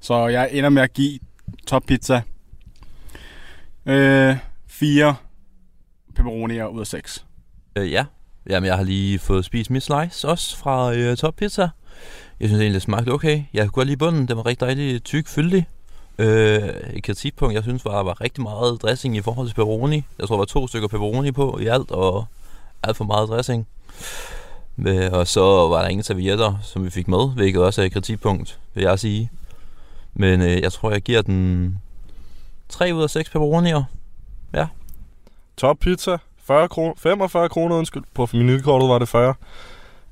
Så 0.00 0.26
jeg 0.26 0.48
ender 0.52 0.70
med 0.70 0.82
at 0.82 0.92
give 0.92 1.18
Top 1.66 1.82
Pizza 1.86 2.22
øh, 3.86 4.36
fire 4.66 5.14
pepperonier 6.14 6.66
ud 6.66 6.80
af 6.80 6.86
seks. 6.86 7.24
Øh, 7.76 7.92
ja. 7.92 8.04
Jamen, 8.48 8.66
jeg 8.66 8.76
har 8.76 8.84
lige 8.84 9.18
fået 9.18 9.44
spist 9.44 9.70
min 9.70 9.80
slice 9.80 10.28
også 10.28 10.56
fra 10.56 10.94
øh, 10.94 11.16
Top 11.16 11.34
Pizza. 11.36 11.68
Jeg 12.40 12.48
synes 12.48 12.60
egentlig, 12.60 12.74
det 12.74 12.82
smagte 12.82 13.10
okay. 13.10 13.42
Jeg 13.54 13.62
kunne 13.64 13.72
godt 13.72 13.86
lide 13.86 13.96
bunden. 13.96 14.28
Den 14.28 14.36
var 14.36 14.46
rigtig, 14.46 14.66
dejlig 14.66 15.04
tyk, 15.04 15.28
fyldig. 15.28 15.66
Øh, 16.18 16.62
et 16.94 17.02
kritikpunkt, 17.02 17.54
jeg 17.54 17.62
synes, 17.62 17.84
var, 17.84 18.02
var 18.02 18.20
rigtig 18.20 18.42
meget 18.42 18.82
dressing 18.82 19.16
i 19.16 19.22
forhold 19.22 19.48
til 19.48 19.54
pepperoni. 19.54 20.02
Jeg 20.18 20.28
tror, 20.28 20.34
der 20.34 20.38
var 20.38 20.44
to 20.44 20.68
stykker 20.68 20.88
pepperoni 20.88 21.32
på 21.32 21.58
i 21.62 21.66
alt, 21.66 21.90
og 21.90 22.26
alt 22.84 22.96
for 22.96 23.04
meget 23.04 23.28
dressing. 23.28 23.66
Øh, 24.78 25.12
og 25.12 25.26
så 25.26 25.40
var 25.40 25.82
der 25.82 25.88
ingen 25.88 26.04
servietter, 26.04 26.58
som 26.62 26.84
vi 26.84 26.90
fik 26.90 27.08
med, 27.08 27.34
hvilket 27.34 27.62
også 27.62 27.82
er 27.82 27.86
et 27.86 27.92
kritikpunkt, 27.92 28.58
vil 28.74 28.82
jeg 28.82 28.98
sige. 28.98 29.30
Men 30.14 30.40
øh, 30.40 30.62
jeg 30.62 30.72
tror, 30.72 30.90
jeg 30.90 31.00
giver 31.02 31.22
den 31.22 31.78
3 32.68 32.94
ud 32.94 33.02
af 33.02 33.10
6 33.10 33.30
pepperonier. 33.30 33.82
Ja. 34.54 34.66
Top 35.56 35.76
pizza. 35.78 36.16
40 36.44 36.68
kr. 36.68 36.80
45 36.96 37.48
kroner, 37.48 37.76
undskyld. 37.76 38.02
På 38.14 38.28
menukortet 38.32 38.88
var 38.88 38.98
det 38.98 39.08
40. 39.08 39.34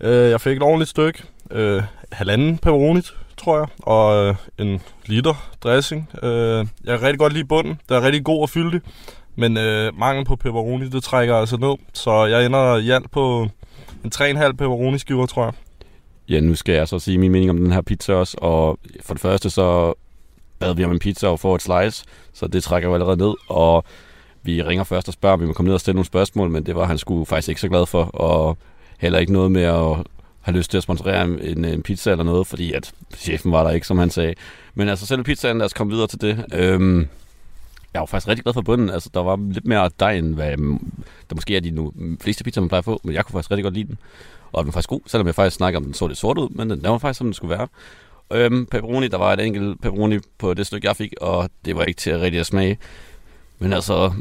Øh, 0.00 0.30
jeg 0.30 0.40
fik 0.40 0.56
et 0.56 0.62
ordentligt 0.62 0.90
stykke. 0.90 1.22
Øh, 1.50 1.82
halvanden 2.12 2.58
pepperoni, 2.58 3.00
tror 3.36 3.58
jeg. 3.58 3.66
Og 3.82 4.26
øh, 4.26 4.34
en 4.58 4.80
liter 5.06 5.50
dressing. 5.62 6.10
Øh, 6.22 6.66
jeg 6.84 6.98
kan 6.98 7.02
rigtig 7.02 7.18
godt 7.18 7.32
lide 7.32 7.44
bunden. 7.44 7.80
Den 7.88 7.96
er 7.96 8.02
rigtig 8.02 8.24
god 8.24 8.42
og 8.42 8.50
fyldig. 8.50 8.80
Men 9.36 9.56
øh, 9.56 9.98
mangel 9.98 10.24
på 10.24 10.36
pepperoni, 10.36 10.88
det 10.88 11.02
trækker 11.02 11.36
altså 11.36 11.56
ned. 11.56 11.74
Så 11.92 12.24
jeg 12.24 12.46
ender 12.46 12.76
i 12.76 12.90
alt 12.90 13.10
på 13.10 13.48
en 14.04 14.12
3,5 14.14 14.52
pepperoni 14.52 14.98
skiver, 14.98 15.26
tror 15.26 15.44
jeg. 15.44 15.52
Ja, 16.28 16.40
nu 16.40 16.54
skal 16.54 16.74
jeg 16.74 16.88
så 16.88 16.98
sige 16.98 17.18
min 17.18 17.32
mening 17.32 17.50
om 17.50 17.58
den 17.58 17.72
her 17.72 17.80
pizza 17.80 18.14
også. 18.14 18.36
Og 18.40 18.78
for 19.00 19.14
det 19.14 19.20
første 19.20 19.50
så 19.50 19.94
bad 20.58 20.74
vi 20.74 20.84
om 20.84 20.92
en 20.92 20.98
pizza 20.98 21.28
og 21.28 21.40
få 21.40 21.54
et 21.54 21.62
slice, 21.62 22.04
så 22.32 22.46
det 22.46 22.62
trækker 22.62 22.88
jo 22.88 22.94
allerede 22.94 23.16
ned. 23.16 23.34
Og 23.48 23.84
vi 24.42 24.62
ringer 24.62 24.84
først 24.84 25.08
og 25.08 25.14
spørger, 25.14 25.34
om 25.34 25.40
vi 25.40 25.46
må 25.46 25.52
komme 25.52 25.68
ned 25.68 25.74
og 25.74 25.80
stille 25.80 25.94
nogle 25.94 26.06
spørgsmål, 26.06 26.50
men 26.50 26.66
det 26.66 26.74
var 26.74 26.84
han 26.84 26.98
skulle 26.98 27.26
faktisk 27.26 27.48
ikke 27.48 27.60
så 27.60 27.68
glad 27.68 27.86
for. 27.86 28.04
Og 28.04 28.58
heller 28.98 29.18
ikke 29.18 29.32
noget 29.32 29.52
med 29.52 29.62
at 29.62 29.96
have 30.40 30.56
lyst 30.56 30.70
til 30.70 30.76
at 30.76 30.82
sponsorere 30.82 31.24
en, 31.24 31.64
en 31.64 31.82
pizza 31.82 32.10
eller 32.10 32.24
noget, 32.24 32.46
fordi 32.46 32.72
at 32.72 32.92
chefen 33.16 33.52
var 33.52 33.64
der 33.64 33.70
ikke, 33.70 33.86
som 33.86 33.98
han 33.98 34.10
sagde. 34.10 34.34
Men 34.74 34.88
altså 34.88 35.06
selv 35.06 35.22
pizzaen, 35.22 35.58
lad 35.58 35.66
os 35.66 35.72
komme 35.72 35.92
videre 35.92 36.06
til 36.06 36.20
det. 36.20 36.44
Øhm, 36.54 37.08
jeg 37.94 38.00
var 38.00 38.06
faktisk 38.06 38.28
rigtig 38.28 38.44
glad 38.44 38.54
for 38.54 38.62
bunden. 38.62 38.90
Altså, 38.90 39.10
der 39.14 39.20
var 39.20 39.40
lidt 39.52 39.66
mere 39.66 39.90
dej, 40.00 40.12
end 40.12 40.34
hvad 40.34 40.56
mm, 40.56 40.92
der 41.30 41.34
måske 41.34 41.56
er 41.56 41.60
de 41.60 41.70
nu, 41.70 41.92
mm, 41.94 42.18
fleste 42.18 42.44
pizzaer, 42.44 42.62
man 42.62 42.68
plejer 42.68 42.80
at 42.80 42.84
få, 42.84 43.00
men 43.04 43.14
jeg 43.14 43.24
kunne 43.24 43.32
faktisk 43.32 43.50
rigtig 43.50 43.64
godt 43.64 43.74
lide 43.74 43.88
den. 43.88 43.98
Og 44.52 44.64
den 44.64 44.66
var 44.66 44.72
faktisk 44.72 44.88
god, 44.88 45.00
selvom 45.06 45.26
jeg 45.26 45.34
faktisk 45.34 45.56
snakker 45.56 45.80
om, 45.80 45.84
den 45.84 45.94
så 45.94 46.06
lidt 46.06 46.18
sort 46.18 46.38
ud, 46.38 46.48
men 46.48 46.70
den, 46.70 46.80
den 46.80 46.90
var 46.90 46.98
faktisk, 46.98 47.18
som 47.18 47.26
den 47.26 47.34
skulle 47.34 47.58
være. 47.58 47.68
Øhm, 48.32 48.66
pepperoni, 48.66 49.08
der 49.08 49.18
var 49.18 49.32
et 49.32 49.40
enkelt 49.40 49.80
pepperoni 49.82 50.18
på 50.38 50.54
det 50.54 50.66
stykke, 50.66 50.88
jeg 50.88 50.96
fik, 50.96 51.14
og 51.20 51.50
det 51.64 51.76
var 51.76 51.84
ikke 51.84 51.98
til 51.98 52.10
at 52.10 52.20
rigtig 52.20 52.40
at 52.40 52.46
smage. 52.46 52.78
Men 53.58 53.72
altså, 53.72 54.12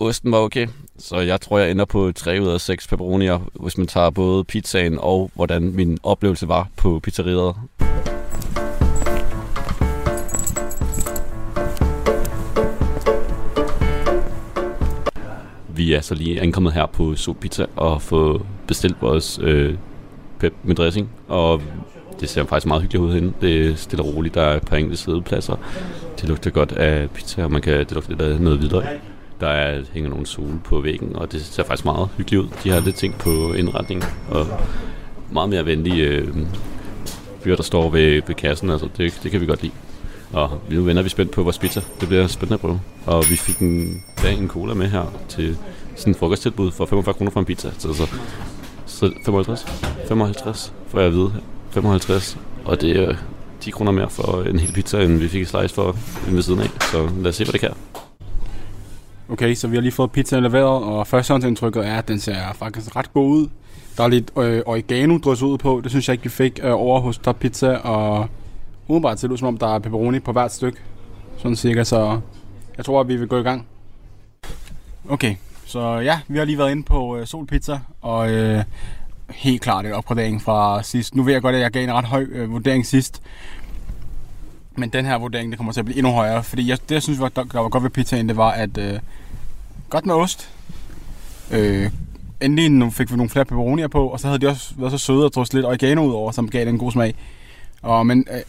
osten 0.00 0.32
var 0.32 0.38
okay, 0.38 0.68
så 0.98 1.18
jeg 1.20 1.40
tror, 1.40 1.58
jeg 1.58 1.70
ender 1.70 1.84
på 1.84 2.12
3 2.12 2.40
ud 2.42 2.48
af 2.48 2.60
6 2.60 2.88
pepperonier, 2.88 3.38
hvis 3.60 3.78
man 3.78 3.86
tager 3.86 4.10
både 4.10 4.44
pizzaen 4.44 4.98
og 4.98 5.30
hvordan 5.34 5.62
min 5.62 5.98
oplevelse 6.02 6.48
var 6.48 6.68
på 6.76 7.00
pizzeriet. 7.02 7.54
Vi 15.80 15.92
er 15.92 16.00
så 16.00 16.14
lige 16.14 16.40
ankommet 16.40 16.72
her 16.72 16.86
på 16.86 17.16
Sol 17.16 17.34
Pizza 17.34 17.66
og 17.76 18.02
få 18.02 18.46
bestilt 18.66 18.96
vores 19.02 19.40
øh, 19.42 19.74
pep 20.38 20.54
med 20.62 20.74
dressing, 20.74 21.10
og 21.28 21.62
det 22.20 22.28
ser 22.28 22.44
faktisk 22.44 22.66
meget 22.66 22.82
hyggeligt 22.82 23.04
ud 23.04 23.12
herinde. 23.12 23.32
Det 23.40 23.66
er 23.66 23.74
stille 23.74 24.04
og 24.04 24.14
roligt, 24.14 24.34
der 24.34 24.42
er 24.42 24.56
et 24.56 24.62
par 24.62 24.76
enkelte 24.76 25.02
sædepladser. 25.02 25.56
Det 26.20 26.28
lugter 26.28 26.50
godt 26.50 26.72
af 26.72 27.10
pizza, 27.10 27.44
og 27.44 27.52
man 27.52 27.62
kan, 27.62 27.78
det 27.78 27.92
lugter 27.92 28.10
lidt 28.10 28.20
af 28.22 28.40
noget 28.40 28.60
videre. 28.60 28.84
Der 29.40 29.48
er, 29.48 29.82
hænger 29.92 30.10
nogle 30.10 30.26
sole 30.26 30.60
på 30.64 30.80
væggen, 30.80 31.16
og 31.16 31.32
det 31.32 31.40
ser 31.40 31.64
faktisk 31.64 31.84
meget 31.84 32.08
hyggeligt 32.16 32.42
ud. 32.42 32.48
De 32.64 32.70
har 32.70 32.80
lidt 32.80 32.96
ting 32.96 33.14
på 33.14 33.52
indretningen, 33.52 34.08
og 34.30 34.46
meget 35.30 35.48
mere 35.48 35.66
venlige 35.66 36.06
øh, 36.06 36.28
fyre, 37.44 37.56
der 37.56 37.62
står 37.62 37.90
ved, 37.90 38.22
ved 38.26 38.34
kassen. 38.34 38.70
Altså, 38.70 38.88
det, 38.96 39.20
det 39.22 39.30
kan 39.30 39.40
vi 39.40 39.46
godt 39.46 39.62
lide. 39.62 39.72
Og 40.32 40.60
nu 40.70 40.82
vender 40.82 41.02
vi 41.02 41.08
spændt 41.08 41.32
på 41.32 41.42
vores 41.42 41.58
pizza. 41.58 41.80
Det 42.00 42.08
bliver 42.08 42.26
spændende 42.26 42.54
at 42.54 42.60
prøve. 42.60 42.80
Og 43.06 43.24
vi 43.30 43.36
fik 43.36 43.58
en, 43.58 44.02
en 44.38 44.48
cola 44.48 44.74
med 44.74 44.86
her 44.86 45.12
til 45.28 45.56
sådan 45.96 46.10
en 46.10 46.14
frokosttilbud 46.14 46.70
for 46.70 46.86
45 46.86 47.14
kroner 47.14 47.30
for 47.30 47.40
en 47.40 47.46
pizza. 47.46 47.70
Så, 47.78 47.92
så, 47.92 48.06
så 48.86 49.12
55, 49.24 49.66
55 50.08 50.72
får 50.88 50.98
jeg 50.98 51.08
at 51.08 51.12
vide. 51.12 51.32
55. 51.70 52.38
Og 52.64 52.80
det 52.80 52.96
er 52.96 53.08
øh, 53.08 53.16
10 53.60 53.70
kroner 53.70 53.92
mere 53.92 54.10
for 54.10 54.42
en 54.42 54.58
hel 54.58 54.72
pizza, 54.72 55.02
end 55.02 55.18
vi 55.18 55.28
fik 55.28 55.40
i 55.40 55.44
slice 55.44 55.74
for 55.74 55.96
ved 56.28 56.42
siden 56.42 56.60
af. 56.60 56.68
Så 56.80 57.08
lad 57.20 57.26
os 57.26 57.36
se, 57.36 57.44
hvad 57.44 57.52
det 57.52 57.60
kan. 57.60 57.70
Okay, 59.28 59.54
så 59.54 59.68
vi 59.68 59.76
har 59.76 59.80
lige 59.80 59.92
fået 59.92 60.10
pizzaen 60.10 60.42
leveret, 60.42 60.84
og 60.84 61.06
førstehåndsindtrykket 61.06 61.86
er, 61.86 61.94
at 61.94 62.08
den 62.08 62.20
ser 62.20 62.36
faktisk 62.54 62.96
ret 62.96 63.12
god 63.12 63.30
ud. 63.30 63.48
Der 63.96 64.04
er 64.04 64.08
lidt 64.08 64.30
øh, 64.38 64.62
oregano 64.66 65.18
drysset 65.18 65.46
ud 65.46 65.58
på, 65.58 65.80
det 65.82 65.90
synes 65.90 66.08
jeg 66.08 66.14
ikke, 66.14 66.22
vi 66.22 66.28
fik 66.28 66.60
øh, 66.62 66.72
over 66.72 67.00
hos 67.00 67.18
Top 67.18 67.38
Pizza, 67.38 67.74
og 67.74 68.28
umiddelbart 68.90 69.20
ser 69.20 69.28
det 69.28 69.32
ud 69.32 69.38
som 69.38 69.48
om, 69.48 69.56
der 69.56 69.74
er 69.74 69.78
pepperoni 69.78 70.20
på 70.20 70.32
hvert 70.32 70.52
stykke. 70.52 70.78
Sådan 71.38 71.56
cirka, 71.56 71.84
så 71.84 72.20
jeg 72.76 72.84
tror, 72.84 73.00
at 73.00 73.08
vi 73.08 73.16
vil 73.16 73.28
gå 73.28 73.38
i 73.38 73.42
gang. 73.42 73.66
Okay, 75.08 75.34
så 75.66 75.98
ja, 75.98 76.20
vi 76.28 76.38
har 76.38 76.44
lige 76.44 76.58
været 76.58 76.70
inde 76.70 76.82
på 76.82 77.16
øh, 77.16 77.26
Solpizza, 77.26 77.78
og 78.00 78.30
øh, 78.30 78.64
helt 79.30 79.62
klart 79.62 79.86
en 79.86 79.92
opgradering 79.92 80.42
fra 80.42 80.82
sidst. 80.82 81.14
Nu 81.14 81.22
ved 81.22 81.32
jeg 81.32 81.42
godt, 81.42 81.54
at 81.54 81.60
jeg 81.60 81.70
gav 81.70 81.84
en 81.84 81.92
ret 81.92 82.04
høj 82.04 82.26
øh, 82.30 82.50
vurdering 82.50 82.86
sidst, 82.86 83.22
men 84.76 84.88
den 84.88 85.06
her 85.06 85.18
vurdering, 85.18 85.50
det 85.50 85.58
kommer 85.58 85.72
til 85.72 85.80
at 85.80 85.84
blive 85.84 85.98
endnu 85.98 86.12
højere, 86.12 86.42
fordi 86.42 86.68
jeg, 86.68 86.78
det, 86.88 86.94
jeg 86.94 87.02
synes, 87.02 87.20
var, 87.20 87.28
der, 87.28 87.44
der 87.44 87.60
var 87.60 87.68
godt 87.68 87.82
ved 87.82 87.90
pizzaen, 87.90 88.28
det 88.28 88.36
var, 88.36 88.50
at 88.50 88.78
øh, 88.78 88.98
godt 89.90 90.06
med 90.06 90.14
ost. 90.14 90.50
Øh, 91.50 91.90
endelig 92.40 92.92
fik 92.92 93.10
vi 93.10 93.16
nogle 93.16 93.30
flere 93.30 93.44
pepperonier 93.44 93.88
på, 93.88 94.08
og 94.08 94.20
så 94.20 94.26
havde 94.26 94.38
de 94.38 94.48
også 94.48 94.74
været 94.76 94.92
så 94.92 94.98
søde 94.98 95.24
at 95.24 95.34
drøse 95.34 95.54
lidt 95.54 95.66
oregano 95.66 96.02
ud 96.02 96.12
over, 96.12 96.32
som 96.32 96.48
gav 96.48 96.60
den 96.60 96.74
en 96.74 96.78
god 96.78 96.92
smag. 96.92 97.14
Og, 97.82 98.06
men 98.06 98.26
øh, 98.32 98.40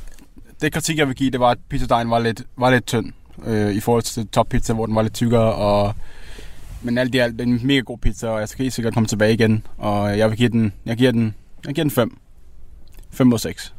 det 0.62 0.74
kritik, 0.74 0.98
jeg 0.98 1.08
vil 1.08 1.16
give, 1.16 1.32
det 1.32 1.40
var, 1.40 1.50
at 1.50 1.58
pizzadejen 1.70 2.10
var 2.10 2.20
lidt, 2.20 2.44
var 2.58 2.72
lidt 2.72 2.86
tynd 2.86 3.14
øh, 3.46 3.72
i 3.72 3.80
forhold 3.80 4.04
til 4.04 4.28
top 4.28 4.50
pizza, 4.50 4.74
hvor 4.74 4.86
den 4.86 4.96
var 4.96 5.02
lidt 5.02 5.14
tykkere. 5.14 5.54
Og, 5.54 5.94
men 6.82 6.98
alt 6.98 7.16
i 7.16 7.18
alt, 7.18 7.34
det 7.34 7.42
er 7.42 7.46
en 7.46 7.68
mega 7.68 7.80
god 7.80 7.98
pizza, 7.98 8.28
og 8.28 8.40
jeg 8.40 8.50
skal 8.50 8.64
helt 8.64 8.74
sikkert 8.74 8.94
komme 8.94 9.08
tilbage 9.08 9.34
igen. 9.34 9.66
Og 9.78 10.18
jeg 10.18 10.30
vil 10.30 10.38
give 10.38 10.50
den, 10.50 10.74
jeg 10.86 10.98
giver 10.98 11.12
den, 11.12 11.36
jeg 11.66 11.76
giver 11.76 11.84
den 11.84 11.92
5. 11.92 12.18
5 13.12 13.34
ud 13.34 13.38
6. 13.38 13.74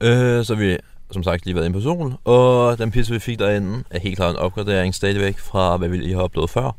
Øh, 0.00 0.44
så 0.44 0.54
vi 0.54 0.76
som 1.10 1.22
sagt 1.22 1.44
lige 1.44 1.54
været 1.54 1.66
inde 1.66 1.78
på 1.78 1.82
solen, 1.82 2.14
og 2.24 2.78
den 2.78 2.90
pizza, 2.90 3.12
vi 3.12 3.18
fik 3.18 3.38
derinde, 3.38 3.84
er 3.90 4.00
helt 4.00 4.16
klart 4.16 4.30
en 4.30 4.36
opgradering 4.36 4.94
stadigvæk 4.94 5.38
fra, 5.38 5.76
hvad 5.76 5.88
vi 5.88 5.96
lige 5.96 6.14
har 6.14 6.22
oplevet 6.22 6.50
før. 6.50 6.76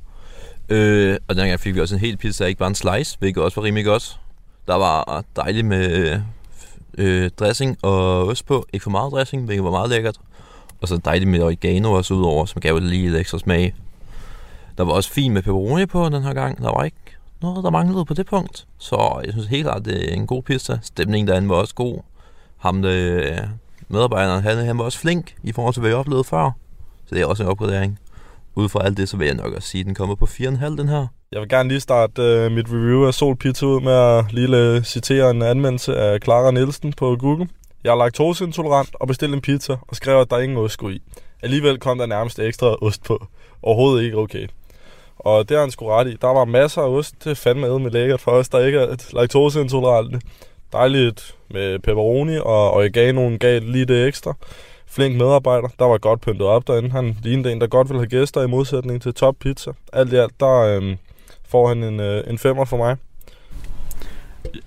Øh, 0.70 1.18
og 1.28 1.36
dengang 1.36 1.60
fik 1.60 1.76
vi 1.76 1.80
også 1.80 1.96
en 1.96 2.02
hel 2.02 2.18
pizza, 2.18 2.46
ikke 2.46 2.60
bare 2.60 2.68
en 2.68 2.76
slice, 2.76 3.18
hvilket 3.20 3.44
også 3.44 3.62
var 3.62 3.66
rimelig 3.66 3.86
godt. 3.86 4.20
Der 4.68 4.76
var 4.76 5.24
dejligt 5.36 5.66
med 5.66 6.22
Øh, 6.98 7.30
dressing 7.40 7.78
og 7.82 8.28
ost 8.28 8.46
på. 8.46 8.66
Ikke 8.74 8.84
for 8.84 8.90
meget 8.90 9.12
dressing, 9.12 9.46
hvilket 9.46 9.64
var 9.64 9.72
meget 9.72 9.90
lækkert. 9.90 10.18
Og 10.82 10.88
så 10.88 10.98
dejligt 10.98 11.30
med 11.30 11.44
oregano 11.44 11.92
også 11.92 12.14
udover, 12.14 12.46
som 12.46 12.62
gav 12.62 12.76
det 12.76 12.84
lige 12.84 13.08
lidt 13.08 13.16
ekstra 13.16 13.40
smag. 13.40 13.76
Der 14.78 14.84
var 14.84 14.92
også 14.92 15.10
fint 15.10 15.34
med 15.34 15.42
pepperoni 15.42 15.86
på 15.86 16.10
den 16.10 16.24
her 16.24 16.34
gang. 16.34 16.58
Der 16.58 16.72
var 16.72 16.84
ikke 16.84 16.98
noget, 17.42 17.64
der 17.64 17.70
manglede 17.70 18.06
på 18.06 18.14
det 18.14 18.26
punkt. 18.26 18.68
Så 18.78 19.22
jeg 19.26 19.34
synes 19.34 19.48
helt 19.48 19.66
klart, 19.66 19.86
det 19.86 20.10
er 20.10 20.16
en 20.16 20.28
god 20.28 20.44
pizza. 20.44 20.80
Stemningen 20.82 21.28
derinde 21.28 21.50
var 21.50 21.56
også 21.56 21.76
god. 21.76 22.00
Ham, 22.58 22.82
der, 22.82 23.48
medarbejderen, 23.88 24.44
han, 24.44 24.58
han 24.58 24.78
var 24.78 24.84
også 24.84 25.00
flink 25.00 25.36
i 25.44 25.52
forhold 25.52 25.74
til, 25.74 25.80
hvad 25.82 25.90
jeg 25.90 25.98
oplevede 25.98 26.24
før. 26.24 26.52
Så 27.06 27.16
det 27.16 27.22
er 27.22 27.26
også 27.26 27.44
en 27.44 27.50
opgradering. 27.50 28.00
Ud 28.56 28.70
fra 28.70 28.86
alt 28.86 28.98
det, 28.98 29.10
så 29.10 29.18
vil 29.18 29.28
jeg 29.28 29.36
nok 29.36 29.54
også 29.54 29.68
sige, 29.68 29.80
at 29.80 29.86
den 29.86 29.96
kommer 29.96 30.16
på 30.16 30.26
4,5 30.26 30.66
den 30.66 30.90
her. 30.90 31.08
Jeg 31.32 31.42
vil 31.42 31.50
gerne 31.50 31.70
lige 31.70 31.80
starte 31.80 32.46
uh, 32.46 32.52
mit 32.52 32.66
review 32.70 33.08
af 33.08 33.14
Sol 33.14 33.36
Pizza 33.36 33.66
ud 33.66 33.82
med 33.82 33.94
at 33.94 34.34
lige 34.34 34.84
citere 34.84 35.32
en 35.32 35.42
anmeldelse 35.42 35.96
af 35.96 36.20
Clara 36.24 36.52
Nielsen 36.52 36.94
på 36.94 37.16
Google. 37.20 37.48
Jeg 37.84 37.92
er 37.92 37.96
laktoseintolerant 37.96 38.90
og 38.94 39.08
bestilte 39.08 39.36
en 39.36 39.42
pizza 39.42 39.76
og 39.88 39.96
skrev, 39.96 40.20
at 40.20 40.30
der 40.30 40.40
ingen 40.40 40.58
ost 40.58 40.74
skulle 40.74 40.96
i. 40.96 41.02
Alligevel 41.42 41.80
kom 41.80 41.98
der 41.98 42.06
nærmest 42.06 42.40
ekstra 42.40 42.76
ost 42.82 43.04
på. 43.04 43.26
Overhovedet 43.64 44.04
ikke 44.04 44.18
okay. 44.18 44.48
Og 45.20 45.50
det 45.50 45.58
har 45.58 45.62
han 45.62 45.72
sgu 45.72 45.88
ret 45.88 46.08
i. 46.08 46.18
Der 46.22 46.28
var 46.28 46.46
masser 46.46 46.82
af 46.82 46.90
ost. 46.90 47.24
Det 47.24 47.32
er 47.32 47.36
fandme 47.36 47.80
med 47.80 47.92
lækkert 47.92 48.22
for 48.22 48.32
os, 48.32 48.50
der 48.50 48.66
ikke 48.66 48.80
er 48.80 48.96
laktoseintolerante. 49.14 50.22
Dejligt 50.74 51.36
med 51.50 51.80
pepperoni 51.80 52.38
og 52.38 52.74
oreganoen 52.74 53.40
gav 53.40 53.62
lige 53.62 53.86
det 53.86 54.08
ekstra. 54.08 54.34
Flink 54.92 55.18
medarbejder. 55.18 55.68
Der 55.80 55.86
var 55.86 55.98
godt 55.98 56.22
pyntet 56.22 56.48
op 56.48 56.68
derinde. 56.68 56.90
Han 56.90 57.18
lignede 57.24 57.52
en, 57.52 57.62
der 57.62 57.68
godt 57.68 57.90
ville 57.90 58.00
have 58.00 58.08
gæster 58.08 58.42
i 58.42 58.48
modsætning 58.48 59.02
til 59.02 59.14
Top 59.14 59.36
Pizza. 59.40 59.72
Alt 59.94 60.14
i 60.14 60.16
alt, 60.16 60.40
der 60.40 60.60
øh, 60.60 60.96
får 61.50 61.68
han 61.68 61.84
en, 61.84 62.00
øh, 62.00 62.24
en 62.28 62.38
femmer 62.38 62.66
for 62.66 62.78
mig. 62.78 62.98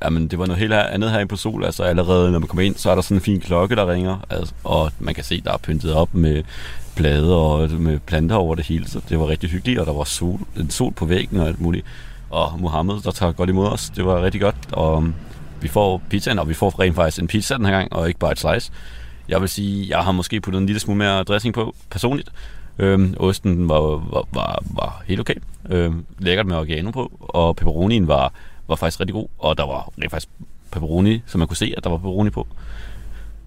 Jamen, 0.04 0.28
det 0.28 0.38
var 0.38 0.46
noget 0.46 0.60
helt 0.60 0.72
andet 0.72 1.10
her 1.10 1.26
på 1.26 1.36
Sol. 1.36 1.64
Altså 1.64 1.82
allerede, 1.82 2.32
når 2.32 2.38
man 2.38 2.48
kommer 2.48 2.62
ind, 2.62 2.76
så 2.76 2.90
er 2.90 2.94
der 2.94 3.02
sådan 3.02 3.16
en 3.16 3.20
fin 3.20 3.40
klokke, 3.40 3.76
der 3.76 3.90
ringer. 3.90 4.18
Altså, 4.30 4.54
og 4.64 4.92
man 4.98 5.14
kan 5.14 5.24
se, 5.24 5.40
der 5.40 5.52
er 5.52 5.56
pyntet 5.56 5.94
op 5.94 6.14
med 6.14 6.42
blade 6.96 7.36
og 7.36 7.70
med 7.70 7.98
planter 7.98 8.36
over 8.36 8.54
det 8.54 8.64
hele. 8.64 8.88
Så 8.88 9.00
det 9.08 9.18
var 9.18 9.28
rigtig 9.28 9.50
hyggeligt, 9.50 9.80
og 9.80 9.86
der 9.86 9.92
var 9.92 10.04
sol, 10.04 10.40
en 10.56 10.70
sol 10.70 10.92
på 10.92 11.04
væggen 11.04 11.40
og 11.40 11.46
alt 11.46 11.60
muligt. 11.60 11.86
Og 12.30 12.52
Mohammed, 12.58 13.00
der 13.04 13.10
tager 13.10 13.32
godt 13.32 13.50
imod 13.50 13.66
os. 13.66 13.90
Det 13.90 14.04
var 14.04 14.22
rigtig 14.22 14.40
godt. 14.40 14.56
Og 14.72 15.02
øhm, 15.02 15.14
vi 15.60 15.68
får 15.68 16.02
pizzaen, 16.10 16.38
og 16.38 16.48
vi 16.48 16.54
får 16.54 16.80
rent 16.80 16.94
faktisk 16.94 17.22
en 17.22 17.26
pizza 17.26 17.54
den 17.54 17.64
her 17.64 17.72
gang, 17.72 17.92
og 17.92 18.08
ikke 18.08 18.20
bare 18.20 18.32
et 18.32 18.38
slice. 18.38 18.72
Jeg 19.28 19.40
vil 19.40 19.48
sige, 19.48 19.88
jeg 19.88 20.04
har 20.04 20.12
måske 20.12 20.40
puttet 20.40 20.60
en 20.60 20.66
lille 20.66 20.80
smule 20.80 20.98
mere 20.98 21.22
dressing 21.24 21.54
på, 21.54 21.74
personligt. 21.90 22.32
Øhm, 22.78 23.14
osten 23.16 23.68
var, 23.68 23.80
var, 23.80 24.28
var, 24.32 24.62
var 24.74 25.02
helt 25.06 25.20
okay. 25.20 25.34
Øhm, 25.70 26.04
lækkert 26.18 26.46
med 26.46 26.56
oregano 26.56 26.90
på, 26.90 27.12
og 27.20 27.56
pepperonien 27.56 28.08
var, 28.08 28.32
var 28.68 28.76
faktisk 28.76 29.00
rigtig 29.00 29.14
god, 29.14 29.28
og 29.38 29.58
der 29.58 29.66
var 29.66 29.92
rent 29.98 30.10
faktisk 30.10 30.28
pepperoni, 30.70 31.22
så 31.26 31.38
man 31.38 31.46
kunne 31.46 31.56
se, 31.56 31.74
at 31.76 31.84
der 31.84 31.90
var 31.90 31.96
pepperoni 31.96 32.30
på. 32.30 32.46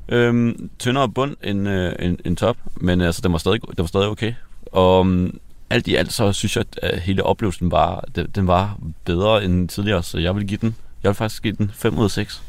Øhm, 0.10 0.70
tyndere 0.80 1.10
bund 1.10 1.36
end, 1.44 1.70
øh, 1.70 1.94
end, 2.00 2.18
end 2.26 2.38
top, 2.38 2.58
men 2.76 3.02
altså, 3.02 3.22
den 3.22 3.32
var 3.32 3.38
stadig, 3.38 3.62
den 3.62 3.78
var 3.78 3.86
stadig 3.86 4.08
okay. 4.08 4.34
Og 4.66 5.06
øhm, 5.06 5.40
alt 5.70 5.88
i 5.88 5.96
alt, 5.96 6.14
så 6.14 6.32
synes 6.32 6.56
jeg, 6.56 6.66
at 6.82 7.02
hele 7.02 7.24
oplevelsen 7.24 7.72
var, 7.72 8.04
den, 8.16 8.28
den 8.36 8.48
var 8.48 8.78
bedre 9.06 9.46
end 9.46 9.70
tidligere, 9.70 10.04
så 10.04 10.20
jeg 10.20 10.36
vil 10.36 10.48
give 10.48 10.60
den, 10.62 10.76
jeg 11.04 11.10
vil 11.10 11.16
faktisk 11.16 11.44
give 11.44 11.56
den 11.56 11.72
5 11.74 11.98
ud 11.98 12.04
af 12.04 12.12
6. 12.12 12.44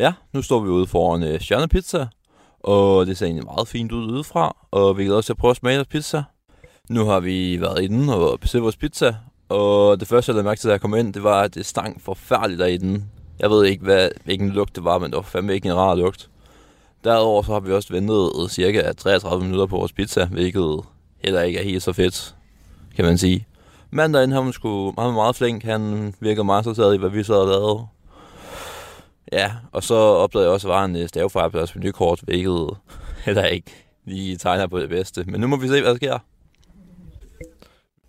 Ja, 0.00 0.12
nu 0.32 0.42
står 0.42 0.60
vi 0.60 0.68
ude 0.68 0.86
foran 0.86 1.22
øh, 1.22 1.40
Stjerne 1.40 1.68
Pizza, 1.68 2.06
og 2.60 3.06
det 3.06 3.18
ser 3.18 3.26
egentlig 3.26 3.44
meget 3.44 3.68
fint 3.68 3.92
ud 3.92 4.12
udefra, 4.12 4.56
og 4.70 4.98
vi 4.98 5.04
glæder 5.04 5.18
os 5.18 5.26
til 5.26 5.32
at 5.32 5.36
prøve 5.36 5.50
at 5.50 5.56
smage 5.56 5.76
deres 5.76 5.88
pizza. 5.88 6.22
Nu 6.88 7.04
har 7.04 7.20
vi 7.20 7.60
været 7.60 7.82
inde 7.82 8.16
og 8.16 8.40
besøgt 8.40 8.62
vores 8.62 8.76
pizza, 8.76 9.14
og 9.48 10.00
det 10.00 10.08
første, 10.08 10.30
jeg 10.30 10.34
lavede 10.34 10.48
mærke 10.48 10.60
til, 10.60 10.68
da 10.68 10.72
jeg 10.72 10.80
kom 10.80 10.94
ind, 10.94 11.14
det 11.14 11.22
var, 11.22 11.40
at 11.40 11.54
det 11.54 11.66
stank 11.66 12.00
forfærdeligt 12.00 12.60
derinde. 12.60 13.04
Jeg 13.38 13.50
ved 13.50 13.64
ikke, 13.64 13.84
hvad, 13.84 14.08
hvilken 14.24 14.48
lugt 14.48 14.76
det 14.76 14.84
var, 14.84 14.98
men 14.98 15.10
det 15.10 15.16
var 15.16 15.22
fandme 15.22 15.54
ikke 15.54 15.68
en 15.68 15.76
rar 15.76 15.94
lugt. 15.94 16.30
Derudover 17.04 17.42
så 17.42 17.52
har 17.52 17.60
vi 17.60 17.72
også 17.72 17.92
ventet 17.92 18.30
øh, 18.42 18.48
cirka 18.48 18.92
33 18.92 19.44
minutter 19.44 19.66
på 19.66 19.76
vores 19.76 19.92
pizza, 19.92 20.24
hvilket 20.24 20.80
heller 21.24 21.42
ikke 21.42 21.58
er 21.58 21.64
helt 21.64 21.82
så 21.82 21.92
fedt, 21.92 22.34
kan 22.96 23.04
man 23.04 23.18
sige. 23.18 23.46
Manden 23.90 24.14
derinde, 24.14 24.34
han 24.34 24.44
var 24.44 24.92
meget, 24.96 25.14
meget 25.14 25.36
flink. 25.36 25.64
Han 25.64 26.14
virkede 26.20 26.44
meget 26.44 26.62
interesseret 26.62 26.94
i, 26.94 26.98
hvad 26.98 27.10
vi 27.10 27.22
så 27.22 27.34
havde 27.34 27.46
lavet. 27.46 27.86
Ja, 29.32 29.52
og 29.72 29.82
så 29.82 29.94
opdagede 29.94 30.46
jeg 30.46 30.52
også, 30.52 30.68
at 30.68 30.70
der 30.70 30.76
var 30.76 30.84
en 30.84 30.96
øh, 30.96 31.08
stavefejl 31.08 31.50
på 31.50 31.58
deres 31.58 31.74
menukort, 31.74 32.20
hvilket 32.22 32.76
heller 33.26 33.44
ikke 33.44 33.70
lige 34.04 34.36
tegner 34.36 34.66
på 34.66 34.78
det 34.78 34.88
bedste. 34.88 35.24
Men 35.24 35.40
nu 35.40 35.46
må 35.46 35.56
vi 35.56 35.68
se, 35.68 35.80
hvad 35.80 35.90
der 35.90 35.96
sker. 35.96 36.18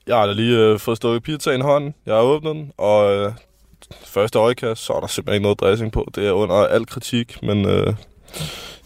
Jeg 0.08 0.18
har 0.18 0.26
da 0.26 0.34
lige 0.34 0.58
øh, 0.58 0.80
fået 0.80 0.98
stukket 0.98 1.24
pizza 1.24 1.52
i 1.52 1.60
hånden. 1.60 1.94
Jeg 2.06 2.16
har 2.16 2.22
åbnet 2.22 2.56
den, 2.56 2.72
og 2.78 3.14
øh, 3.16 3.34
første 4.06 4.40
øjekast, 4.40 4.82
så 4.82 4.94
er 4.94 5.00
der 5.00 5.08
simpelthen 5.08 5.36
ikke 5.36 5.44
noget 5.44 5.60
dressing 5.60 5.92
på. 5.92 6.12
Det 6.16 6.28
er 6.28 6.32
under 6.32 6.56
al 6.56 6.86
kritik, 6.86 7.44
men 7.44 7.66
øh, 7.66 7.94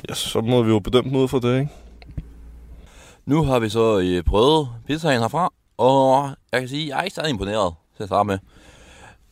ja, 0.09 0.13
så 0.13 0.41
må 0.41 0.63
vi 0.63 0.69
jo 0.69 0.79
bedømme 0.79 1.09
den 1.09 1.17
ud 1.17 1.27
fra 1.27 1.39
det, 1.39 1.59
ikke? 1.59 1.71
Nu 3.25 3.43
har 3.43 3.59
vi 3.59 3.69
så 3.69 3.99
øh, 3.99 4.23
prøvet 4.23 4.67
pizzaen 4.87 5.21
herfra, 5.21 5.53
og 5.77 6.29
jeg 6.51 6.59
kan 6.59 6.69
sige, 6.69 6.83
at 6.83 6.89
jeg 6.89 6.99
er 6.99 7.03
ikke 7.03 7.15
særlig 7.15 7.29
imponeret 7.29 7.73
til 7.97 8.03
at 8.03 8.09
starte 8.09 8.27
med. 8.27 8.39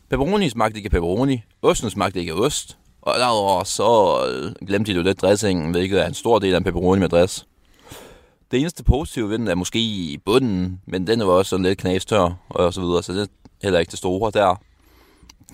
Pepperoni 0.09 0.49
smagte 0.49 0.77
ikke 0.77 0.89
pepperoni, 0.89 1.41
osten 1.61 1.89
smagte 1.89 2.19
ikke 2.19 2.33
ost, 2.33 2.77
og 3.05 3.19
derudover 3.19 3.63
så 3.63 4.17
øh, 4.27 4.67
glemte 4.67 4.91
de 4.91 4.97
jo 4.97 5.03
lidt 5.03 5.21
dressingen, 5.21 5.71
hvilket 5.71 6.01
er 6.01 6.07
en 6.07 6.13
stor 6.13 6.39
del 6.39 6.53
af 6.53 6.57
en 6.57 6.63
pepperoni 6.63 6.99
med 6.99 7.09
dress. 7.09 7.45
Det 8.51 8.59
eneste 8.59 8.83
positive 8.83 9.29
ved 9.29 9.37
den 9.37 9.47
er 9.47 9.55
måske 9.55 9.79
i 9.79 10.17
bunden, 10.25 10.81
men 10.85 11.07
den 11.07 11.19
var 11.19 11.25
også 11.25 11.49
sådan 11.49 11.65
lidt 11.65 11.79
knastør 11.79 12.31
og 12.49 12.73
så 12.73 12.81
videre, 12.81 13.03
så 13.03 13.13
det 13.13 13.21
er 13.21 13.27
heller 13.63 13.79
ikke 13.79 13.91
det 13.91 13.99
store 13.99 14.31
der. 14.31 14.55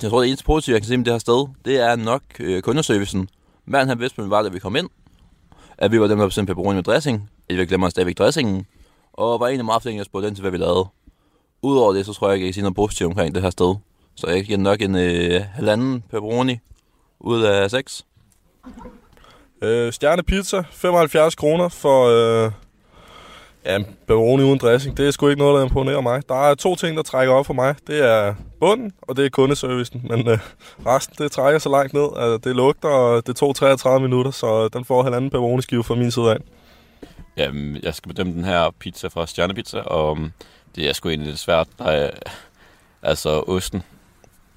Jeg 0.02 0.10
tror, 0.10 0.20
det 0.20 0.28
eneste 0.28 0.46
positive, 0.46 0.74
jeg 0.74 0.82
kan 0.82 0.88
se 0.88 0.98
med 0.98 1.06
det 1.06 1.14
her 1.14 1.20
sted, 1.20 1.48
det 1.66 1.80
er 1.80 1.96
nok 1.96 2.22
øh, 2.40 2.62
kundeservicen. 2.62 3.30
Manden 3.66 3.90
han 3.90 4.00
vidste, 4.00 4.30
var, 4.30 4.42
da 4.42 4.50
vi 4.50 4.60
kom 4.60 4.76
ind, 4.76 4.90
at 5.78 5.92
vi 5.92 6.02
var 6.02 6.08
dem, 6.08 6.18
der 6.18 6.26
bestemte 6.26 6.50
pepperoni 6.50 6.76
med 6.76 6.84
dressing, 6.84 7.30
at 7.50 7.58
vi 7.58 7.66
glemmer 7.66 7.90
stadigvæk 7.90 8.18
dressingen, 8.18 8.66
og 9.14 9.40
var 9.40 9.48
egentlig 9.48 9.66
meget 9.66 9.82
flink 9.82 10.00
at 10.00 10.06
spørge 10.06 10.26
den 10.26 10.36
til, 10.36 10.42
hvad 10.42 10.52
vi 10.52 10.58
lavede. 10.58 10.86
Udover 11.62 11.94
det, 11.94 12.06
så 12.06 12.14
tror 12.14 12.28
jeg 12.28 12.36
ikke, 12.36 12.46
jeg 12.46 12.50
kan 12.50 12.54
sige 12.54 12.64
noget 12.64 12.76
positivt 12.76 13.08
omkring 13.08 13.36
det 13.36 13.44
her 13.44 13.50
sted. 13.50 13.76
Så 14.16 14.28
jeg 14.28 14.44
giver 14.44 14.58
nok 14.58 14.82
en 14.82 14.96
øh, 14.96 15.42
halvanden 15.54 16.04
pepperoni 16.10 16.58
ud 17.20 17.44
af 17.44 17.70
6. 17.70 18.06
Øh, 19.62 19.94
stjerne 19.94 20.24
pizza, 20.24 20.64
75 20.72 21.36
kroner 21.36 21.70
for 21.70 22.06
øh, 22.08 22.52
ja, 23.66 23.78
pepperoni 24.08 24.44
uden 24.44 24.60
dressing. 24.60 24.98
Det 24.98 25.08
er 25.08 25.12
sgu 25.12 25.28
ikke 25.28 25.40
noget, 25.40 25.58
der 25.60 25.66
imponerer 25.66 26.02
mig. 26.02 26.30
Der 26.30 26.50
er 26.50 26.56
to 26.56 26.76
ting, 26.76 26.98
der 26.98 27.04
trækker 27.04 27.34
op 27.34 27.46
for 27.46 27.54
mig. 27.54 27.76
Det 27.88 28.06
er 28.06 28.36
bunden, 28.60 28.94
og 29.02 29.18
det 29.18 29.26
er 29.26 29.30
kundeservicen. 29.30 30.02
Men 30.10 30.28
øh, 30.28 30.38
resten, 30.86 31.16
det 31.24 31.32
trækker 31.32 31.60
så 31.60 31.70
langt 31.70 31.94
ned. 31.94 32.08
at 32.18 32.44
det 32.44 32.56
lugter, 32.56 32.90
og 32.90 33.28
det 33.28 33.36
tog 33.36 33.56
33 33.56 34.08
minutter, 34.08 34.32
så 34.32 34.68
den 34.68 34.86
får 34.86 35.04
halvanden 35.04 35.30
pepperoni 35.30 35.62
skive 35.62 35.84
fra 35.84 35.96
min 35.96 36.12
side 36.12 36.32
af. 36.32 36.38
Jamen, 37.38 37.78
jeg 37.84 37.96
skal 37.96 38.10
bedømme 38.10 38.34
den 38.34 38.46
her 38.46 38.70
pizza 38.80 39.08
fra 39.08 39.28
Stjernepizza, 39.28 39.80
og 39.80 40.12
um, 40.12 40.32
det 40.76 40.90
er 40.90 40.94
sgu 40.94 41.10
egentlig 41.10 41.28
lidt 41.30 41.40
svært. 41.40 41.68
Der 41.80 41.86
er, 41.86 42.10
altså, 43.04 43.44
osten 43.48 43.84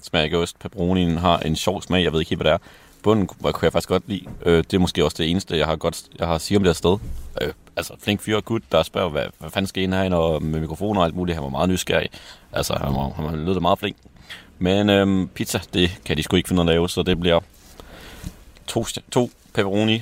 smager 0.03 0.23
ikke 0.23 0.37
ost. 0.37 0.59
Pepperonien 0.59 1.17
har 1.17 1.39
en 1.39 1.55
sjov 1.55 1.81
smag, 1.81 2.03
jeg 2.03 2.13
ved 2.13 2.19
ikke 2.19 2.29
helt, 2.29 2.41
hvad 2.41 2.51
det 2.51 2.53
er. 2.53 2.67
Bunden 3.03 3.27
kunne 3.27 3.59
jeg 3.61 3.71
faktisk 3.71 3.89
godt 3.89 4.03
lide. 4.07 4.25
Øh, 4.45 4.57
det 4.57 4.73
er 4.73 4.79
måske 4.79 5.05
også 5.05 5.17
det 5.17 5.29
eneste, 5.29 5.57
jeg 5.57 5.65
har, 5.65 5.75
godt, 5.75 6.03
jeg 6.19 6.27
har 6.27 6.37
sige 6.37 6.57
om 6.57 6.63
det 6.63 6.69
her 6.69 6.73
sted. 6.73 6.97
Øh, 7.41 7.53
altså, 7.75 7.93
flink 7.99 8.21
fyr 8.21 8.35
og 8.35 8.45
gut, 8.45 8.61
der 8.71 8.83
spørger, 8.83 9.09
hvad, 9.09 9.25
hvad 9.39 9.49
fanden 9.49 9.67
skal 9.67 9.83
ind 9.83 9.93
herinde, 9.93 10.17
og 10.17 10.43
med 10.43 10.59
mikrofoner 10.59 10.99
og 10.99 11.05
alt 11.05 11.15
muligt. 11.15 11.35
Han 11.35 11.43
var 11.43 11.49
meget 11.49 11.69
nysgerrig. 11.69 12.09
Altså, 12.51 12.73
han, 12.73 12.93
var, 12.93 13.29
han 13.29 13.45
lød 13.45 13.59
meget 13.59 13.79
flink. 13.79 13.97
Men 14.59 14.89
øh, 14.89 15.27
pizza, 15.27 15.59
det 15.73 16.01
kan 16.05 16.17
de 16.17 16.23
sgu 16.23 16.35
ikke 16.35 16.49
finde 16.49 16.61
at 16.61 16.65
lave, 16.65 16.89
så 16.89 17.03
det 17.03 17.19
bliver 17.19 17.39
to, 18.67 18.85
to 19.11 19.29
pepperoni 19.53 20.01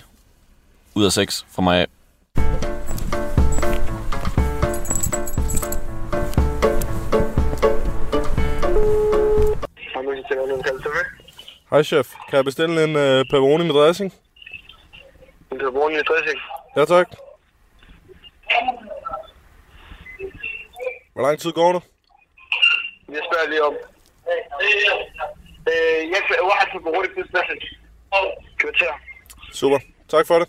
ud 0.95 1.05
af 1.05 1.11
seks 1.11 1.45
for 1.51 1.61
mig. 1.61 1.87
Hej 11.71 11.83
chef, 11.83 12.07
kan 12.29 12.37
jeg 12.37 12.45
bestille 12.45 12.83
en 12.83 12.95
øh, 12.95 13.25
pepperoni 13.25 13.63
med 13.63 13.73
dressing? 13.73 14.13
En 15.51 15.57
pepperoni 15.59 15.95
med 15.95 16.03
dressing? 16.03 16.39
Ja 16.75 16.85
tak. 16.85 17.07
Hvor 21.13 21.21
lang 21.21 21.39
tid 21.39 21.51
går 21.51 21.73
det? 21.73 21.81
Jeg 23.09 23.21
spørger 23.27 23.49
lige 23.49 23.63
om. 23.63 23.73
Øh, 25.71 26.09
jeg 26.13 26.19
skal 26.23 26.35
have 26.35 26.65
en 26.65 26.71
pepperoni 26.73 27.07
med 27.15 27.23
dressing. 27.33 27.61
Kvarter. 28.57 28.93
Super, 29.53 29.79
tak 30.09 30.27
for 30.27 30.39
det. 30.39 30.47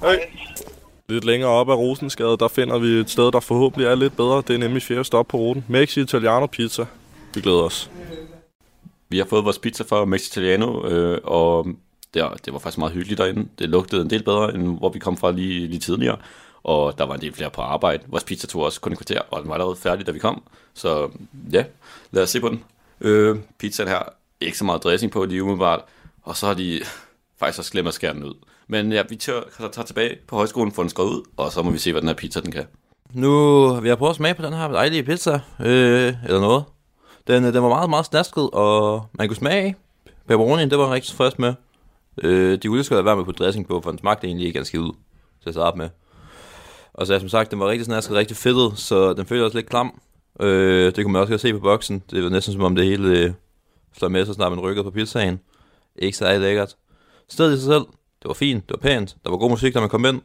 Hej. 0.00 0.30
Lidt 1.08 1.24
længere 1.24 1.50
op 1.50 1.68
ad 1.68 1.74
Rosensgade, 1.74 2.38
der 2.38 2.48
finder 2.48 2.78
vi 2.78 2.86
et 2.86 3.10
sted, 3.10 3.32
der 3.32 3.40
forhåbentlig 3.40 3.86
er 3.86 3.94
lidt 3.94 4.16
bedre. 4.16 4.36
Det 4.36 4.54
er 4.54 4.58
nemlig 4.58 4.82
fjerde 4.82 5.04
stop 5.04 5.26
på 5.28 5.36
ruten. 5.36 5.64
Mexi 5.68 6.00
Italiano 6.00 6.46
Pizza. 6.46 6.86
Vi 7.34 7.40
glæder 7.40 7.62
os. 7.62 7.90
Vi 9.12 9.18
har 9.18 9.24
fået 9.24 9.44
vores 9.44 9.58
pizza 9.58 9.84
fra 9.84 10.04
Mexitaliano, 10.04 10.86
øh, 10.88 11.20
og 11.24 11.66
det, 12.14 12.24
det 12.44 12.52
var 12.52 12.58
faktisk 12.58 12.78
meget 12.78 12.94
hyggeligt 12.94 13.18
derinde. 13.18 13.48
Det 13.58 13.68
lugtede 13.68 14.02
en 14.02 14.10
del 14.10 14.22
bedre, 14.22 14.54
end 14.54 14.78
hvor 14.78 14.88
vi 14.88 14.98
kom 14.98 15.16
fra 15.16 15.30
lige, 15.32 15.66
lige 15.66 15.80
tidligere. 15.80 16.16
og 16.62 16.98
der 16.98 17.04
var 17.04 17.14
en 17.14 17.20
del 17.20 17.32
flere 17.34 17.50
på 17.50 17.60
arbejde. 17.60 18.02
Vores 18.06 18.24
pizza 18.24 18.46
tog 18.46 18.62
også 18.62 18.80
kun 18.80 18.92
et 18.92 18.98
kvarter, 18.98 19.20
og 19.30 19.40
den 19.40 19.48
var 19.48 19.54
allerede 19.54 19.76
færdig, 19.76 20.06
da 20.06 20.12
vi 20.12 20.18
kom. 20.18 20.42
Så 20.74 21.08
ja, 21.52 21.64
lad 22.10 22.22
os 22.22 22.30
se 22.30 22.40
på 22.40 22.48
den. 22.48 22.64
Øh, 23.00 23.36
pizzaen 23.58 23.88
her, 23.88 23.98
ikke 24.40 24.58
så 24.58 24.64
meget 24.64 24.84
dressing 24.84 25.12
på 25.12 25.24
lige 25.24 25.42
umiddelbart, 25.42 25.80
og 26.22 26.36
så 26.36 26.46
har 26.46 26.54
de 26.54 26.80
faktisk 27.40 27.58
også 27.58 27.72
glemt 27.72 27.88
at 27.88 27.94
skære 27.94 28.14
den 28.14 28.24
ud. 28.24 28.34
Men 28.66 28.92
ja, 28.92 29.02
vi 29.08 29.16
tager, 29.16 29.40
tager 29.72 29.86
tilbage 29.86 30.16
på 30.28 30.36
højskolen, 30.36 30.72
får 30.72 30.82
den 30.82 30.90
skåret 30.90 31.08
ud, 31.08 31.22
og 31.36 31.52
så 31.52 31.62
må 31.62 31.70
vi 31.70 31.78
se, 31.78 31.92
hvad 31.92 32.00
den 32.00 32.08
her 32.08 32.16
pizza 32.16 32.40
den 32.40 32.52
kan. 32.52 32.64
Nu 33.14 33.74
vi 33.80 33.88
jeg 33.88 33.98
prøvet 33.98 34.10
at 34.10 34.16
smage 34.16 34.34
på 34.34 34.42
den 34.42 34.52
her 34.52 34.68
dejlige 34.68 35.02
pizza, 35.02 35.40
øh, 35.60 36.14
eller 36.24 36.40
noget. 36.40 36.64
Den, 37.26 37.44
øh, 37.44 37.52
den 37.54 37.62
var 37.62 37.68
meget, 37.68 37.90
meget 37.90 38.06
snasket, 38.06 38.50
og 38.50 39.06
man 39.12 39.28
kunne 39.28 39.36
smage. 39.36 39.76
Pepperoni, 40.28 40.68
det 40.68 40.78
var 40.78 40.92
rigtig 40.92 41.16
frisk 41.16 41.38
med. 41.38 41.54
Øh, 42.22 42.58
de 42.62 42.70
udskrev 42.70 42.84
skulle 42.84 43.04
være 43.04 43.16
med 43.16 43.24
på 43.24 43.32
dressing 43.32 43.68
på, 43.68 43.80
for 43.80 43.90
den 43.90 43.98
smagte 43.98 44.26
egentlig 44.26 44.46
ikke 44.46 44.58
ganske 44.58 44.80
ud 44.80 44.92
til 45.42 45.48
at 45.48 45.54
starte 45.54 45.78
med. 45.78 45.88
Og 46.94 47.06
så 47.06 47.18
som 47.18 47.28
sagt, 47.28 47.50
den 47.50 47.60
var 47.60 47.68
rigtig 47.68 47.84
snasket, 47.84 48.16
rigtig 48.16 48.36
fedtet, 48.36 48.78
så 48.78 49.12
den 49.12 49.26
følte 49.26 49.44
også 49.44 49.58
lidt 49.58 49.68
klam. 49.68 50.00
Øh, 50.40 50.96
det 50.96 51.04
kunne 51.04 51.12
man 51.12 51.22
også 51.22 51.38
se 51.38 51.52
på 51.52 51.58
boksen. 51.58 52.02
Det 52.10 52.24
var 52.24 52.30
næsten 52.30 52.52
som 52.52 52.62
om 52.62 52.74
det 52.74 52.84
hele 52.84 53.18
øh, 53.18 53.32
slår 53.96 54.08
med, 54.08 54.26
så 54.26 54.32
snart 54.32 54.52
man 54.52 54.60
rykkede 54.60 54.84
på 54.84 54.90
pizzaen. 54.90 55.40
Ikke 55.96 56.16
så 56.16 56.38
lækkert. 56.38 56.76
Stedet 57.28 57.52
i 57.52 57.56
sig 57.56 57.66
selv, 57.66 57.84
det 58.22 58.28
var 58.28 58.34
fint, 58.34 58.68
det 58.68 58.76
var 58.82 58.88
pænt, 58.88 59.16
der 59.24 59.30
var 59.30 59.36
god 59.36 59.50
musik, 59.50 59.74
da 59.74 59.80
man 59.80 59.88
kom 59.88 60.04
ind. 60.04 60.20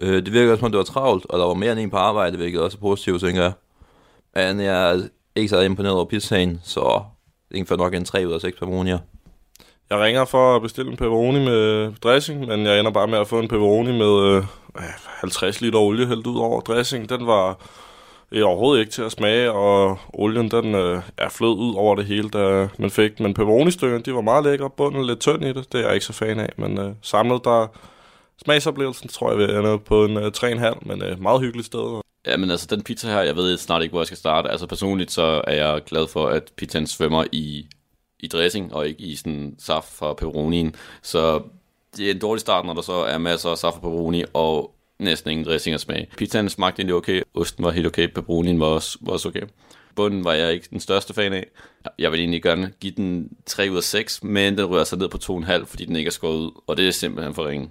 Øh, 0.00 0.24
det 0.24 0.32
virkede 0.32 0.52
også, 0.52 0.60
som 0.60 0.66
om 0.66 0.72
det 0.72 0.78
var 0.78 0.84
travlt, 0.84 1.26
og 1.28 1.38
der 1.38 1.44
var 1.44 1.54
mere 1.54 1.72
end 1.72 1.80
en 1.80 1.90
på 1.90 1.96
arbejde, 1.96 2.36
hvilket 2.36 2.60
også 2.60 2.78
er 2.78 2.80
positivt, 2.80 3.20
tænker 3.20 3.42
jeg. 3.42 3.52
Men 4.34 4.60
jeg 4.60 5.08
ikke 5.38 5.48
så 5.48 5.60
imponeret 5.60 5.96
over 5.96 6.04
pizzaen, 6.04 6.60
så 6.64 7.02
det 7.50 7.70
er 7.70 7.76
nok 7.76 7.94
en 7.94 8.04
3 8.04 8.28
ud 8.28 8.32
af 8.32 8.40
6 8.40 8.58
pepperonier. 8.58 8.98
Jeg 9.90 9.98
ringer 9.98 10.24
for 10.24 10.56
at 10.56 10.62
bestille 10.62 10.90
en 10.90 10.96
pepperoni 10.96 11.44
med 11.44 11.92
dressing, 11.92 12.46
men 12.46 12.66
jeg 12.66 12.78
ender 12.78 12.90
bare 12.90 13.06
med 13.06 13.18
at 13.18 13.28
få 13.28 13.38
en 13.38 13.48
pepperoni 13.48 13.92
med 13.92 14.36
øh, 14.36 14.44
50 15.20 15.60
liter 15.60 15.78
olie 15.78 16.06
hældt 16.06 16.26
ud 16.26 16.38
over 16.38 16.60
dressing. 16.60 17.08
Den 17.08 17.26
var 17.26 17.58
øh, 18.32 18.46
overhovedet 18.46 18.80
ikke 18.80 18.92
til 18.92 19.02
at 19.02 19.12
smage, 19.12 19.52
og 19.52 19.98
olien 20.12 20.50
den 20.50 20.74
øh, 20.74 21.02
er 21.16 21.28
flød 21.28 21.54
ud 21.54 21.74
over 21.74 21.96
det 21.96 22.04
hele, 22.04 22.28
da 22.28 22.68
man 22.78 22.90
fik. 22.90 23.20
Men 23.20 23.34
pepperoni 23.34 23.70
de 23.70 24.14
var 24.14 24.20
meget 24.20 24.44
lækre, 24.44 24.70
bunden 24.70 25.06
lidt 25.06 25.20
tynd 25.20 25.44
i 25.44 25.52
det, 25.52 25.72
det 25.72 25.80
er 25.80 25.84
jeg 25.84 25.94
ikke 25.94 26.06
så 26.06 26.12
fan 26.12 26.40
af. 26.40 26.52
Men 26.56 26.78
øh, 26.78 26.90
samlet 27.02 27.44
der 27.44 27.66
smagsoplevelsen 28.44 29.08
tror 29.08 29.30
jeg 29.30 29.38
vi 29.38 29.58
ende 29.58 29.78
på 29.78 30.04
en 30.04 30.16
øh, 30.16 30.32
3,5, 30.36 30.78
men 30.82 31.02
øh, 31.02 31.22
meget 31.22 31.40
hyggeligt 31.40 31.66
sted. 31.66 32.00
Ja, 32.28 32.36
men 32.36 32.50
altså 32.50 32.66
den 32.70 32.82
pizza 32.82 33.08
her, 33.08 33.20
jeg 33.20 33.36
ved 33.36 33.58
snart 33.58 33.82
ikke, 33.82 33.92
hvor 33.92 34.00
jeg 34.00 34.06
skal 34.06 34.18
starte. 34.18 34.50
Altså 34.50 34.66
personligt 34.66 35.10
så 35.10 35.42
er 35.46 35.54
jeg 35.54 35.84
glad 35.86 36.08
for, 36.08 36.26
at 36.26 36.52
pizzaen 36.56 36.86
svømmer 36.86 37.24
i, 37.32 37.66
i 38.20 38.26
dressing, 38.26 38.74
og 38.74 38.88
ikke 38.88 39.02
i 39.02 39.16
sådan 39.16 39.54
saft 39.58 39.92
fra 39.92 40.14
pepperonien. 40.14 40.74
Så 41.02 41.42
det 41.96 42.06
er 42.06 42.10
en 42.10 42.18
dårlig 42.18 42.40
start, 42.40 42.66
når 42.66 42.74
der 42.74 42.82
så 42.82 42.92
er 42.92 43.18
masser 43.18 43.50
af 43.50 43.58
saft 43.58 43.74
fra 43.74 43.80
pepperoni, 43.80 44.24
og 44.34 44.74
næsten 44.98 45.30
ingen 45.30 45.46
dressing 45.46 45.74
at 45.74 45.80
smage. 45.80 46.08
Pizzaen 46.16 46.48
smagte 46.48 46.80
egentlig 46.80 46.94
okay, 46.94 47.22
osten 47.34 47.64
var 47.64 47.70
helt 47.70 47.86
okay, 47.86 48.08
pepperonien 48.14 48.60
var 48.60 48.66
også, 48.66 48.98
var 49.00 49.12
også 49.12 49.28
okay. 49.28 49.42
Bunden 49.96 50.24
var 50.24 50.32
jeg 50.32 50.52
ikke 50.52 50.68
den 50.70 50.80
største 50.80 51.14
fan 51.14 51.32
af. 51.32 51.46
Jeg 51.98 52.12
vil 52.12 52.20
egentlig 52.20 52.42
gerne 52.42 52.72
give 52.80 52.92
den 52.96 53.28
3 53.46 53.68
ud 53.70 53.76
af 53.76 53.82
6, 53.82 54.22
men 54.22 54.58
den 54.58 54.64
rører 54.64 54.84
sig 54.84 54.98
ned 54.98 55.08
på 55.08 55.18
2,5, 55.22 55.64
fordi 55.64 55.84
den 55.84 55.96
ikke 55.96 56.08
er 56.08 56.12
skåret 56.12 56.36
ud, 56.36 56.50
og 56.66 56.76
det 56.76 56.88
er 56.88 56.92
simpelthen 56.92 57.34
for 57.34 57.48
ringe. 57.48 57.70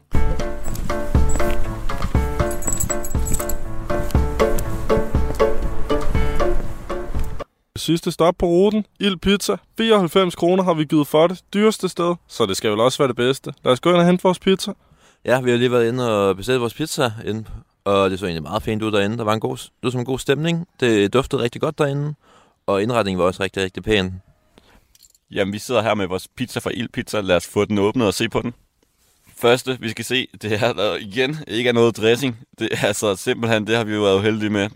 Sidste 7.78 8.12
stop 8.12 8.36
på 8.40 8.46
ruten. 8.46 8.86
Ild 9.00 9.18
Pizza. 9.18 9.56
94 9.78 10.36
kroner 10.36 10.64
har 10.64 10.74
vi 10.74 10.86
givet 10.86 11.08
for 11.08 11.28
det. 11.28 11.42
Dyreste 11.54 11.90
sted. 11.90 12.16
Så 12.28 12.46
det 12.46 12.58
skal 12.58 12.72
vel 12.72 12.80
også 12.80 12.98
være 12.98 13.08
det 13.08 13.16
bedste. 13.16 13.54
Lad 13.64 13.74
os 13.74 13.80
gå 13.80 13.90
ind 13.90 13.98
og 13.98 14.06
hente 14.06 14.24
vores 14.24 14.40
pizza. 14.40 14.74
Ja, 15.26 15.42
vi 15.42 15.50
har 15.52 15.58
lige 15.58 15.72
været 15.72 15.88
inde 15.88 16.12
og 16.12 16.38
bestilt 16.38 16.62
vores 16.62 16.74
pizza 16.74 17.12
ind, 17.26 17.46
og 17.86 18.10
det 18.10 18.20
så 18.20 18.26
egentlig 18.26 18.44
meget 18.44 18.64
fint 18.64 18.84
ud 18.84 18.92
derinde. 18.92 19.18
Der 19.18 19.24
var 19.24 19.34
en 19.34 19.40
god, 19.40 19.58
det 19.58 19.72
var 19.84 19.90
som 19.90 20.00
en 20.00 20.06
god 20.06 20.20
stemning. 20.20 20.68
Det 20.80 21.14
duftede 21.14 21.42
rigtig 21.42 21.62
godt 21.62 21.78
derinde, 21.78 22.14
og 22.68 22.82
indretningen 22.84 23.20
var 23.20 23.26
også 23.26 23.44
rigtig, 23.44 23.64
rigtig 23.64 23.84
pæn. 23.84 24.22
Jamen, 25.32 25.54
vi 25.54 25.60
sidder 25.60 25.82
her 25.82 25.94
med 25.94 26.08
vores 26.08 26.28
pizza 26.38 26.60
fra 26.60 26.72
Ild 26.74 26.90
Pizza. 26.90 27.22
Lad 27.22 27.36
os 27.36 27.48
få 27.48 27.66
den 27.66 27.78
åbnet 27.78 28.08
og 28.08 28.14
se 28.14 28.30
på 28.30 28.42
den. 28.42 28.54
Første, 29.38 29.78
vi 29.80 29.90
skal 29.90 30.06
se, 30.06 30.28
det 30.42 30.64
er 30.64 30.74
der 30.74 30.96
igen 30.96 31.38
ikke 31.48 31.70
er 31.70 31.74
noget 31.74 31.98
dressing. 31.98 32.38
Det 32.60 32.70
er 32.72 32.88
altså 32.88 33.16
simpelthen, 33.16 33.68
det 33.68 33.76
har 33.76 33.84
vi 33.84 33.94
jo 33.94 34.02
været 34.02 34.22
heldige 34.22 34.50
med. 34.50 34.70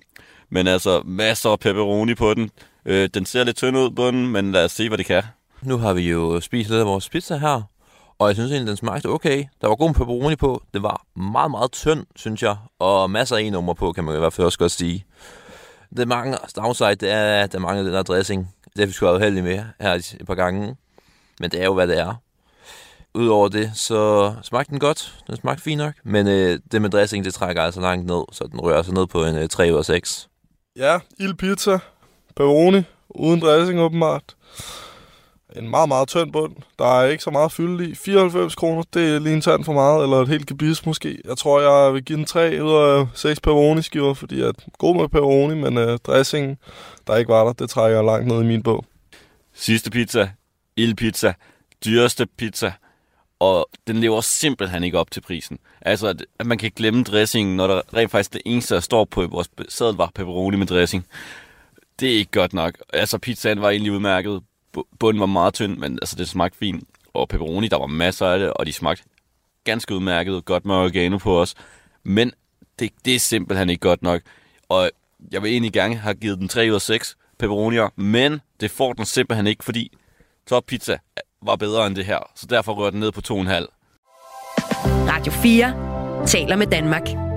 Men 0.49 0.67
altså, 0.67 1.01
masser 1.05 1.49
af 1.49 1.59
pepperoni 1.59 2.15
på 2.15 2.33
den. 2.33 2.51
Øh, 2.85 3.09
den 3.13 3.25
ser 3.25 3.43
lidt 3.43 3.57
tynd 3.57 3.77
ud 3.77 3.91
på 3.91 4.07
den, 4.07 4.27
men 4.27 4.51
lad 4.51 4.65
os 4.65 4.71
se, 4.71 4.87
hvad 4.87 4.97
det 4.97 5.05
kan. 5.05 5.23
Nu 5.61 5.77
har 5.77 5.93
vi 5.93 6.09
jo 6.09 6.39
spist 6.39 6.69
lidt 6.69 6.79
af 6.79 6.85
vores 6.85 7.09
pizza 7.09 7.37
her, 7.37 7.61
og 8.19 8.27
jeg 8.27 8.35
synes 8.35 8.51
egentlig, 8.51 8.69
den 8.69 8.77
smagte 8.77 9.09
okay. 9.09 9.45
Der 9.61 9.67
var 9.67 9.75
god 9.75 9.93
pepperoni 9.93 10.35
på. 10.35 10.63
Det 10.73 10.83
var 10.83 11.05
meget, 11.15 11.51
meget 11.51 11.71
tynd, 11.71 12.05
synes 12.15 12.43
jeg. 12.43 12.55
Og 12.79 13.11
masser 13.11 13.35
af 13.35 13.41
e-nummer 13.41 13.73
på, 13.73 13.91
kan 13.91 14.03
man 14.03 14.15
i 14.15 14.19
hvert 14.19 14.33
fald 14.33 14.45
også 14.45 14.59
godt 14.59 14.71
sige. 14.71 15.05
Det 15.97 16.07
mange 16.07 16.37
downside, 16.55 16.95
det 16.95 17.11
er, 17.11 17.43
at 17.43 17.51
der 17.51 17.59
mangler 17.59 17.83
den 17.83 17.93
der 17.93 18.03
dressing. 18.03 18.49
Det 18.63 18.79
har 18.79 18.85
vi 18.85 18.91
sgu 18.91 19.05
været 19.05 19.15
uheldige 19.17 19.43
med 19.43 19.63
her 19.81 19.93
et 19.93 20.23
par 20.27 20.35
gange. 20.35 20.75
Men 21.39 21.51
det 21.51 21.61
er 21.61 21.65
jo, 21.65 21.73
hvad 21.73 21.87
det 21.87 21.99
er. 21.99 22.13
Udover 23.13 23.47
det, 23.47 23.71
så 23.75 24.33
smagte 24.43 24.71
den 24.71 24.79
godt. 24.79 25.23
Den 25.27 25.37
smagte 25.37 25.63
fint 25.63 25.77
nok. 25.77 25.93
Men 26.03 26.27
øh, 26.27 26.59
det 26.71 26.81
med 26.81 26.89
dressing, 26.89 27.25
det 27.25 27.33
trækker 27.33 27.63
altså 27.63 27.81
langt 27.81 28.05
ned, 28.05 28.23
så 28.31 28.47
den 28.51 28.59
rører 28.59 28.81
sig 28.81 28.93
ned 28.93 29.07
på 29.07 29.25
en 29.25 29.35
øh, 29.35 29.49
3 29.49 29.73
ud 29.73 29.77
af 29.77 29.85
6. 29.85 30.29
Ja, 30.75 30.99
ild 31.19 31.33
pizza. 31.33 31.79
Pepperoni. 32.35 32.83
Uden 33.09 33.41
dressing 33.41 33.79
åbenbart. 33.79 34.23
En 35.55 35.69
meget, 35.69 35.87
meget 35.87 36.07
tynd 36.07 36.31
bund. 36.31 36.55
Der 36.79 36.99
er 36.99 37.07
ikke 37.07 37.23
så 37.23 37.31
meget 37.31 37.51
fylde 37.51 37.89
i. 37.89 37.95
94 37.95 38.55
kroner, 38.55 38.83
det 38.93 39.15
er 39.15 39.19
lige 39.19 39.35
en 39.35 39.41
tand 39.41 39.63
for 39.63 39.73
meget, 39.73 40.03
eller 40.03 40.17
et 40.17 40.27
helt 40.27 40.47
gebis 40.47 40.85
måske. 40.85 41.17
Jeg 41.25 41.37
tror, 41.37 41.61
jeg 41.61 41.93
vil 41.93 42.03
give 42.03 42.17
den 42.17 42.25
3 42.25 42.63
ud 42.63 42.73
af 42.73 43.07
6 43.13 43.39
pepperoni-skiver, 43.39 44.13
fordi 44.13 44.41
at 44.41 44.55
god 44.77 44.95
med 44.95 45.03
pepperoni, 45.03 45.55
men 45.55 45.77
øh, 45.77 45.93
uh, 45.93 45.97
dressingen, 45.97 46.57
der 47.07 47.15
ikke 47.15 47.29
var 47.29 47.43
der, 47.43 47.53
det 47.53 47.69
trækker 47.69 47.97
jeg 47.97 48.05
langt 48.05 48.27
ned 48.27 48.41
i 48.41 48.45
min 48.45 48.63
bog. 48.63 48.85
Sidste 49.53 49.91
pizza. 49.91 50.29
Ildpizza. 50.77 51.33
Dyreste 51.85 52.25
pizza 52.37 52.71
og 53.41 53.69
den 53.87 53.97
lever 53.97 54.21
simpelthen 54.21 54.83
ikke 54.83 54.99
op 54.99 55.11
til 55.11 55.21
prisen. 55.21 55.59
Altså, 55.81 56.07
at, 56.07 56.25
at 56.39 56.45
man 56.45 56.57
kan 56.57 56.71
glemme 56.75 57.03
dressingen, 57.03 57.57
når 57.57 57.67
der 57.67 57.81
rent 57.93 58.11
faktisk 58.11 58.33
det 58.33 58.41
eneste, 58.45 58.75
der 58.75 58.81
står 58.81 59.05
på 59.05 59.27
vores 59.27 59.49
sædel, 59.69 59.95
var 59.95 60.11
pepperoni 60.15 60.57
med 60.57 60.67
dressing. 60.67 61.05
Det 62.01 62.13
er 62.13 62.17
ikke 62.17 62.31
godt 62.31 62.53
nok. 62.53 62.77
Altså, 62.93 63.17
pizzaen 63.17 63.61
var 63.61 63.69
egentlig 63.69 63.91
udmærket. 63.91 64.41
Bunden 64.99 65.19
var 65.19 65.25
meget 65.25 65.53
tynd, 65.53 65.77
men 65.77 65.99
altså, 66.01 66.15
det 66.15 66.29
smagte 66.29 66.57
fint. 66.57 66.83
Og 67.13 67.29
pepperoni, 67.29 67.67
der 67.67 67.77
var 67.77 67.87
masser 67.87 68.27
af 68.27 68.39
det, 68.39 68.53
og 68.53 68.65
de 68.65 68.73
smagte 68.73 69.03
ganske 69.63 69.95
udmærket. 69.95 70.45
Godt 70.45 70.65
med 70.65 70.75
oregano 70.75 71.17
på 71.17 71.41
os. 71.41 71.55
Men 72.03 72.31
det, 72.79 72.91
det 73.05 73.15
er 73.15 73.19
simpelthen 73.19 73.69
ikke 73.69 73.81
godt 73.81 74.01
nok. 74.01 74.21
Og 74.69 74.91
jeg 75.31 75.43
vil 75.43 75.51
egentlig 75.51 75.73
gerne 75.73 75.95
have 75.95 76.13
givet 76.13 76.39
den 76.39 76.47
3 76.47 76.69
ud 76.69 76.75
af 76.75 76.81
6 76.81 77.17
pepperonier, 77.39 77.89
men 77.95 78.41
det 78.59 78.71
får 78.71 78.93
den 78.93 79.05
simpelthen 79.05 79.47
ikke, 79.47 79.63
fordi 79.63 79.91
Top 80.47 80.65
Pizza 80.65 80.97
var 81.41 81.55
bedre 81.55 81.87
end 81.87 81.95
det 81.95 82.05
her, 82.05 82.31
så 82.35 82.45
derfor 82.49 82.73
rører 82.73 82.89
den 82.89 82.99
ned 82.99 83.11
på 83.11 83.21
2,5. 83.27 83.33
Radio 85.11 85.31
4 85.31 86.27
taler 86.27 86.55
med 86.55 86.67
Danmark. 86.67 87.30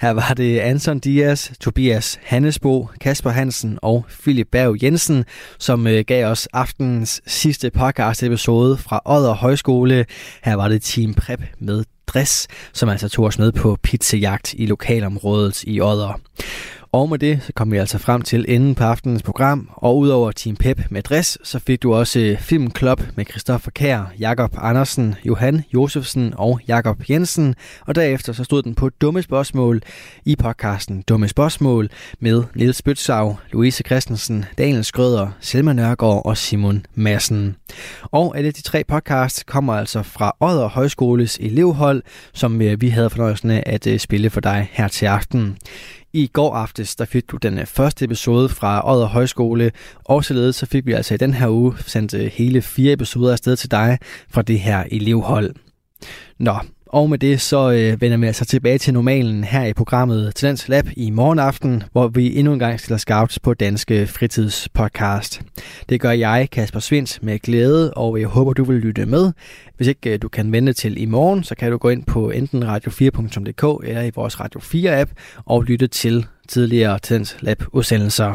Her 0.00 0.10
var 0.10 0.34
det 0.36 0.58
Anton 0.58 0.98
Dias, 0.98 1.52
Tobias 1.60 2.18
Hannesbo, 2.22 2.88
Kasper 3.00 3.30
Hansen 3.30 3.78
og 3.82 4.04
Philip 4.22 4.48
Berg 4.52 4.82
Jensen, 4.82 5.24
som 5.58 5.86
øh, 5.86 6.04
gav 6.06 6.26
os 6.26 6.46
aftenens 6.52 7.22
sidste 7.26 7.70
podcast 7.70 8.22
episode 8.22 8.76
fra 8.76 9.00
Odder 9.04 9.34
Højskole. 9.34 10.06
Her 10.44 10.54
var 10.54 10.68
det 10.68 10.82
Team 10.82 11.14
Prep 11.14 11.40
med 11.58 11.84
Dress, 12.06 12.48
som 12.72 12.88
altså 12.88 13.08
tog 13.08 13.24
os 13.24 13.38
med 13.38 13.52
på 13.52 13.78
pizzajagt 13.82 14.54
i 14.54 14.66
lokalområdet 14.66 15.64
i 15.64 15.80
Odder. 15.80 16.20
Og 16.96 17.08
med 17.08 17.18
det 17.18 17.42
så 17.42 17.52
kom 17.52 17.72
vi 17.72 17.76
altså 17.76 17.98
frem 17.98 18.22
til 18.22 18.44
enden 18.48 18.74
på 18.74 18.84
aftenens 18.84 19.22
program, 19.22 19.70
og 19.72 19.98
udover 19.98 20.32
Team 20.32 20.56
Pep 20.56 20.80
med 20.90 21.02
dress, 21.02 21.38
så 21.42 21.58
fik 21.58 21.82
du 21.82 21.94
også 21.94 22.20
øh, 22.20 22.38
Filmklub 22.38 23.02
med 23.16 23.24
Christoffer 23.24 23.70
Kær, 23.70 24.12
Jakob 24.18 24.54
Andersen, 24.58 25.14
Johan 25.24 25.64
Josefsen 25.74 26.34
og 26.36 26.60
Jakob 26.68 27.10
Jensen, 27.10 27.54
og 27.86 27.94
derefter 27.94 28.32
så 28.32 28.44
stod 28.44 28.62
den 28.62 28.74
på 28.74 28.88
Dumme 28.88 29.22
Spørgsmål 29.22 29.82
i 30.24 30.36
podcasten 30.36 31.02
Dumme 31.02 31.28
Spørgsmål 31.28 31.88
med 32.20 32.42
Niels 32.54 32.82
Bøtsav, 32.82 33.36
Louise 33.52 33.82
Christensen, 33.86 34.44
Daniel 34.58 34.84
Skrøder, 34.84 35.28
Selma 35.40 35.72
Nørgaard 35.72 36.26
og 36.26 36.36
Simon 36.36 36.86
Madsen. 36.94 37.56
Og 38.02 38.38
alle 38.38 38.50
de 38.50 38.62
tre 38.62 38.84
podcasts 38.84 39.44
kommer 39.44 39.74
altså 39.74 40.02
fra 40.02 40.36
Odder 40.40 40.68
Højskoles 40.68 41.38
elevhold, 41.40 42.02
som 42.32 42.62
øh, 42.62 42.80
vi 42.80 42.88
havde 42.88 43.10
fornøjelsen 43.10 43.50
af 43.50 43.62
at 43.66 43.86
øh, 43.86 43.98
spille 43.98 44.30
for 44.30 44.40
dig 44.40 44.68
her 44.72 44.88
til 44.88 45.06
aften. 45.06 45.56
I 46.12 46.26
går 46.26 46.54
aftes, 46.54 46.96
der 46.96 47.04
fik 47.04 47.30
du 47.30 47.36
den 47.36 47.58
øh, 47.58 47.66
første 47.66 48.04
episode 48.04 48.48
fra 48.48 48.92
Odder 48.92 49.06
Højskole, 49.06 49.72
og 50.04 50.24
således 50.24 50.56
så 50.56 50.66
fik 50.66 50.86
vi 50.86 50.92
altså 50.92 51.14
i 51.14 51.16
den 51.16 51.34
her 51.34 51.48
uge 51.48 51.74
sendt 51.86 52.14
øh, 52.14 52.26
hele 52.26 52.62
fire 52.62 52.92
episoder 52.92 53.32
afsted 53.32 53.56
til 53.56 53.70
dig 53.70 53.98
fra 54.30 54.42
det 54.42 54.60
her 54.60 54.84
elevhold. 54.90 55.54
Nå, 56.38 56.54
og 56.96 57.10
med 57.10 57.18
det 57.18 57.40
så 57.40 57.70
øh, 57.70 58.00
vender 58.00 58.16
vi 58.16 58.26
altså 58.26 58.44
tilbage 58.44 58.78
til 58.78 58.94
normalen 58.94 59.44
her 59.44 59.64
i 59.64 59.72
programmet 59.72 60.34
Talents 60.34 60.68
Lab 60.68 60.88
i 60.96 61.10
morgen 61.10 61.38
aften, 61.38 61.82
hvor 61.92 62.08
vi 62.08 62.36
endnu 62.36 62.52
en 62.52 62.58
gang 62.58 62.80
stiller 62.80 62.96
scouts 62.96 63.38
på 63.38 63.54
Danske 63.54 64.06
Fritidspodcast. 64.06 65.42
Det 65.88 66.00
gør 66.00 66.10
jeg, 66.10 66.48
Kasper 66.52 66.80
Svens, 66.80 67.22
med 67.22 67.38
glæde, 67.38 67.94
og 67.94 68.20
jeg 68.20 68.28
håber, 68.28 68.52
du 68.52 68.64
vil 68.64 68.80
lytte 68.80 69.06
med. 69.06 69.32
Hvis 69.76 69.88
ikke 69.88 70.12
øh, 70.12 70.22
du 70.22 70.28
kan 70.28 70.52
vente 70.52 70.72
til 70.72 71.02
i 71.02 71.06
morgen, 71.06 71.44
så 71.44 71.54
kan 71.54 71.70
du 71.70 71.76
gå 71.78 71.88
ind 71.88 72.04
på 72.04 72.30
enten 72.30 72.62
radio4.dk 72.62 73.88
eller 73.88 74.02
i 74.02 74.10
vores 74.14 74.40
Radio 74.40 74.60
4-app 74.60 75.10
og 75.44 75.62
lytte 75.62 75.86
til 75.86 76.26
tidligere 76.48 76.98
Talents 76.98 77.36
Lab 77.40 77.62
udsendelser. 77.72 78.34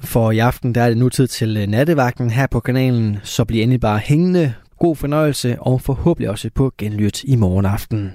For 0.00 0.30
i 0.30 0.38
aften 0.38 0.74
der 0.74 0.82
er 0.82 0.88
det 0.88 0.98
nu 0.98 1.08
tid 1.08 1.26
til 1.26 1.56
øh, 1.56 1.66
nattevagten 1.66 2.30
her 2.30 2.46
på 2.46 2.60
kanalen, 2.60 3.18
så 3.22 3.44
bliv 3.44 3.62
endelig 3.62 3.80
bare 3.80 3.98
hængende. 3.98 4.54
God 4.80 4.96
fornøjelse 4.96 5.56
og 5.60 5.80
forhåbentlig 5.80 6.30
også 6.30 6.50
på 6.54 6.72
genlyt 6.78 7.24
i 7.24 7.36
morgen 7.36 7.66
aften. 7.66 8.12